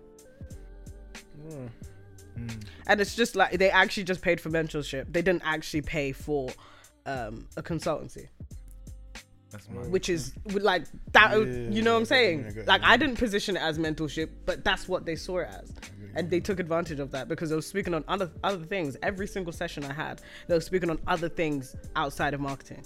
And 2.86 3.00
it's 3.00 3.14
just 3.14 3.36
like 3.36 3.52
they 3.58 3.70
actually 3.70 4.04
just 4.04 4.20
paid 4.22 4.40
for 4.40 4.50
mentorship. 4.50 5.12
They 5.12 5.22
didn't 5.22 5.42
actually 5.44 5.82
pay 5.82 6.12
for 6.12 6.50
um, 7.06 7.46
a 7.56 7.62
consultancy, 7.62 8.28
That's 9.50 9.68
mad. 9.68 9.90
which 9.90 10.08
is 10.08 10.32
like 10.52 10.84
that. 11.12 11.32
Yeah, 11.32 11.44
you 11.44 11.82
know 11.82 11.94
what 11.94 12.00
I'm 12.00 12.04
saying? 12.04 12.42
get 12.42 12.46
you, 12.46 12.50
I 12.50 12.54
get 12.54 12.68
Like. 12.68 12.82
I 12.84 12.96
didn't 12.96 13.16
position 13.16 13.56
it 13.56 13.62
as 13.62 13.78
mentorship, 13.78 14.30
but 14.46 14.64
that's 14.64 14.88
what 14.88 15.04
they 15.06 15.16
saw 15.16 15.38
it 15.38 15.48
as, 15.50 15.72
and 16.14 16.30
they 16.30 16.40
took 16.40 16.60
advantage 16.60 17.00
of 17.00 17.10
that 17.12 17.28
because 17.28 17.50
they 17.50 17.56
were 17.56 17.62
speaking 17.62 17.94
on 17.94 18.04
other 18.08 18.30
other 18.42 18.64
things. 18.64 18.96
Every 19.02 19.26
single 19.26 19.52
session 19.52 19.84
I 19.84 19.92
had, 19.92 20.20
they 20.48 20.54
were 20.54 20.60
speaking 20.60 20.90
on 20.90 20.98
other 21.06 21.28
things 21.28 21.76
outside 21.96 22.34
of 22.34 22.40
marketing. 22.40 22.84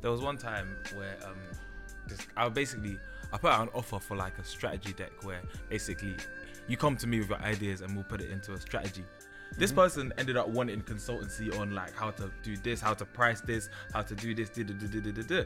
There 0.00 0.10
was 0.10 0.20
one 0.20 0.36
time 0.36 0.76
where 0.96 1.16
um, 1.24 1.36
this, 2.08 2.18
I 2.36 2.48
basically 2.48 2.96
I 3.32 3.38
put 3.38 3.50
out 3.50 3.62
an 3.62 3.68
offer 3.74 3.98
for 3.98 4.16
like 4.16 4.38
a 4.38 4.44
strategy 4.44 4.92
deck 4.92 5.10
where 5.22 5.42
basically 5.68 6.14
you 6.68 6.76
come 6.76 6.96
to 6.96 7.06
me 7.06 7.18
with 7.18 7.28
your 7.28 7.38
ideas 7.40 7.80
and 7.80 7.94
we'll 7.94 8.04
put 8.04 8.20
it 8.20 8.30
into 8.30 8.52
a 8.52 8.60
strategy. 8.60 9.04
This 9.56 9.70
mm-hmm. 9.70 9.80
person 9.80 10.12
ended 10.18 10.36
up 10.36 10.48
wanting 10.48 10.82
consultancy 10.82 11.56
on 11.58 11.74
like 11.74 11.94
how 11.94 12.10
to 12.12 12.30
do 12.42 12.56
this, 12.56 12.80
how 12.80 12.94
to 12.94 13.04
price 13.04 13.40
this, 13.40 13.68
how 13.92 14.02
to 14.02 14.14
do 14.14 14.34
this. 14.34 14.50
da- 14.50 14.64
da- 14.64 14.72
da- 14.74 15.00
da- 15.00 15.12
da- 15.12 15.22
da. 15.22 15.44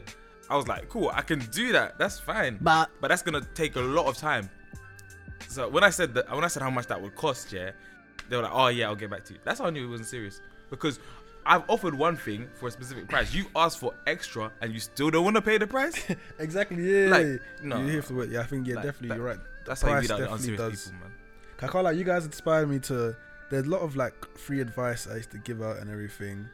I 0.49 0.55
was 0.55 0.67
like, 0.67 0.89
cool, 0.89 1.11
I 1.13 1.21
can 1.21 1.39
do 1.51 1.71
that. 1.73 1.99
That's 1.99 2.19
fine. 2.19 2.57
But 2.61 2.89
but 3.01 3.09
that's 3.09 3.21
gonna 3.21 3.45
take 3.53 3.75
a 3.75 3.81
lot 3.81 4.07
of 4.07 4.17
time. 4.17 4.49
So 5.47 5.69
when 5.69 5.83
I 5.83 5.89
said 5.91 6.13
that, 6.15 6.33
when 6.33 6.43
I 6.43 6.47
said 6.47 6.63
how 6.63 6.71
much 6.71 6.87
that 6.87 6.99
would 6.99 7.15
cost, 7.15 7.53
yeah, 7.53 7.71
they 8.29 8.35
were 8.35 8.43
like, 8.43 8.51
"Oh 8.53 8.67
yeah, 8.67 8.87
I'll 8.87 8.95
get 8.95 9.11
back 9.11 9.23
to 9.25 9.33
you." 9.33 9.39
That's 9.43 9.59
how 9.59 9.65
I 9.65 9.69
knew 9.69 9.85
it 9.85 9.89
wasn't 9.89 10.09
serious 10.09 10.41
because 10.71 10.99
I've 11.45 11.63
offered 11.67 11.95
one 11.95 12.15
thing 12.15 12.47
for 12.55 12.67
a 12.67 12.71
specific 12.71 13.07
price. 13.07 13.33
You 13.33 13.45
asked 13.55 13.79
for 13.79 13.93
extra, 14.07 14.51
and 14.61 14.73
you 14.73 14.79
still 14.79 15.09
don't 15.09 15.23
want 15.23 15.35
to 15.35 15.41
pay 15.41 15.57
the 15.57 15.67
price. 15.67 15.95
Exactly. 16.39 16.83
Yeah. 16.83 17.09
Like, 17.09 17.41
no. 17.63 17.81
You 17.81 17.95
have 17.97 18.07
to 18.07 18.13
wait. 18.15 18.29
Yeah, 18.29 18.41
I 18.41 18.43
think 18.43 18.67
yeah, 18.67 18.75
Like, 18.75 18.85
definitely 18.85 19.09
that- 19.09 19.17
you're 19.17 19.25
right. 19.25 19.39
That's 19.69 19.83
how 19.83 19.89
you 19.89 19.93
Price 19.93 20.09
out 20.09 20.17
the 20.17 20.25
definitely 20.25 20.53
unserious 20.53 20.71
does. 20.71 20.91
people, 20.91 20.99
man. 20.99 21.15
I 21.61 21.67
can't 21.67 21.85
lie, 21.85 21.91
you 21.91 22.03
guys 22.03 22.25
inspired 22.25 22.69
me 22.69 22.79
to. 22.79 23.15
There's 23.51 23.67
a 23.67 23.69
lot 23.69 23.81
of 23.81 23.95
like 23.95 24.13
free 24.35 24.61
advice 24.61 25.07
I 25.07 25.17
used 25.17 25.31
to 25.31 25.37
give 25.37 25.61
out 25.61 25.77
and 25.77 25.91
everything, 25.91 26.47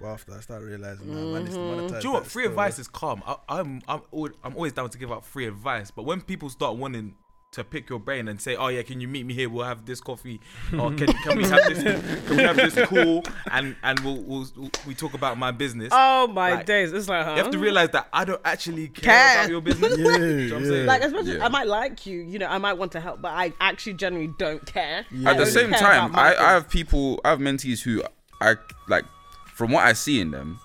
but 0.00 0.08
after 0.08 0.34
I 0.34 0.40
started 0.40 0.66
realizing, 0.66 1.14
nah, 1.14 1.32
man, 1.32 1.46
it's 1.46 1.54
to 1.54 1.60
mm-hmm. 1.60 1.80
monetize. 1.80 1.88
Do 1.88 1.96
you 1.96 2.04
know 2.04 2.12
what? 2.12 2.26
Free 2.26 2.42
still. 2.42 2.50
advice 2.50 2.78
is 2.80 2.88
calm. 2.88 3.22
I, 3.24 3.36
I'm 3.48 3.82
I'm 3.86 4.02
always, 4.10 4.32
I'm 4.42 4.54
always 4.56 4.72
down 4.72 4.90
to 4.90 4.98
give 4.98 5.12
out 5.12 5.24
free 5.24 5.46
advice, 5.46 5.92
but 5.92 6.04
when 6.04 6.20
people 6.20 6.50
start 6.50 6.76
wanting 6.76 7.14
to 7.52 7.64
pick 7.64 7.90
your 7.90 7.98
brain 7.98 8.28
and 8.28 8.40
say, 8.40 8.54
"Oh 8.54 8.68
yeah, 8.68 8.82
can 8.82 9.00
you 9.00 9.08
meet 9.08 9.26
me 9.26 9.34
here? 9.34 9.48
We'll 9.50 9.64
have 9.64 9.84
this 9.84 10.00
coffee, 10.00 10.40
or 10.72 10.92
can, 10.92 11.08
can 11.08 11.36
we 11.36 11.42
have 11.44 11.60
this? 11.68 11.82
Can 12.26 12.36
we 12.36 12.42
have 12.44 12.54
this 12.56 12.74
call? 12.88 13.24
And 13.50 13.74
and 13.82 13.98
we'll, 14.00 14.22
we'll, 14.22 14.46
we'll 14.56 14.70
we 14.86 14.94
talk 14.94 15.14
about 15.14 15.36
my 15.36 15.50
business." 15.50 15.88
oh 15.90 16.28
my 16.28 16.54
Like, 16.54 16.66
days, 16.66 16.92
it's 16.92 17.08
like 17.08 17.24
huh? 17.24 17.32
You 17.32 17.42
have 17.42 17.50
to 17.50 17.58
realize 17.58 17.88
that 17.90 18.08
I 18.12 18.24
don't 18.24 18.40
actually 18.44 18.88
care, 18.88 19.02
Care. 19.14 19.38
about 19.40 19.50
your 19.50 19.60
business. 19.60 19.90
Yeah, 19.98 20.16
you 20.16 20.48
know 20.48 20.54
what 20.54 20.58
I'm 20.58 20.64
yeah. 20.64 20.70
saying? 20.70 20.86
like 20.86 21.02
as 21.02 21.12
much 21.12 21.26
as 21.26 21.40
I 21.40 21.48
might 21.48 21.66
like 21.66 22.06
you, 22.06 22.20
you 22.20 22.38
know, 22.38 22.46
I 22.46 22.58
might 22.58 22.74
want 22.74 22.92
to 22.92 23.00
help, 23.00 23.20
but 23.20 23.32
I 23.32 23.52
actually 23.60 23.94
generally 23.94 24.32
don't 24.38 24.64
care. 24.64 25.04
I 25.26 25.30
At 25.32 25.38
the 25.38 25.46
same 25.46 25.72
time, 25.72 26.14
I. 26.14 26.36
I 26.36 26.52
have 26.52 26.68
people, 26.68 27.20
I 27.24 27.30
have 27.30 27.38
mentees 27.40 27.82
who 27.82 28.02
I 28.40 28.54
like. 28.88 29.04
From 29.54 29.72
what 29.72 29.84
I 29.84 29.92
see 29.92 30.20
in 30.20 30.30
them, 30.30 30.58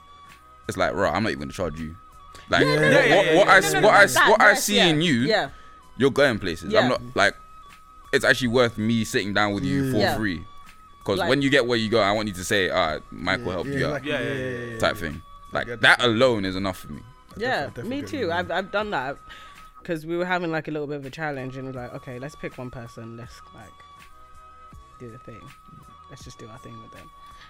it's 0.69 0.77
like, 0.77 0.93
right, 0.93 1.13
I'm 1.13 1.23
not 1.23 1.29
even 1.31 1.39
gonna 1.41 1.51
charge 1.53 1.79
you. 1.79 1.97
Like 2.49 2.63
what, 2.65 2.79
no, 2.79 2.81
yeah, 2.89 3.15
what, 3.15 3.25
yeah, 3.25 3.35
what 3.37 3.47
yeah. 3.47 3.53
I 3.53 3.59
No, 3.59 3.65
s- 3.67 3.73
no, 3.73 3.79
no, 3.81 3.87
what 3.87 3.95
I 3.95 3.97
no, 3.97 4.03
s- 4.03 4.13
that- 4.13 4.29
what 4.29 4.41
I 4.41 4.53
see 4.53 4.75
yeah, 4.77 4.85
in 4.85 5.01
you, 5.01 5.13
Yeah. 5.21 5.49
You're 5.97 6.11
going 6.11 6.39
places. 6.39 6.71
Yeah. 6.73 6.81
I'm 6.81 6.89
not 6.89 7.01
like. 7.15 7.35
It's 8.13 8.23
actually 8.23 8.47
worth 8.49 8.77
me 8.77 9.03
sitting 9.03 9.33
down 9.33 9.53
with 9.53 9.63
you 9.65 9.91
for 9.91 9.97
Yeah. 9.97 10.15
free, 10.15 10.45
because 10.99 11.19
Like- 11.19 11.27
when 11.29 11.41
you 11.41 11.49
get 11.49 11.65
where 11.65 11.77
you 11.77 11.89
go, 11.89 11.99
I 11.99 12.11
want 12.11 12.27
you 12.29 12.33
to 12.35 12.43
say, 12.45 12.69
"Ah, 12.69 12.99
Michael 13.11 13.51
helped 13.51 13.69
yeah, 13.69 13.77
you 13.77 13.85
out," 13.87 13.97
exactly, 13.97 14.11
Yeah, 14.11 14.19
yeah, 14.33 14.49
yeah, 14.59 14.65
yeah, 14.73 14.77
type 14.79 14.97
thing. 14.97 15.21
Like 15.51 15.67
get 15.67 15.81
that 15.81 16.01
alone 16.01 16.45
is 16.45 16.55
enough 16.55 16.77
for 16.79 16.93
me. 16.93 17.01
Yeah, 17.35 17.65
definitely 17.65 17.89
me 17.89 18.01
get 18.01 18.09
too. 18.09 18.17
you, 18.19 18.27
man. 18.27 18.37
I've 18.37 18.51
I've 18.51 18.71
done 18.71 18.91
that 18.91 19.17
because 19.81 20.05
we 20.05 20.15
were 20.15 20.25
having 20.25 20.51
like 20.51 20.67
a 20.69 20.71
little 20.71 20.87
bit 20.87 20.97
of 20.97 21.05
a 21.05 21.09
challenge, 21.09 21.57
and 21.57 21.65
we're 21.67 21.81
like, 21.81 21.93
okay, 21.95 22.19
let's 22.19 22.35
pick 22.35 22.57
one 22.57 22.69
person. 22.71 23.17
Let's 23.17 23.41
like 23.53 23.67
do 24.99 25.11
the 25.11 25.17
thing. 25.17 25.41
Let's 26.09 26.23
just 26.23 26.39
do 26.39 26.47
our 26.47 26.57
thing 26.59 26.81
with 26.81 26.91
them. 26.93 27.09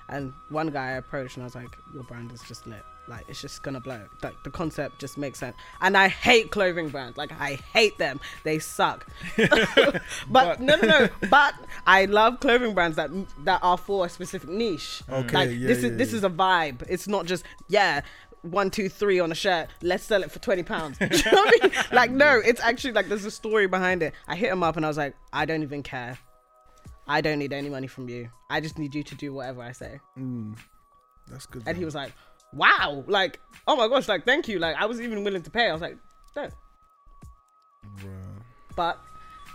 And 0.10 0.34
one 0.50 0.70
guy 0.70 0.88
I 0.88 0.92
approached, 0.94 1.36
and 1.38 1.44
I 1.44 1.46
was 1.46 1.56
like, 1.56 1.78
your 1.94 2.04
brand 2.04 2.32
is 2.32 2.42
just 2.48 2.66
lit. 2.66 2.84
Like 3.08 3.26
it's 3.28 3.42
just 3.42 3.62
gonna 3.62 3.80
blow. 3.80 4.02
Like 4.24 4.42
the 4.44 4.50
concept 4.50 5.00
just 5.00 5.18
makes 5.18 5.40
sense. 5.40 5.56
And 5.82 5.96
I 5.96 6.08
hate 6.08 6.52
clothing 6.52 6.90
brands. 6.90 7.18
Like 7.18 7.32
I 7.40 7.60
hate 7.74 7.98
them. 7.98 8.20
They 8.44 8.60
suck. 8.60 9.06
but, 10.28 10.60
no, 10.60 10.76
no, 10.76 10.88
no. 10.88 11.10
But 11.30 11.54
I 11.86 12.06
love 12.06 12.40
clothing 12.40 12.74
brands 12.74 12.96
that 12.98 13.12
that 13.44 13.60
are 13.64 13.78
for 13.78 14.06
a 14.06 14.10
specific 14.10 14.50
niche. 14.50 15.04
Okay, 15.10 15.34
like 15.34 15.50
yeah, 15.52 15.68
this 15.68 15.84
yeah, 15.84 15.90
is 15.90 15.98
this 15.98 16.14
is 16.14 16.24
a 16.24 16.30
vibe. 16.30 16.84
It's 16.90 17.08
not 17.08 17.26
just 17.26 17.44
yeah. 17.68 18.02
One, 18.42 18.70
two, 18.70 18.90
three 18.90 19.20
on 19.20 19.32
a 19.32 19.36
shirt. 19.36 19.70
Let's 19.82 20.04
sell 20.04 20.22
it 20.22 20.32
for 20.32 20.38
twenty 20.38 20.62
pounds. 20.62 20.98
you 21.02 21.08
know 21.08 21.32
what 21.32 21.64
I 21.64 21.68
mean? 21.68 21.76
Like, 21.92 22.12
no, 22.12 22.40
it's 22.46 22.62
actually 22.62 22.94
like 22.94 23.08
there's 23.08 23.26
a 23.26 23.32
story 23.32 23.66
behind 23.66 24.04
it. 24.04 24.14
I 24.28 24.36
hit 24.36 24.52
him 24.52 24.62
up 24.62 24.78
and 24.78 24.86
I 24.86 24.88
was 24.88 24.98
like, 24.98 25.16
I 25.34 25.46
don't 25.46 25.64
even 25.64 25.82
care. 25.82 26.20
I 27.08 27.22
don't 27.22 27.40
need 27.40 27.54
any 27.54 27.70
money 27.70 27.88
from 27.88 28.08
you. 28.08 28.30
I 28.50 28.62
just 28.62 28.78
need 28.78 28.94
you 28.94 29.02
to 29.02 29.16
do 29.16 29.34
whatever 29.34 29.64
I 29.64 29.72
say. 29.72 30.00
Mm, 30.18 30.56
that's 31.28 31.48
good. 31.48 31.64
And 31.66 31.76
he 31.76 31.86
was 31.86 31.96
like, 31.96 32.12
Wow, 32.56 33.04
like, 33.08 33.40
oh 33.68 33.76
my 33.76 33.88
gosh, 33.88 34.08
like, 34.08 34.26
thank 34.26 34.48
you. 34.48 34.60
Like, 34.60 34.76
I 34.78 34.86
was 34.86 35.02
even 35.02 35.24
willing 35.24 35.44
to 35.44 35.52
pay. 35.52 35.70
I 35.70 35.74
was 35.74 35.82
like, 35.82 35.98
no. 36.36 36.50
Bruh. 37.98 38.42
But 38.76 39.00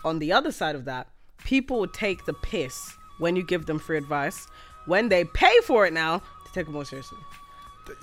on 0.05 0.19
the 0.19 0.33
other 0.33 0.53
side 0.53 0.75
of 0.77 0.85
that, 0.85 1.09
people 1.45 1.81
would 1.81 1.93
take 1.93 2.25
the 2.27 2.35
piss 2.35 2.97
when 3.19 3.37
you 3.37 3.43
give 3.43 3.67
them 3.67 3.79
free 3.79 3.99
advice. 3.99 4.47
When 4.87 5.09
they 5.09 5.25
pay 5.25 5.55
for 5.65 5.87
it 5.87 5.93
now, 5.93 6.19
to 6.19 6.53
take 6.53 6.67
it 6.69 6.71
more 6.71 6.85
seriously. 6.85 7.19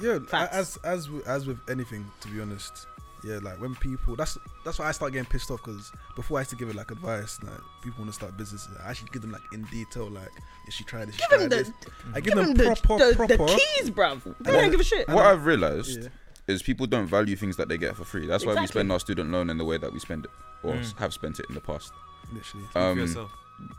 Yeah, 0.02 0.20
Facts. 0.28 0.56
as 0.56 0.78
as 0.84 1.10
as 1.26 1.48
with 1.48 1.60
anything, 1.70 2.06
to 2.22 2.28
be 2.28 2.42
honest, 2.42 2.88
yeah, 3.28 3.40
like 3.42 3.60
when 3.60 3.76
people 3.76 4.16
that's 4.16 4.38
that's 4.64 4.80
why 4.80 4.88
I 4.88 4.92
start 4.92 5.12
getting 5.14 5.30
pissed 5.30 5.52
off 5.52 5.62
because 5.64 5.92
before 6.16 6.38
I 6.38 6.42
used 6.42 6.52
to 6.52 6.56
give 6.56 6.70
it 6.70 6.76
like 6.76 6.92
advice, 6.92 7.40
like 7.44 7.60
people 7.84 8.00
want 8.00 8.10
to 8.10 8.14
start 8.14 8.38
businesses, 8.38 8.70
I 8.84 8.90
actually 8.92 9.10
give 9.12 9.22
them 9.22 9.32
like 9.32 9.42
in 9.54 9.64
detail, 9.64 10.10
like 10.10 10.30
if 10.68 10.74
she 10.74 10.84
tried 10.84 11.08
this, 11.10 11.18
Give 11.18 11.40
them 11.40 11.50
the, 11.50 11.56
this. 11.58 11.72
I 12.14 12.22
give, 12.22 12.24
give 12.26 12.36
them, 12.36 12.54
them 12.54 12.58
the, 12.74 12.82
proper, 12.82 13.10
the, 13.12 13.16
proper. 13.16 13.38
the 13.38 13.46
keys, 13.78 13.90
bruv. 13.92 14.22
They 14.40 14.52
don't 14.52 14.72
give 14.72 14.80
a 14.80 14.84
shit. 14.84 15.08
What 15.10 15.26
I've 15.26 15.46
realized 15.46 16.04
Yeah. 16.04 16.10
is 16.48 16.62
people 16.64 16.88
don't 16.88 17.08
value 17.08 17.36
things 17.36 17.58
that 17.58 17.68
they 17.70 17.78
get 17.78 17.96
for 17.96 18.06
free. 18.06 18.26
That's 18.28 18.46
why 18.46 18.56
we 18.56 18.68
spend 18.68 18.92
our 18.92 19.00
student 19.00 19.32
loan 19.32 19.50
in 19.50 19.58
the 19.58 19.66
way 19.66 19.78
that 19.78 19.92
we 19.92 20.00
spend 20.00 20.26
it, 20.26 20.32
or 20.64 20.74
Mm. 20.74 20.98
have 21.00 21.14
spent 21.14 21.40
it 21.40 21.46
in 21.50 21.56
the 21.56 21.62
past. 21.62 21.92
Literally. 22.34 22.66
For 22.72 22.80
Um, 22.80 23.00
yourself. 23.00 23.32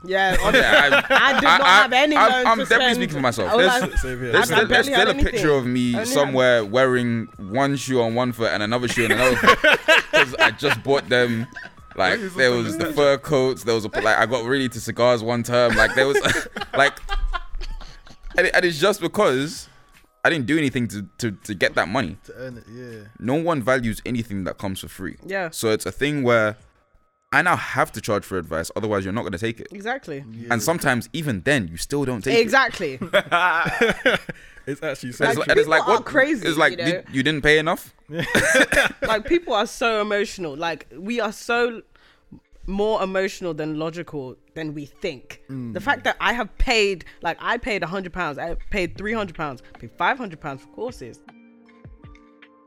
Yeah, 0.05 0.37
yeah, 0.53 1.03
I 1.11 1.41
do 1.41 1.45
not 1.47 1.63
have 1.63 1.93
any 1.93 2.17
I'm, 2.17 2.31
loans 2.31 2.47
I'm 2.47 2.59
to 2.59 2.65
definitely 2.65 2.85
spend. 2.85 2.97
speaking 2.97 3.15
for 3.17 3.21
myself. 3.21 3.51
All 3.53 3.59
There's, 3.59 3.71
I- 3.73 3.89
Same 3.97 4.21
here. 4.21 4.33
there's 4.33 4.45
still, 4.47 4.67
there's 4.67 4.87
still 4.87 5.07
a 5.07 5.11
anything. 5.11 5.33
picture 5.33 5.51
of 5.51 5.67
me 5.67 5.95
Only 5.95 5.99
had- 5.99 6.09
somewhere 6.09 6.65
wearing 6.65 7.27
one 7.37 7.77
shoe 7.77 8.01
on 8.01 8.15
one 8.15 8.33
foot 8.33 8.51
and 8.53 8.63
another 8.63 8.87
shoe 8.89 9.05
on 9.07 9.13
another 9.13 9.37
foot 9.37 9.59
because 10.13 10.35
I 10.37 10.53
just 10.53 10.83
bought 10.85 11.09
them. 11.09 11.47
Like 11.97 12.21
there 12.37 12.53
was 12.53 12.79
the 12.79 12.93
fur 12.93 13.19
coats. 13.19 13.65
There 13.65 13.75
was 13.75 13.85
a, 13.85 13.89
like 13.89 14.17
I 14.19 14.25
got 14.27 14.45
really 14.45 14.69
to 14.69 14.81
cigars 14.81 15.23
one 15.23 15.43
term. 15.43 15.75
Like 15.75 15.95
there 15.97 16.07
was 16.07 16.17
like, 16.77 16.97
and, 18.37 18.47
it- 18.47 18.55
and 18.55 18.65
it's 18.65 18.79
just 18.79 19.01
because 19.01 19.69
I 20.25 20.31
didn't 20.31 20.47
do 20.47 20.57
anything 20.59 20.87
to, 20.89 21.07
to 21.19 21.33
to 21.33 21.55
get 21.55 21.75
that 21.75 21.89
money. 21.89 22.17
to 22.25 22.35
earn 22.37 22.59
it, 22.59 22.65
yeah. 22.73 23.09
No 23.19 23.35
one 23.35 23.63
values 23.63 24.01
anything 24.07 24.45
that 24.45 24.59
comes 24.59 24.81
for 24.81 24.89
free. 24.89 25.17
Yeah. 25.27 25.51
So 25.51 25.71
it's 25.71 25.87
a 25.87 25.93
thing 25.93 26.23
where 26.23 26.57
I 27.31 27.43
now 27.43 27.57
have 27.57 27.93
to 27.93 28.01
charge 28.01 28.25
for 28.25 28.39
advice, 28.39 28.71
otherwise 28.75 29.05
you're 29.05 29.13
not 29.13 29.23
gonna 29.25 29.37
take 29.39 29.61
it. 29.61 29.69
Exactly. 29.71 30.25
And 30.51 30.63
sometimes 30.63 31.09
even 31.13 31.43
then 31.43 31.69
you 31.69 31.77
still 31.77 32.05
don't 32.05 32.23
take 32.23 32.39
it. 32.39 32.41
Exactly. 32.41 32.99
It's 34.69 34.83
actually 34.83 35.13
so 35.13 35.25
And 35.25 35.31
it's, 35.31 35.39
Like, 35.39 35.39
like, 35.39 35.49
and 35.49 35.59
it's 35.61 35.69
like 35.69 35.81
people 35.81 35.93
are 35.95 35.97
what? 35.97 36.05
crazy, 36.05 36.47
It's 36.47 36.59
like 36.59 36.73
you 36.73 36.77
know? 36.77 36.85
did, 36.85 37.07
you 37.11 37.23
didn't 37.23 37.43
pay 37.43 37.59
enough. 37.59 37.95
like 39.03 39.25
people 39.25 39.55
are 39.55 39.67
so 39.67 40.03
emotional. 40.03 40.55
Like 40.55 40.87
we 40.95 41.21
are 41.21 41.33
so 41.33 41.81
more 42.67 43.03
emotional 43.03 43.55
than 43.55 43.79
logical 43.79 44.37
than 44.55 44.75
we 44.75 44.85
think. 44.85 45.41
Mm. 45.49 45.73
The 45.73 45.81
fact 45.81 46.05
that 46.05 46.19
I 46.21 46.35
have 46.35 46.57
paid, 46.59 47.07
like 47.23 47.39
I 47.41 47.57
paid 47.57 47.83
a 47.83 47.87
hundred 47.87 48.13
pounds, 48.13 48.37
I 48.37 48.57
paid 48.69 48.99
three 48.99 49.15
hundred 49.15 49.37
pounds, 49.37 49.63
paid 49.79 49.91
five 49.97 50.19
hundred 50.19 50.39
pounds 50.43 50.61
for 50.61 50.69
courses. 50.69 51.21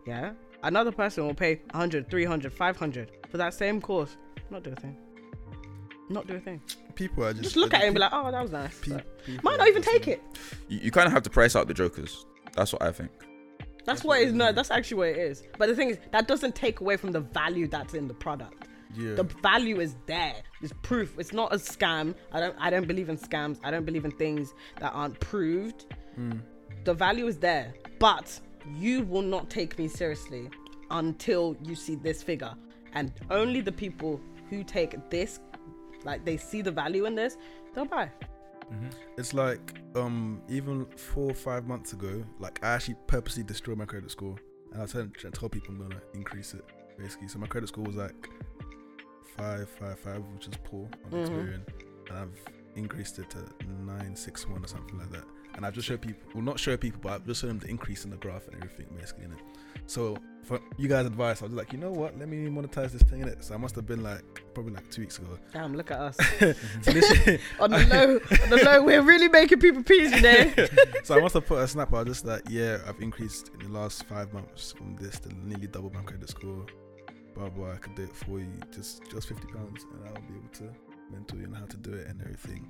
Yeah. 0.08 0.32
Another 0.64 0.92
person 0.92 1.26
will 1.28 1.36
pay 1.36 1.62
100, 1.72 2.10
300, 2.10 2.52
500 2.54 3.12
for 3.30 3.38
that 3.38 3.54
same 3.54 3.80
course. 3.82 4.18
Not 4.52 4.64
do 4.64 4.72
a 4.72 4.76
thing. 4.76 4.98
Not 6.10 6.28
do 6.28 6.36
a 6.36 6.40
thing. 6.40 6.62
people 6.96 7.24
are 7.24 7.32
just 7.32 7.44
Just 7.44 7.56
look 7.56 7.74
at 7.74 7.82
it 7.84 7.86
and 7.86 7.96
be 7.96 8.02
like, 8.02 8.12
oh, 8.14 8.30
that 8.32 8.42
was 8.42 8.52
nice. 8.52 8.78
pe- 8.82 9.02
people 9.26 9.42
might 9.50 9.58
not 9.58 9.68
even 9.70 9.82
take 9.82 10.08
it. 10.10 10.22
You, 10.68 10.80
you 10.84 10.92
kind 10.92 11.08
of 11.08 11.14
have 11.14 11.24
to 11.24 11.30
price 11.30 11.56
out 11.56 11.68
the 11.68 11.74
jokers. 11.74 12.26
That's 12.54 12.74
what 12.74 12.82
I 12.82 12.92
think. 12.92 13.12
That's 13.86 14.04
what 14.04 14.20
it 14.22 14.28
is. 14.28 14.34
No, 14.34 14.52
that's 14.52 14.70
actually 14.70 14.98
what 14.98 15.08
it 15.08 15.18
is. 15.18 15.44
But 15.58 15.68
the 15.70 15.76
thing 15.76 15.90
is, 15.90 15.98
that 16.12 16.28
doesn't 16.28 16.54
take 16.54 16.82
away 16.82 16.98
from 16.98 17.12
the 17.14 17.22
value 17.22 17.68
that's 17.68 17.94
in 17.94 18.08
the 18.10 18.14
product. 18.14 18.68
Yeah. 18.96 19.14
The 19.14 19.24
value 19.24 19.80
is 19.80 19.96
there. 20.06 20.36
It's 20.62 20.74
proof. 20.82 21.18
It's 21.18 21.32
not 21.32 21.54
a 21.54 21.56
scam. 21.56 22.14
I 22.34 22.42
don't. 22.42 22.56
I 22.60 22.70
don't 22.70 22.88
believe 22.88 23.08
in 23.08 23.18
scams. 23.18 23.58
I 23.64 23.72
don't 23.72 23.86
believe 23.86 24.04
in 24.04 24.12
things 24.12 24.54
that 24.82 24.92
aren't 24.94 25.18
proved. 25.22 25.86
Hmm. 26.16 26.40
The 26.84 26.94
value 26.94 27.26
is 27.28 27.38
there, 27.38 27.74
but 28.00 28.38
you 28.76 29.04
will 29.04 29.22
not 29.22 29.50
take 29.50 29.80
me 29.80 29.88
seriously 29.88 30.50
until 30.90 31.56
you 31.64 31.74
see 31.74 31.96
this 31.96 32.22
figure. 32.22 32.54
And 32.94 33.14
only 33.30 33.62
the 33.62 33.72
people 33.72 34.20
who 34.52 34.64
take 34.64 35.10
this, 35.10 35.40
like 36.04 36.24
they 36.26 36.38
see 36.38 36.62
the 36.62 36.72
value 36.72 37.06
in 37.06 37.16
this, 37.16 37.38
they'll 37.74 37.86
buy. 37.86 38.12
It's 39.18 39.34
like 39.34 39.80
um 39.96 40.42
even 40.48 40.86
four 40.96 41.32
or 41.32 41.34
five 41.34 41.66
months 41.68 41.94
ago, 41.94 42.24
like 42.40 42.64
I 42.64 42.70
actually 42.76 42.96
purposely 43.08 43.44
destroyed 43.44 43.78
my 43.78 43.86
credit 43.86 44.12
score, 44.12 44.36
and 44.72 44.82
I 44.82 44.86
told, 44.86 45.52
people 45.52 45.74
I'm 45.74 45.82
gonna 45.82 46.02
increase 46.14 46.54
it 46.54 46.64
basically. 46.98 47.28
So 47.28 47.40
my 47.40 47.48
credit 47.48 47.68
score 47.68 47.84
was 47.84 47.96
like 47.96 48.30
five 49.38 49.70
five 49.70 50.00
five, 50.00 50.22
which 50.34 50.48
is 50.48 50.54
poor 50.64 50.88
on 51.06 51.12
Mhm. 51.12 51.26
Experian, 51.26 51.62
and 52.10 52.18
I've 52.18 52.40
increased 52.76 53.20
it 53.20 53.30
to 53.32 53.40
nine 53.86 54.16
six 54.16 54.48
one 54.48 54.64
or 54.64 54.68
something 54.68 54.98
like 54.98 55.12
that. 55.12 55.26
And 55.56 55.66
I've 55.66 55.74
just 55.74 55.88
showed 55.90 56.02
people, 56.02 56.22
well 56.34 56.44
not 56.44 56.58
show 56.58 56.78
people, 56.78 57.02
but 57.04 57.12
I've 57.14 57.26
just 57.26 57.42
shown 57.42 57.50
them 57.50 57.60
the 57.60 57.68
increase 57.68 58.06
in 58.06 58.12
the 58.12 58.18
graph 58.18 58.48
and 58.48 58.56
everything 58.56 58.88
basically 58.96 59.26
in 59.26 59.34
it. 59.34 59.40
So 59.86 60.18
for 60.44 60.60
you 60.78 60.88
guys' 60.88 61.06
advice, 61.06 61.42
I 61.42 61.46
was 61.46 61.54
like, 61.54 61.72
you 61.72 61.80
know 61.80 61.92
what? 61.92 62.18
Let 62.18 62.28
me 62.28 62.38
monetize 62.50 62.92
this 62.92 63.04
thing 63.04 63.22
in 63.22 63.28
it. 63.28 63.44
So 63.44 63.54
I 63.54 63.58
must 63.58 63.76
have 63.76 63.86
been 63.86 64.04
like 64.04 64.22
probably 64.54 64.74
like 64.74 64.90
two 64.90 65.02
weeks 65.02 65.18
ago. 65.18 65.38
Damn, 65.54 65.76
look 65.76 65.92
at 65.92 66.00
us. 66.00 66.18
On 67.60 67.70
the 67.72 67.88
low, 67.90 68.44
on 68.44 68.50
the 68.50 68.62
low, 68.66 68.84
we're 68.84 69.02
really 69.02 69.30
making 69.30 69.60
people 69.60 69.84
peas, 69.84 70.12
you 70.12 70.22
know. 70.22 70.52
so 71.04 71.18
I 71.18 71.22
must 71.22 71.36
have 71.36 71.46
put 71.46 71.60
a 71.60 71.68
snap 71.68 71.94
out 71.94 72.08
just 72.08 72.26
that 72.26 72.50
yeah, 72.50 72.80
I've 72.88 73.00
increased 73.02 73.52
in 73.54 73.72
the 73.72 73.80
last 73.80 74.06
five 74.08 74.34
months 74.34 74.72
from 74.72 74.96
this 74.96 75.20
to 75.22 75.30
nearly 75.46 75.68
double 75.68 75.92
my 75.92 76.02
credit 76.02 76.30
score. 76.30 76.66
Blah 77.36 77.50
blah, 77.50 77.72
I 77.72 77.78
could 77.78 77.96
do 77.96 78.04
it 78.04 78.16
for 78.16 78.40
you, 78.40 78.52
just 78.72 79.04
just 79.10 79.28
fifty 79.30 79.48
pounds, 79.48 79.86
and 79.94 80.08
I'll 80.08 80.22
be 80.24 80.36
able 80.36 80.50
to 80.54 80.70
mentor 81.12 81.38
you 81.38 81.46
on 81.46 81.54
how 81.54 81.66
to 81.66 81.78
do 81.78 81.94
it 81.94 82.08
and 82.08 82.22
everything. 82.22 82.68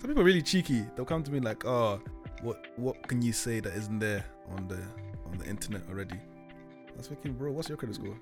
Some 0.00 0.08
people 0.08 0.22
are 0.22 0.26
really 0.26 0.42
cheeky. 0.42 0.84
They'll 0.94 1.06
come 1.06 1.22
to 1.22 1.30
me 1.32 1.40
like, 1.40 1.64
oh, 1.64 2.02
what 2.42 2.66
what 2.76 3.08
can 3.08 3.22
you 3.22 3.32
say 3.32 3.60
that 3.60 3.72
isn't 3.74 3.98
there 3.98 4.24
on 4.56 4.68
the 4.68 4.80
on 5.26 5.38
the 5.38 5.46
internet 5.46 5.82
already? 5.88 6.18
I 6.94 6.96
was 6.98 7.08
thinking, 7.08 7.32
bro, 7.32 7.50
what's 7.50 7.68
your 7.68 7.76
credit 7.76 7.96
score? 7.96 8.16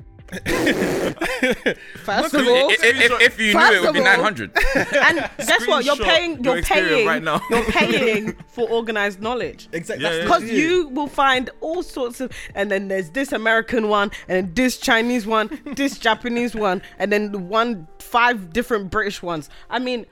First 2.04 2.34
of 2.34 2.40
If, 2.40 2.48
all, 2.48 2.70
if, 2.70 2.82
if, 2.82 3.20
if 3.20 3.38
you 3.38 3.48
knew 3.48 3.60
First 3.60 3.72
it 3.74 3.82
would 3.82 3.92
be 3.92 4.00
900. 4.00 4.50
and 4.74 5.30
guess 5.38 5.66
what? 5.66 5.84
You're 5.84 5.96
paying. 5.96 6.42
You're 6.42 6.62
paying. 6.62 7.06
right 7.06 7.22
now. 7.22 7.40
You're 7.50 7.64
paying 7.70 8.32
for 8.48 8.68
organized 8.70 9.20
knowledge. 9.20 9.68
Exactly. 9.72 10.04
Yeah, 10.04 10.10
that's 10.10 10.18
yeah. 10.20 10.24
Because 10.38 10.50
you 10.50 10.88
will 10.88 11.06
find 11.06 11.50
all 11.60 11.82
sorts 11.82 12.20
of, 12.22 12.32
and 12.54 12.70
then 12.70 12.88
there's 12.88 13.10
this 13.10 13.32
American 13.32 13.88
one, 13.88 14.10
and 14.26 14.46
then 14.48 14.54
this 14.54 14.78
Chinese 14.78 15.26
one, 15.26 15.50
this 15.76 15.98
Japanese 15.98 16.54
one, 16.54 16.80
and 16.98 17.12
then 17.12 17.30
the 17.32 17.38
one 17.38 17.86
five 17.98 18.52
different 18.54 18.90
British 18.90 19.22
ones. 19.22 19.50
I 19.68 19.80
mean, 19.80 20.06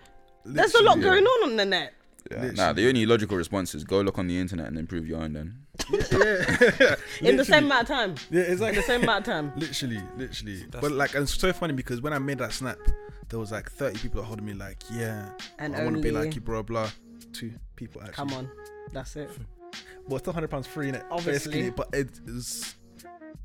there's 0.44 0.74
a 0.74 0.82
lot 0.82 0.98
Literally, 0.98 1.22
going 1.22 1.26
on 1.26 1.50
on 1.50 1.56
the 1.56 1.64
net. 1.64 1.94
Yeah. 2.30 2.50
Nah, 2.52 2.72
the 2.72 2.88
only 2.88 3.06
logical 3.06 3.36
response 3.36 3.74
is 3.74 3.84
go 3.84 4.00
look 4.00 4.18
on 4.18 4.26
the 4.26 4.38
internet 4.38 4.66
and 4.66 4.78
improve 4.78 5.06
your 5.06 5.20
own 5.22 5.32
then. 5.32 5.58
yeah. 5.90 6.96
In 7.22 7.36
the 7.36 7.44
same 7.44 7.64
amount 7.64 7.82
of 7.82 7.88
time. 7.88 8.14
Yeah, 8.30 8.42
In 8.44 8.52
exactly. 8.52 8.76
the 8.80 8.86
same 8.86 9.02
amount 9.02 9.26
of 9.28 9.32
time. 9.32 9.52
Literally, 9.56 10.00
literally. 10.16 10.56
That's- 10.64 10.80
but 10.80 10.92
like, 10.92 11.14
and 11.14 11.22
it's 11.22 11.34
so 11.38 11.52
funny 11.52 11.72
because 11.74 12.00
when 12.00 12.12
I 12.12 12.18
made 12.18 12.38
that 12.38 12.52
snap, 12.52 12.78
there 13.28 13.38
was 13.38 13.52
like 13.52 13.70
30 13.70 13.98
people 14.00 14.22
holding 14.22 14.44
me 14.44 14.54
like, 14.54 14.82
yeah, 14.92 15.30
And 15.58 15.74
I 15.76 15.84
want 15.84 15.96
to 15.96 16.02
be 16.02 16.10
like 16.10 16.34
you, 16.34 16.40
blah 16.40 16.62
blah. 16.62 16.90
Two 17.32 17.52
people 17.76 18.00
actually. 18.02 18.14
Come 18.14 18.32
on, 18.32 18.50
that's 18.92 19.14
it. 19.16 19.30
Well, 20.06 20.16
it's 20.16 20.24
still 20.24 20.32
100 20.32 20.48
pounds 20.50 20.66
free 20.66 20.88
in 20.88 20.96
it, 20.96 21.04
Obviously. 21.10 21.52
basically. 21.62 21.70
But 21.70 21.88
it 21.94 22.10
is 22.26 22.74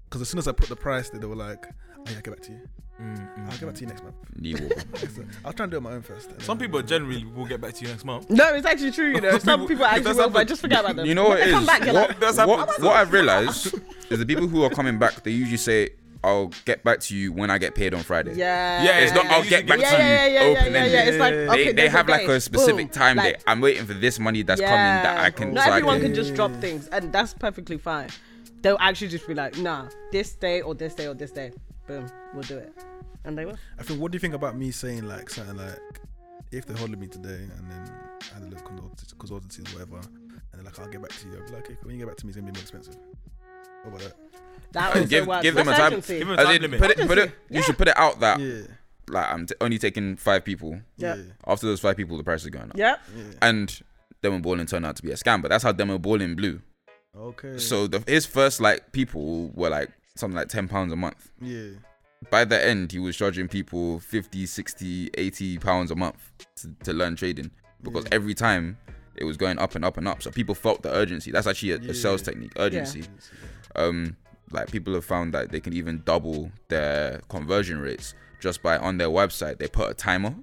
because 0.09 0.21
as 0.21 0.29
soon 0.29 0.39
as 0.39 0.47
I 0.47 0.53
put 0.53 0.69
the 0.69 0.75
price, 0.75 1.09
there, 1.09 1.19
they 1.19 1.27
were 1.27 1.35
like, 1.35 1.65
oh 1.67 2.01
yeah, 2.07 2.15
I'll 2.15 2.21
get 2.21 2.33
back 2.33 2.41
to 2.43 2.51
you. 2.51 2.61
Mm, 3.01 3.49
I'll 3.51 3.57
get 3.57 3.65
back 3.65 3.75
to 3.75 3.81
you 3.81 3.87
next 3.87 4.03
month. 4.03 4.15
Nemo. 4.37 4.69
So 5.09 5.23
I'll 5.45 5.51
try 5.53 5.63
and 5.65 5.71
do 5.71 5.77
it 5.77 5.81
my 5.81 5.91
own 5.91 6.01
first. 6.01 6.41
Some 6.41 6.57
people 6.57 6.81
generally 6.81 7.25
will 7.25 7.45
get 7.45 7.59
back 7.59 7.73
to 7.73 7.83
you 7.83 7.89
next 7.89 8.05
month. 8.05 8.29
No, 8.29 8.53
it's 8.55 8.65
actually 8.65 8.91
true. 8.91 9.09
You 9.13 9.19
know, 9.21 9.37
some 9.39 9.67
people 9.67 9.83
actually 9.85 10.03
That's 10.03 10.17
will, 10.17 10.29
but 10.29 10.47
just 10.47 10.61
forget 10.61 10.79
about 10.79 10.95
them. 10.95 11.05
You 11.05 11.13
know 11.13 11.23
what 11.23 11.39
When 11.39 11.39
it 11.39 11.41
they 11.41 11.47
is? 11.49 11.55
come 11.55 11.65
back, 11.65 11.81
what, 11.81 11.93
like, 11.93 12.19
That's 12.21 12.37
what, 12.37 12.79
what 12.81 12.95
I've 12.95 13.11
realized 13.11 13.75
is 14.09 14.19
the 14.19 14.25
people 14.25 14.47
who 14.47 14.63
are 14.63 14.69
coming 14.69 14.97
back, 14.97 15.23
they 15.23 15.31
usually 15.31 15.57
say, 15.57 15.89
I'll 16.23 16.51
get 16.63 16.83
back 16.85 17.01
to 17.01 17.15
you 17.15 17.33
when 17.33 17.51
I 17.51 17.57
get 17.57 17.75
paid 17.75 17.93
on 17.93 18.01
Friday. 18.01 18.33
yeah, 18.35 18.81
Yeah, 18.83 18.99
It's 18.99 19.13
not, 19.13 19.25
I'll 19.27 19.43
get 19.43 19.67
back 19.67 19.79
yeah, 19.79 19.91
to 19.91 19.97
yeah, 19.97 20.07
yeah, 20.07 20.25
you 20.27 20.33
yeah, 20.33 20.39
yeah, 20.53 20.59
open 20.61 20.73
yeah, 20.73 20.85
yeah. 20.85 20.99
It's 21.03 21.17
like 21.19 21.33
They- 21.33 21.47
okay, 21.49 21.55
they, 21.57 21.63
they 21.65 21.73
there's 21.73 21.91
have 21.91 22.07
like 22.09 22.21
date. 22.21 22.29
a 22.31 22.39
specific 22.41 22.87
Boom. 22.87 22.93
time 22.93 23.17
Like, 23.17 23.35
date. 23.35 23.43
I'm 23.45 23.59
waiting 23.61 23.85
for 23.85 23.93
this 23.93 24.19
money 24.19 24.41
that's 24.41 24.61
coming 24.61 24.73
that 24.77 25.17
I 25.19 25.29
can. 25.31 25.53
Not 25.53 25.65
so 25.65 25.71
I 25.71 25.75
everyone 25.77 25.97
can 25.99 26.07
can 26.07 26.15
just 26.15 26.33
drop 26.33 26.51
things, 26.61 26.87
and 26.87 27.11
that's 27.13 27.33
perfectly 27.33 27.77
fine. 27.77 28.07
They'll 28.61 28.77
actually 28.79 29.09
just 29.09 29.27
be 29.27 29.35
like, 29.35 29.57
nah, 29.59 29.89
this 30.11 30.33
day 30.33 30.61
or 30.61 30.73
this 30.73 30.95
day 30.95 31.07
or 31.07 31.13
this 31.13 31.31
day. 31.31 31.51
Boom, 31.87 32.07
we'll 32.33 32.43
do 32.43 32.57
it. 32.57 32.73
And 33.23 33.37
they 33.37 33.45
will. 33.45 33.57
I 33.79 33.83
think. 33.83 33.99
What 34.01 34.11
do 34.11 34.15
you 34.15 34.19
think 34.19 34.33
about 34.33 34.57
me 34.57 34.71
saying 34.71 35.07
like 35.07 35.29
something 35.29 35.57
like, 35.57 35.79
if 36.51 36.65
they 36.65 36.73
holded 36.73 36.99
me 36.99 37.07
today 37.07 37.41
and 37.57 37.71
then 37.71 37.91
I 38.31 38.33
had 38.35 38.43
a 38.43 38.47
little 38.47 38.65
consultancy, 38.67 39.13
consultancies, 39.15 39.73
whatever, 39.73 39.97
and 39.97 40.41
then 40.53 40.65
like 40.65 40.79
I'll 40.79 40.87
get 40.87 41.01
back 41.01 41.11
to 41.11 41.27
you. 41.27 41.37
I'll 41.39 41.45
be 41.47 41.53
like, 41.53 41.65
okay, 41.65 41.77
when 41.83 41.95
you 41.95 41.99
get 41.99 42.07
back 42.07 42.17
to 42.17 42.25
me, 42.25 42.29
it's 42.31 42.37
gonna 42.39 42.51
be 42.51 42.57
more 42.57 42.61
expensive. 42.61 42.97
What 43.83 43.95
about 43.95 44.01
that? 44.01 44.15
That 44.71 44.95
also 44.95 45.07
give, 45.07 45.27
works. 45.27 45.43
give 45.43 45.55
them 45.55 45.67
a 45.67 45.75
time. 45.75 45.91
give 45.91 46.05
them 46.05 46.29
a 46.29 46.33
As 46.33 46.45
time 46.47 46.61
limit. 46.61 46.79
Put 46.79 46.91
it, 46.91 46.97
put 47.07 47.17
it, 47.17 47.21
Urgency. 47.21 47.35
You 47.49 47.61
should 47.63 47.77
put 47.77 47.87
it 47.87 47.97
out 47.97 48.19
that 48.19 48.39
Yeah, 48.39 48.61
like 49.09 49.31
I'm 49.31 49.45
t- 49.45 49.55
only 49.61 49.77
taking 49.77 50.15
five 50.17 50.43
people. 50.43 50.79
Yeah. 50.97 51.15
yeah, 51.15 51.23
After 51.45 51.67
those 51.67 51.79
five 51.79 51.95
people, 51.97 52.17
the 52.17 52.23
price 52.23 52.43
is 52.43 52.49
going 52.49 52.71
up. 52.71 52.77
Yep. 52.77 52.99
yeah. 53.15 53.23
And 53.41 53.81
demo 54.21 54.39
balling 54.39 54.65
turned 54.65 54.85
out 54.85 54.95
to 54.97 55.03
be 55.03 55.11
a 55.11 55.15
scam, 55.15 55.41
but 55.41 55.49
that's 55.49 55.63
how 55.63 55.71
demo 55.71 55.97
balling 55.97 56.35
blew. 56.35 56.61
Okay. 57.17 57.57
So 57.57 57.87
the, 57.87 58.03
his 58.07 58.25
first 58.25 58.59
like 58.59 58.91
people 58.91 59.49
were 59.53 59.69
like 59.69 59.91
something 60.15 60.35
like 60.35 60.47
ten 60.47 60.67
pounds 60.67 60.91
a 60.93 60.95
month. 60.95 61.31
yeah, 61.41 61.69
By 62.31 62.45
the 62.45 62.63
end, 62.65 62.91
he 62.91 62.99
was 62.99 63.15
charging 63.15 63.47
people 63.47 63.99
50, 63.99 64.45
60, 64.45 65.11
80 65.15 65.57
pounds 65.59 65.91
a 65.91 65.95
month 65.95 66.31
to, 66.57 66.73
to 66.85 66.93
learn 66.93 67.15
trading 67.15 67.51
because 67.83 68.03
Yeah. 68.05 68.09
every 68.13 68.33
time 68.33 68.77
it 69.15 69.23
was 69.25 69.37
going 69.37 69.59
up 69.59 69.75
and 69.75 69.85
up 69.85 69.97
and 69.97 70.07
up. 70.07 70.21
So 70.23 70.31
people 70.31 70.55
felt 70.55 70.81
the 70.81 70.91
urgency. 70.93 71.31
That's 71.31 71.47
actually 71.47 71.71
a, 71.71 71.77
Yeah. 71.77 71.91
a 71.91 71.93
sales 71.93 72.21
technique, 72.21 72.53
urgency. 72.57 73.03
Um, 73.75 74.17
like 74.51 74.71
people 74.71 74.93
have 74.93 75.05
found 75.05 75.33
that 75.33 75.51
they 75.51 75.59
can 75.59 75.73
even 75.73 76.01
double 76.05 76.51
their 76.69 77.21
conversion 77.29 77.79
rates 77.79 78.13
just 78.39 78.61
by 78.61 78.77
on 78.77 78.97
their 78.97 79.07
website 79.09 79.57
they 79.57 79.67
put 79.67 79.89
a 79.89 79.93
timer. 79.93 80.33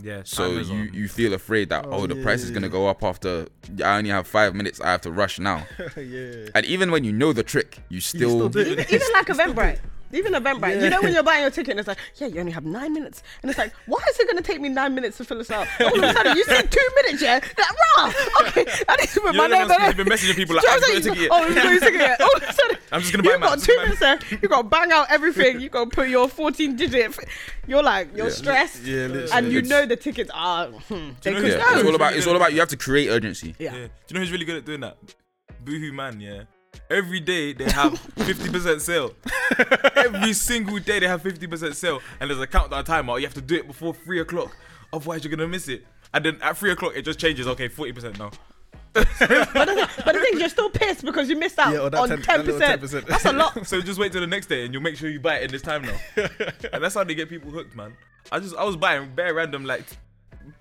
Yeah. 0.00 0.22
So 0.24 0.50
you, 0.50 0.74
on. 0.74 0.90
you 0.92 1.08
feel 1.08 1.34
afraid 1.34 1.70
that 1.70 1.86
Oh, 1.86 1.90
oh, 1.92 2.06
the 2.06 2.16
yeah, 2.16 2.22
price 2.22 2.42
is 2.42 2.50
gonna 2.50 2.66
yeah. 2.66 2.72
go 2.72 2.86
up 2.88 3.02
after 3.02 3.48
I 3.84 3.98
only 3.98 4.10
have 4.10 4.26
five 4.26 4.54
minutes. 4.54 4.80
I 4.80 4.90
have 4.90 5.00
to 5.02 5.10
rush 5.12 5.38
now. 5.38 5.66
yeah. 5.96 6.48
And 6.54 6.64
even 6.66 6.90
when 6.90 7.04
you 7.04 7.12
know 7.12 7.32
the 7.32 7.42
trick, 7.42 7.80
you 7.88 8.00
still, 8.00 8.30
still 8.30 8.48
do. 8.48 8.60
Even, 8.60 8.84
even 8.90 9.08
like 9.12 9.28
a 9.28 9.32
Eventbrite. 9.32 9.78
Even 10.12 10.32
Eventbrite. 10.32 10.82
You 10.82 10.88
know 10.90 11.02
when 11.02 11.12
you're 11.12 11.22
buying 11.22 11.42
your 11.42 11.50
ticket 11.58 11.72
and 11.72 11.80
it's 11.80 11.88
like, 11.88 11.98
yeah, 12.16 12.26
you 12.28 12.40
only 12.40 12.52
have 12.52 12.64
nine 12.64 12.94
minutes. 12.94 13.22
And 13.42 13.50
it's 13.50 13.58
like, 13.58 13.72
why 13.86 13.98
is 14.08 14.18
it 14.18 14.26
going 14.26 14.42
to 14.42 14.42
take 14.42 14.60
me 14.60 14.68
nine 14.70 14.94
minutes 14.94 15.18
to 15.18 15.24
fill 15.24 15.36
this 15.38 15.50
out? 15.50 15.66
All 15.80 15.96
of 15.98 16.02
a 16.02 16.12
sudden, 16.14 16.36
you 16.36 16.44
said 16.44 16.70
two 16.70 16.80
minutes, 16.96 17.22
yeah? 17.22 17.34
Like, 17.34 17.56
rah! 17.96 18.12
Okay. 18.48 18.66
I 18.88 18.96
need 18.96 19.08
to 19.10 19.20
put 19.20 19.34
my 19.34 19.46
name 19.46 19.68
them 19.68 19.70
on 19.76 19.82
ones 19.82 19.84
who've 19.94 19.96
been 19.96 20.06
messaging 20.06 20.34
people 20.36 20.56
like, 20.56 20.64
Do 20.64 20.70
you 20.70 20.74
"I've 20.74 20.80
know 20.80 20.88
got 20.88 20.94
what 20.94 21.06
a 21.06 21.10
I'm 21.10 21.14
ticket." 21.14 21.18
saying? 21.18 21.30
Oh, 21.32 21.46
you've 21.46 21.54
got 21.54 21.70
your 21.70 21.80
ticket. 21.80 22.20
All 22.20 22.36
of 22.36 22.42
a 22.42 22.52
sudden, 22.52 22.76
I'm 22.92 23.00
just 23.02 23.12
gonna 23.12 23.22
buy 23.22 23.30
you've 23.32 23.40
mine, 23.40 23.48
got 23.50 23.60
two 23.60 23.76
buy 23.76 23.82
minutes 23.82 24.00
there. 24.00 24.18
You've 24.40 24.50
got 24.50 24.62
to 24.62 24.68
bang 24.68 24.92
out 24.92 25.06
everything. 25.10 25.60
You 25.60 25.68
got 25.68 25.84
to 25.84 25.90
put 25.90 26.08
your 26.08 26.28
14 26.28 26.76
digit. 26.76 27.18
You're 27.66 27.82
like, 27.82 28.16
you're 28.16 28.26
Yeah. 28.28 28.32
stressed. 28.32 28.84
Yeah, 28.84 29.06
literally. 29.08 29.30
And 29.32 29.52
you 29.52 29.60
know 29.62 29.84
the 29.84 29.96
tickets 29.96 30.30
are, 30.32 30.68
hmm, 30.68 30.94
they 30.94 30.96
you 30.96 31.04
know 31.04 31.12
could 31.20 31.34
who's- 31.34 31.54
yeah, 31.54 31.78
it's 31.78 31.86
all 31.88 31.94
about 31.94 32.14
it's 32.16 32.26
all 32.26 32.36
about 32.36 32.52
you 32.54 32.60
have 32.60 32.68
to 32.70 32.76
create 32.78 33.08
urgency. 33.08 33.54
Yeah. 33.58 33.74
Yeah. 33.74 33.78
Do 33.86 33.90
you 34.08 34.14
know 34.14 34.20
who's 34.20 34.32
really 34.32 34.46
good 34.46 34.56
at 34.56 34.64
doing 34.64 34.80
that? 34.80 34.96
Boohoo 35.64 35.92
Man, 35.92 36.18
yeah. 36.20 36.44
Every 36.90 37.20
day 37.20 37.52
they 37.52 37.70
have 37.70 37.92
50% 38.16 38.80
sale. 38.80 39.14
Every 39.96 40.32
single 40.32 40.78
day 40.78 40.98
they 41.00 41.08
have 41.08 41.22
50% 41.22 41.74
sale. 41.74 42.00
And 42.20 42.30
there's 42.30 42.40
a 42.40 42.46
countdown 42.46 42.84
timer. 42.84 43.18
You 43.18 43.26
have 43.26 43.34
to 43.34 43.40
do 43.42 43.56
it 43.56 43.66
before 43.66 43.94
3 43.94 44.20
o'clock. 44.20 44.56
Otherwise, 44.92 45.22
you're 45.24 45.30
going 45.34 45.46
to 45.46 45.48
miss 45.48 45.68
it. 45.68 45.84
And 46.14 46.24
then 46.24 46.38
at 46.40 46.56
3 46.56 46.72
o'clock, 46.72 46.92
it 46.96 47.02
just 47.02 47.18
changes. 47.18 47.46
Okay, 47.46 47.68
40% 47.68 48.18
now. 48.18 48.30
But 48.94 49.06
the, 49.18 49.88
but 50.04 50.12
the 50.14 50.20
thing 50.20 50.34
is, 50.34 50.40
you're 50.40 50.48
still 50.48 50.70
pissed 50.70 51.04
because 51.04 51.28
you 51.28 51.36
missed 51.36 51.58
out 51.58 51.72
Yeah, 51.74 52.00
on 52.00 52.08
10 52.08 52.18
10%. 52.22 52.58
that 52.58 52.80
10%. 52.80 53.06
That's 53.06 53.24
a 53.26 53.32
lot. 53.32 53.66
So 53.66 53.80
just 53.82 53.98
wait 54.00 54.12
till 54.12 54.22
the 54.22 54.26
next 54.26 54.46
day 54.46 54.64
and 54.64 54.72
you'll 54.72 54.82
make 54.82 54.96
sure 54.96 55.10
you 55.10 55.20
buy 55.20 55.36
it 55.36 55.44
in 55.44 55.50
this 55.50 55.60
time 55.62 55.82
now. 55.82 55.96
and 56.72 56.82
that's 56.82 56.94
how 56.94 57.04
they 57.04 57.14
get 57.14 57.28
people 57.28 57.50
hooked, 57.50 57.76
man. 57.76 57.94
I 58.32 58.40
just 58.40 58.56
I 58.56 58.64
was 58.64 58.76
buying 58.76 59.14
bare 59.14 59.34
random 59.34 59.64
like 59.66 59.84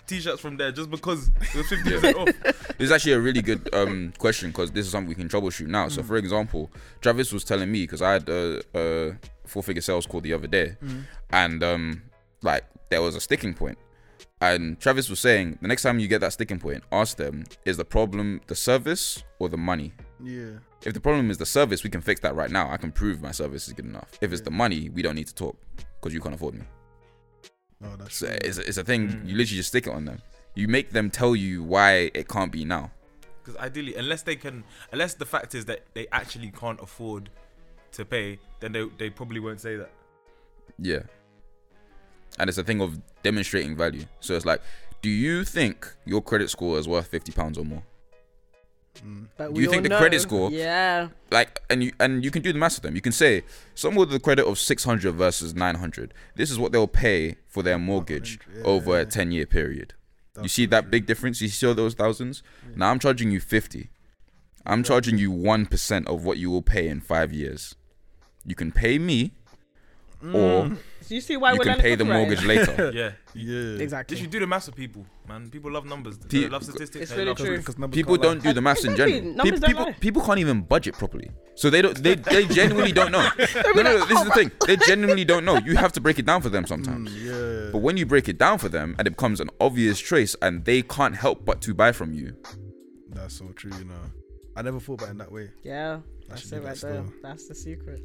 t-shirts 0.08 0.42
from 0.42 0.58
there 0.58 0.72
just 0.72 0.90
because 0.90 1.30
it 1.30 1.56
was 1.56 1.68
50% 1.68 2.16
off. 2.16 2.54
This 2.78 2.86
is 2.86 2.92
actually 2.92 3.14
a 3.14 3.20
really 3.20 3.42
good 3.42 3.70
um, 3.74 4.14
question 4.18 4.50
because 4.52 4.72
this 4.72 4.86
is 4.86 4.92
something 4.92 5.10
we 5.10 5.16
can 5.16 5.30
troubleshoot 5.30 5.68
now. 5.68 5.88
So, 5.88 6.04
for 6.04 6.18
example, 6.18 6.72
Travis 7.02 7.32
was 7.34 7.44
telling 7.44 7.72
me 7.72 7.84
because 7.84 8.02
I 8.02 8.14
had 8.14 8.30
a, 8.30 8.62
a 8.76 9.18
four-figure 9.46 9.82
sales 9.82 10.06
call 10.06 10.22
the 10.22 10.34
other 10.34 10.48
day, 10.48 10.76
and 11.32 11.64
um, 11.64 12.04
like 12.42 12.66
there 12.90 13.02
was 13.02 13.16
a 13.16 13.22
sticking 13.22 13.54
point, 13.54 13.78
and 14.42 14.80
Travis 14.80 15.10
was 15.10 15.20
saying 15.20 15.58
the 15.62 15.68
next 15.68 15.82
time 15.84 16.00
you 16.00 16.08
get 16.08 16.22
that 16.22 16.34
sticking 16.34 16.60
point, 16.60 16.84
ask 16.92 17.18
them: 17.18 17.44
is 17.66 17.78
the 17.78 17.86
problem 17.86 18.42
the 18.48 18.56
service 18.56 19.24
or 19.40 19.50
the 19.50 19.58
money? 19.58 19.94
Yeah. 20.24 20.60
If 20.86 20.94
the 20.94 21.02
problem 21.02 21.32
is 21.32 21.38
the 21.38 21.46
service, 21.46 21.84
we 21.84 21.90
can 21.90 22.02
fix 22.02 22.22
that 22.22 22.36
right 22.36 22.52
now. 22.52 22.70
I 22.72 22.78
can 22.78 22.92
prove 22.92 23.22
my 23.22 23.32
service 23.32 23.68
is 23.68 23.74
good 23.74 23.86
enough. 23.86 24.10
If 24.22 24.32
it's 24.32 24.42
the 24.42 24.52
money, 24.52 24.90
we 24.90 25.02
don't 25.02 25.16
need 25.16 25.28
to 25.28 25.36
talk 25.36 25.58
because 26.00 26.14
you 26.14 26.22
can't 26.22 26.36
afford 26.36 26.54
me. 26.56 26.62
Oh, 27.84 27.96
that's 27.98 28.18
So 28.18 28.28
it's, 28.28 28.58
it's 28.58 28.78
a 28.78 28.84
thing. 28.84 29.10
Mm. 29.10 29.28
You 29.28 29.36
literally 29.38 29.58
just 29.58 29.70
stick 29.70 29.88
it 29.88 29.94
on 29.94 30.06
them. 30.06 30.22
You 30.56 30.68
make 30.68 30.92
them 30.92 31.10
tell 31.10 31.36
you 31.36 31.64
why 31.64 32.12
it 32.14 32.28
can't 32.28 32.52
be 32.52 32.66
now. 32.66 32.92
Because 33.44 33.60
ideally, 33.62 33.96
unless 33.96 34.24
they 34.24 34.36
can, 34.36 34.64
unless 34.92 35.14
the 35.14 35.26
fact 35.26 35.56
is 35.56 35.66
that 35.66 35.82
they 35.94 36.08
actually 36.12 36.52
can't 36.52 36.82
afford 36.82 37.30
to 37.94 38.04
pay, 38.04 38.40
then 38.60 38.72
they, 38.72 38.86
they 38.98 39.10
probably 39.10 39.40
won't 39.40 39.62
say 39.62 39.76
that. 39.76 39.92
Yeah. 40.80 41.04
And 42.40 42.50
it's 42.50 42.58
a 42.58 42.64
thing 42.64 42.82
of 42.82 43.00
demonstrating 43.24 43.76
value. 43.76 44.06
So 44.20 44.36
it's 44.36 44.46
like, 44.46 44.62
do 45.02 45.10
you 45.10 45.44
think 45.44 45.94
your 46.06 46.22
credit 46.22 46.50
score 46.50 46.78
is 46.78 46.88
worth 46.88 47.08
fifty 47.08 47.32
pounds 47.32 47.58
or 47.58 47.64
more? 47.64 47.84
But 49.38 49.54
Do 49.54 49.62
you 49.62 49.70
think 49.70 49.84
the 49.84 49.90
know- 49.90 49.98
credit 50.00 50.22
score- 50.22 50.52
Yeah. 50.52 51.10
Like, 51.32 51.62
and 51.70 51.84
you 51.84 51.92
and 52.00 52.24
you 52.24 52.32
can 52.32 52.42
do 52.42 52.52
the 52.54 52.60
math 52.60 52.76
with 52.76 52.84
them. 52.84 52.96
You 52.96 53.02
can 53.02 53.12
say 53.12 53.44
someone 53.76 54.08
with 54.08 54.16
a 54.16 54.20
credit 54.20 54.46
of 54.46 54.58
six 54.58 54.84
hundred 54.84 55.14
versus 55.16 55.54
nine 55.54 55.76
hundred. 55.76 56.14
This 56.36 56.50
is 56.52 56.58
what 56.60 56.72
they'll 56.72 56.88
pay 56.88 57.36
for 57.48 57.64
their 57.64 57.78
mortgage 57.78 58.40
Yeah. 58.56 58.64
over 58.64 59.00
a 59.00 59.06
ten 59.06 59.32
year 59.32 59.46
period. 59.46 59.94
you 60.42 60.48
see 60.48 60.66
that 60.68 60.82
true. 60.84 60.92
big 60.92 61.06
difference? 61.08 61.42
You 61.42 61.48
see 61.50 61.66
all 61.68 61.74
those 61.74 61.96
thousands? 61.96 62.44
Now 62.76 62.92
I'm 62.92 63.00
charging 63.00 63.32
you 63.32 63.40
fifty. 63.40 63.90
I'm 64.66 64.84
charging 64.84 65.18
you 65.18 65.32
one 65.32 65.66
percent 65.66 66.08
of 66.08 66.24
what 66.26 66.38
you 66.38 66.50
will 66.52 66.62
pay 66.62 66.88
in 66.88 67.00
five 67.02 67.34
years. 67.34 67.76
You 68.46 68.54
can 68.56 68.72
pay 68.72 69.00
me, 69.00 69.34
or 70.24 70.72
So 71.02 71.14
you 71.16 71.22
see 71.22 71.38
why 71.38 71.54
you 71.54 71.60
we're 71.60 71.66
can 71.66 71.80
pay 71.80 71.96
the 71.96 72.04
copyright? 72.04 72.28
mortgage 72.28 72.44
later. 72.46 72.92
Yeah. 72.94 73.12
Yeah. 73.36 73.80
Exactly. 73.84 74.16
Just 74.16 74.24
you 74.24 74.28
do 74.28 74.40
the 74.40 74.48
maths 74.48 74.66
with 74.66 74.76
people, 74.76 75.06
man. 75.30 75.50
People 75.50 75.72
love 75.72 75.86
numbers. 75.86 76.18
Pe- 76.18 76.42
They 76.42 76.50
love 76.50 76.64
statistics. 76.64 77.04
It's 77.04 77.12
they 77.12 77.18
really 77.18 77.30
love 77.30 77.38
true. 77.38 77.58
Because 77.58 77.78
numbers 77.78 77.96
people 77.96 78.16
can't 78.16 78.24
lie. 78.28 78.34
don't 78.34 78.44
do 78.44 78.54
the 78.54 78.62
maths 78.62 78.84
in 78.84 78.96
general. 78.96 79.22
numbers 79.22 79.44
People, 79.44 79.60
don't 79.60 79.70
people, 79.70 79.86
lie. 79.86 79.92
people 79.94 80.22
can't 80.24 80.40
even 80.40 80.62
budget 80.62 80.96
properly, 80.96 81.30
so 81.56 81.70
they 81.70 81.82
don't. 81.84 81.96
They, 82.02 82.16
they 82.16 82.46
genuinely 82.60 82.92
don't 82.92 83.12
know. 83.12 83.30
No, 83.38 83.72
no, 83.74 83.82
no. 83.84 84.06
This 84.06 84.18
"Oh 84.18 84.22
is 84.24 84.28
the 84.30 84.32
thing. 84.34 84.52
They 84.66 84.76
genuinely 84.78 85.24
don't 85.26 85.46
know. 85.46 85.58
You 85.60 85.76
have 85.78 85.94
to 85.94 86.02
break 86.02 86.18
it 86.20 86.26
down 86.26 86.42
for 86.42 86.50
them 86.50 86.66
sometimes. 86.66 87.12
Mm, 87.12 87.26
Yeah. 87.66 87.72
But 87.72 87.80
when 87.80 87.96
you 87.98 88.06
break 88.06 88.28
it 88.28 88.38
down 88.40 88.58
for 88.58 88.70
them, 88.70 88.96
and 88.98 89.08
it 89.08 89.12
becomes 89.12 89.40
an 89.40 89.50
obvious 89.62 90.00
trace, 90.00 90.36
and 90.42 90.66
they 90.66 90.82
can't 90.82 91.16
help 91.16 91.46
but 91.46 91.62
to 91.62 91.74
buy 91.76 91.92
from 91.92 92.12
you. 92.14 92.36
That's 93.12 93.36
so 93.38 93.46
true, 93.56 93.72
you 93.78 93.86
know. 93.86 94.02
I 94.56 94.62
never 94.64 94.80
thought 94.80 94.96
about 95.02 95.10
it 95.10 95.12
in 95.12 95.18
that 95.20 95.32
way. 95.32 95.52
Yeah. 95.64 96.00
I 96.00 96.30
That's 96.30 96.52
it 96.52 96.64
right 96.64 96.76
that 96.76 96.82
there. 96.82 97.04
That's 97.22 97.48
the 97.48 97.56
secret. 97.56 98.02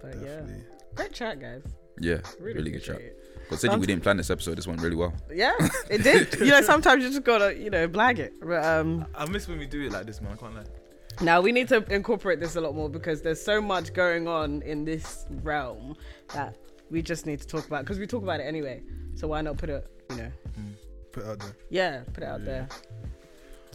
But 0.00 0.12
Definitely. 0.12 0.54
yeah. 0.54 0.73
Great 0.94 1.12
chat, 1.12 1.40
guys. 1.40 1.62
Yeah, 2.00 2.18
Really, 2.40 2.54
really, 2.58 2.70
good 2.72 2.82
chat. 2.82 2.96
appreciate 2.96 3.12
it. 3.12 3.20
Considering 3.48 3.80
we 3.80 3.86
didn't 3.86 4.02
plan 4.02 4.16
this 4.16 4.30
episode, 4.30 4.56
this 4.56 4.66
went 4.66 4.80
really 4.80 4.96
well. 4.96 5.12
Yeah, 5.32 5.54
it 5.90 6.02
did. 6.08 6.34
you 6.40 6.46
know, 6.50 6.62
sometimes 6.62 7.02
you 7.04 7.10
just 7.10 7.24
gotta, 7.24 7.54
you 7.54 7.68
know, 7.70 7.86
blag 7.86 8.18
it. 8.18 8.32
But 8.40 8.64
um 8.64 9.06
I 9.14 9.26
miss 9.28 9.46
when 9.48 9.58
we 9.58 9.66
do 9.66 9.82
it 9.82 9.92
like 9.92 10.06
this, 10.06 10.20
man. 10.20 10.32
I 10.32 10.36
can't 10.36 10.54
lie. 10.54 10.64
now 11.20 11.40
we 11.42 11.52
need 11.52 11.68
to 11.68 11.84
incorporate 11.94 12.40
this 12.40 12.56
a 12.56 12.60
lot 12.60 12.74
more 12.74 12.88
because 12.88 13.20
there's 13.22 13.40
so 13.40 13.60
much 13.60 13.92
going 13.92 14.26
on 14.26 14.62
in 14.62 14.84
this 14.84 15.26
realm 15.42 15.94
that 16.32 16.56
we 16.90 17.02
just 17.02 17.26
need 17.26 17.40
to 17.40 17.46
talk 17.46 17.66
about 17.66 17.84
because 17.84 17.98
we 17.98 18.06
talk 18.06 18.22
about 18.22 18.40
it 18.40 18.44
anyway. 18.44 18.82
So 19.14 19.28
why 19.28 19.42
not 19.42 19.58
put 19.58 19.68
it, 19.70 19.86
you 20.10 20.16
know, 20.16 20.30
Put 21.12 21.22
it 21.24 21.28
out 21.28 21.38
there. 21.38 21.56
yeah, 21.70 22.00
put 22.12 22.22
it 22.24 22.26
out 22.28 22.44
there. 22.44 22.66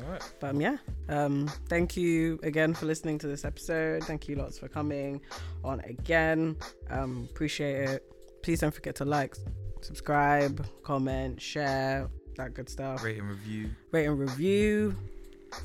Right. 0.07 0.33
But 0.39 0.51
um, 0.51 0.61
yeah, 0.61 0.77
um, 1.09 1.47
thank 1.67 1.97
you 1.97 2.39
again 2.43 2.73
for 2.73 2.85
listening 2.85 3.17
to 3.19 3.27
this 3.27 3.45
episode. 3.45 4.03
Thank 4.03 4.27
you 4.27 4.35
Lotts 4.35 4.59
for 4.59 4.67
coming 4.67 5.21
on 5.63 5.79
again. 5.81 6.55
Um, 6.89 7.27
appreciate 7.31 7.89
it. 7.89 8.03
Please 8.41 8.61
don't 8.61 8.73
forget 8.73 8.95
to 8.95 9.05
like, 9.05 9.35
subscribe, 9.81 10.65
comment, 10.83 11.41
share, 11.41 12.09
that 12.37 12.53
good 12.53 12.69
stuff. 12.69 13.03
Rate 13.03 13.19
and 13.19 13.29
review. 13.29 13.69
Rate 13.91 14.05
and 14.05 14.19
review. 14.19 14.95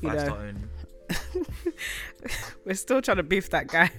You 0.01 0.09
Five 0.09 0.27
know, 0.27 0.53
we're 2.65 2.73
still 2.73 3.01
trying 3.01 3.17
to 3.17 3.23
beef 3.23 3.49
that 3.51 3.67
guy. 3.67 3.91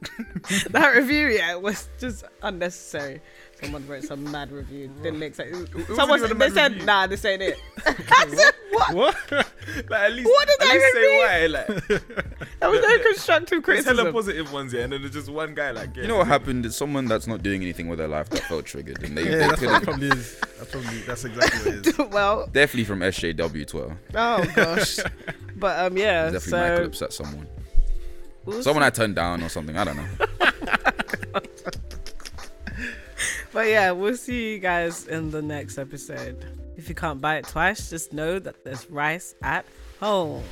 that 0.70 0.94
review, 0.94 1.28
yeah, 1.28 1.54
was 1.56 1.88
just 1.98 2.24
unnecessary. 2.42 3.20
Someone 3.60 3.86
wrote 3.86 4.04
some 4.04 4.30
mad 4.30 4.50
review. 4.50 4.90
Didn't 5.02 5.18
make 5.18 5.34
sense. 5.34 5.68
Someone 5.94 6.20
they 6.38 6.50
said, 6.50 6.72
review. 6.72 6.86
"Nah, 6.86 7.06
this 7.06 7.24
ain't 7.24 7.42
it." 7.42 7.60
I 7.86 8.26
said, 8.28 8.54
"What?" 8.70 8.94
What? 9.30 9.49
Like 9.88 10.00
at 10.00 10.12
least. 10.12 10.26
What 10.28 10.48
did 10.48 10.60
at 10.60 10.66
that 10.66 10.74
least 10.74 10.92
say 10.94 11.04
even 11.04 11.18
why? 11.18 11.46
Like 11.46 12.48
There 12.60 12.70
was 12.70 12.80
no 12.82 12.98
constructive 13.04 13.64
there's 13.64 13.84
hella 13.84 13.96
criticism. 14.02 14.12
positive 14.12 14.52
ones, 14.52 14.72
yeah, 14.72 14.80
and 14.82 14.92
then 14.92 15.00
there's 15.02 15.14
just 15.14 15.28
one 15.28 15.54
guy 15.54 15.70
like. 15.70 15.96
You 15.96 16.06
know 16.08 16.16
what 16.18 16.26
happened? 16.26 16.66
It's 16.66 16.76
someone 16.76 17.06
that's 17.06 17.26
not 17.26 17.42
doing 17.42 17.62
anything 17.62 17.88
with 17.88 17.98
their 17.98 18.08
life 18.08 18.28
that 18.30 18.40
felt 18.42 18.66
triggered, 18.66 19.02
and 19.02 19.16
they, 19.16 19.24
Yeah, 19.24 19.30
they 19.30 19.38
that's 19.48 19.60
what 19.62 19.62
it 19.62 19.68
couldn't. 19.68 19.84
probably 19.84 20.08
is. 20.08 20.40
That's 20.58 20.70
probably 20.70 20.98
that's 21.00 21.24
exactly 21.24 21.72
what 21.72 21.78
it 21.78 21.86
is. 21.86 21.98
well, 22.10 22.46
Definitely 22.52 22.84
from 22.84 23.00
SJW 23.00 23.66
Twitter. 23.66 23.96
oh 24.14 24.44
gosh, 24.54 24.98
but 25.56 25.78
um, 25.78 25.96
yeah. 25.96 26.30
Definitely 26.30 26.52
might 26.60 26.76
So 26.76 26.84
upset 26.84 27.12
someone. 27.12 27.46
we'll 28.44 28.62
Someone 28.62 28.82
I 28.82 28.90
turned 28.90 29.14
down 29.16 29.42
or 29.42 29.48
something. 29.48 29.76
I 29.76 29.84
don't 29.84 29.96
know. 29.96 30.04
But 33.52 33.66
yeah, 33.68 33.90
we'll 33.90 34.16
see 34.16 34.52
you 34.52 34.58
guys 34.60 35.08
in 35.08 35.30
the 35.32 35.42
next 35.42 35.76
episode. 35.76 36.44
If 36.80 36.88
you 36.88 36.94
can't 36.94 37.20
buy 37.20 37.36
it 37.36 37.46
twice, 37.46 37.90
just 37.90 38.14
know 38.14 38.38
that 38.38 38.64
there's 38.64 38.88
rice 38.90 39.34
at 39.42 39.66
home. 40.00 40.42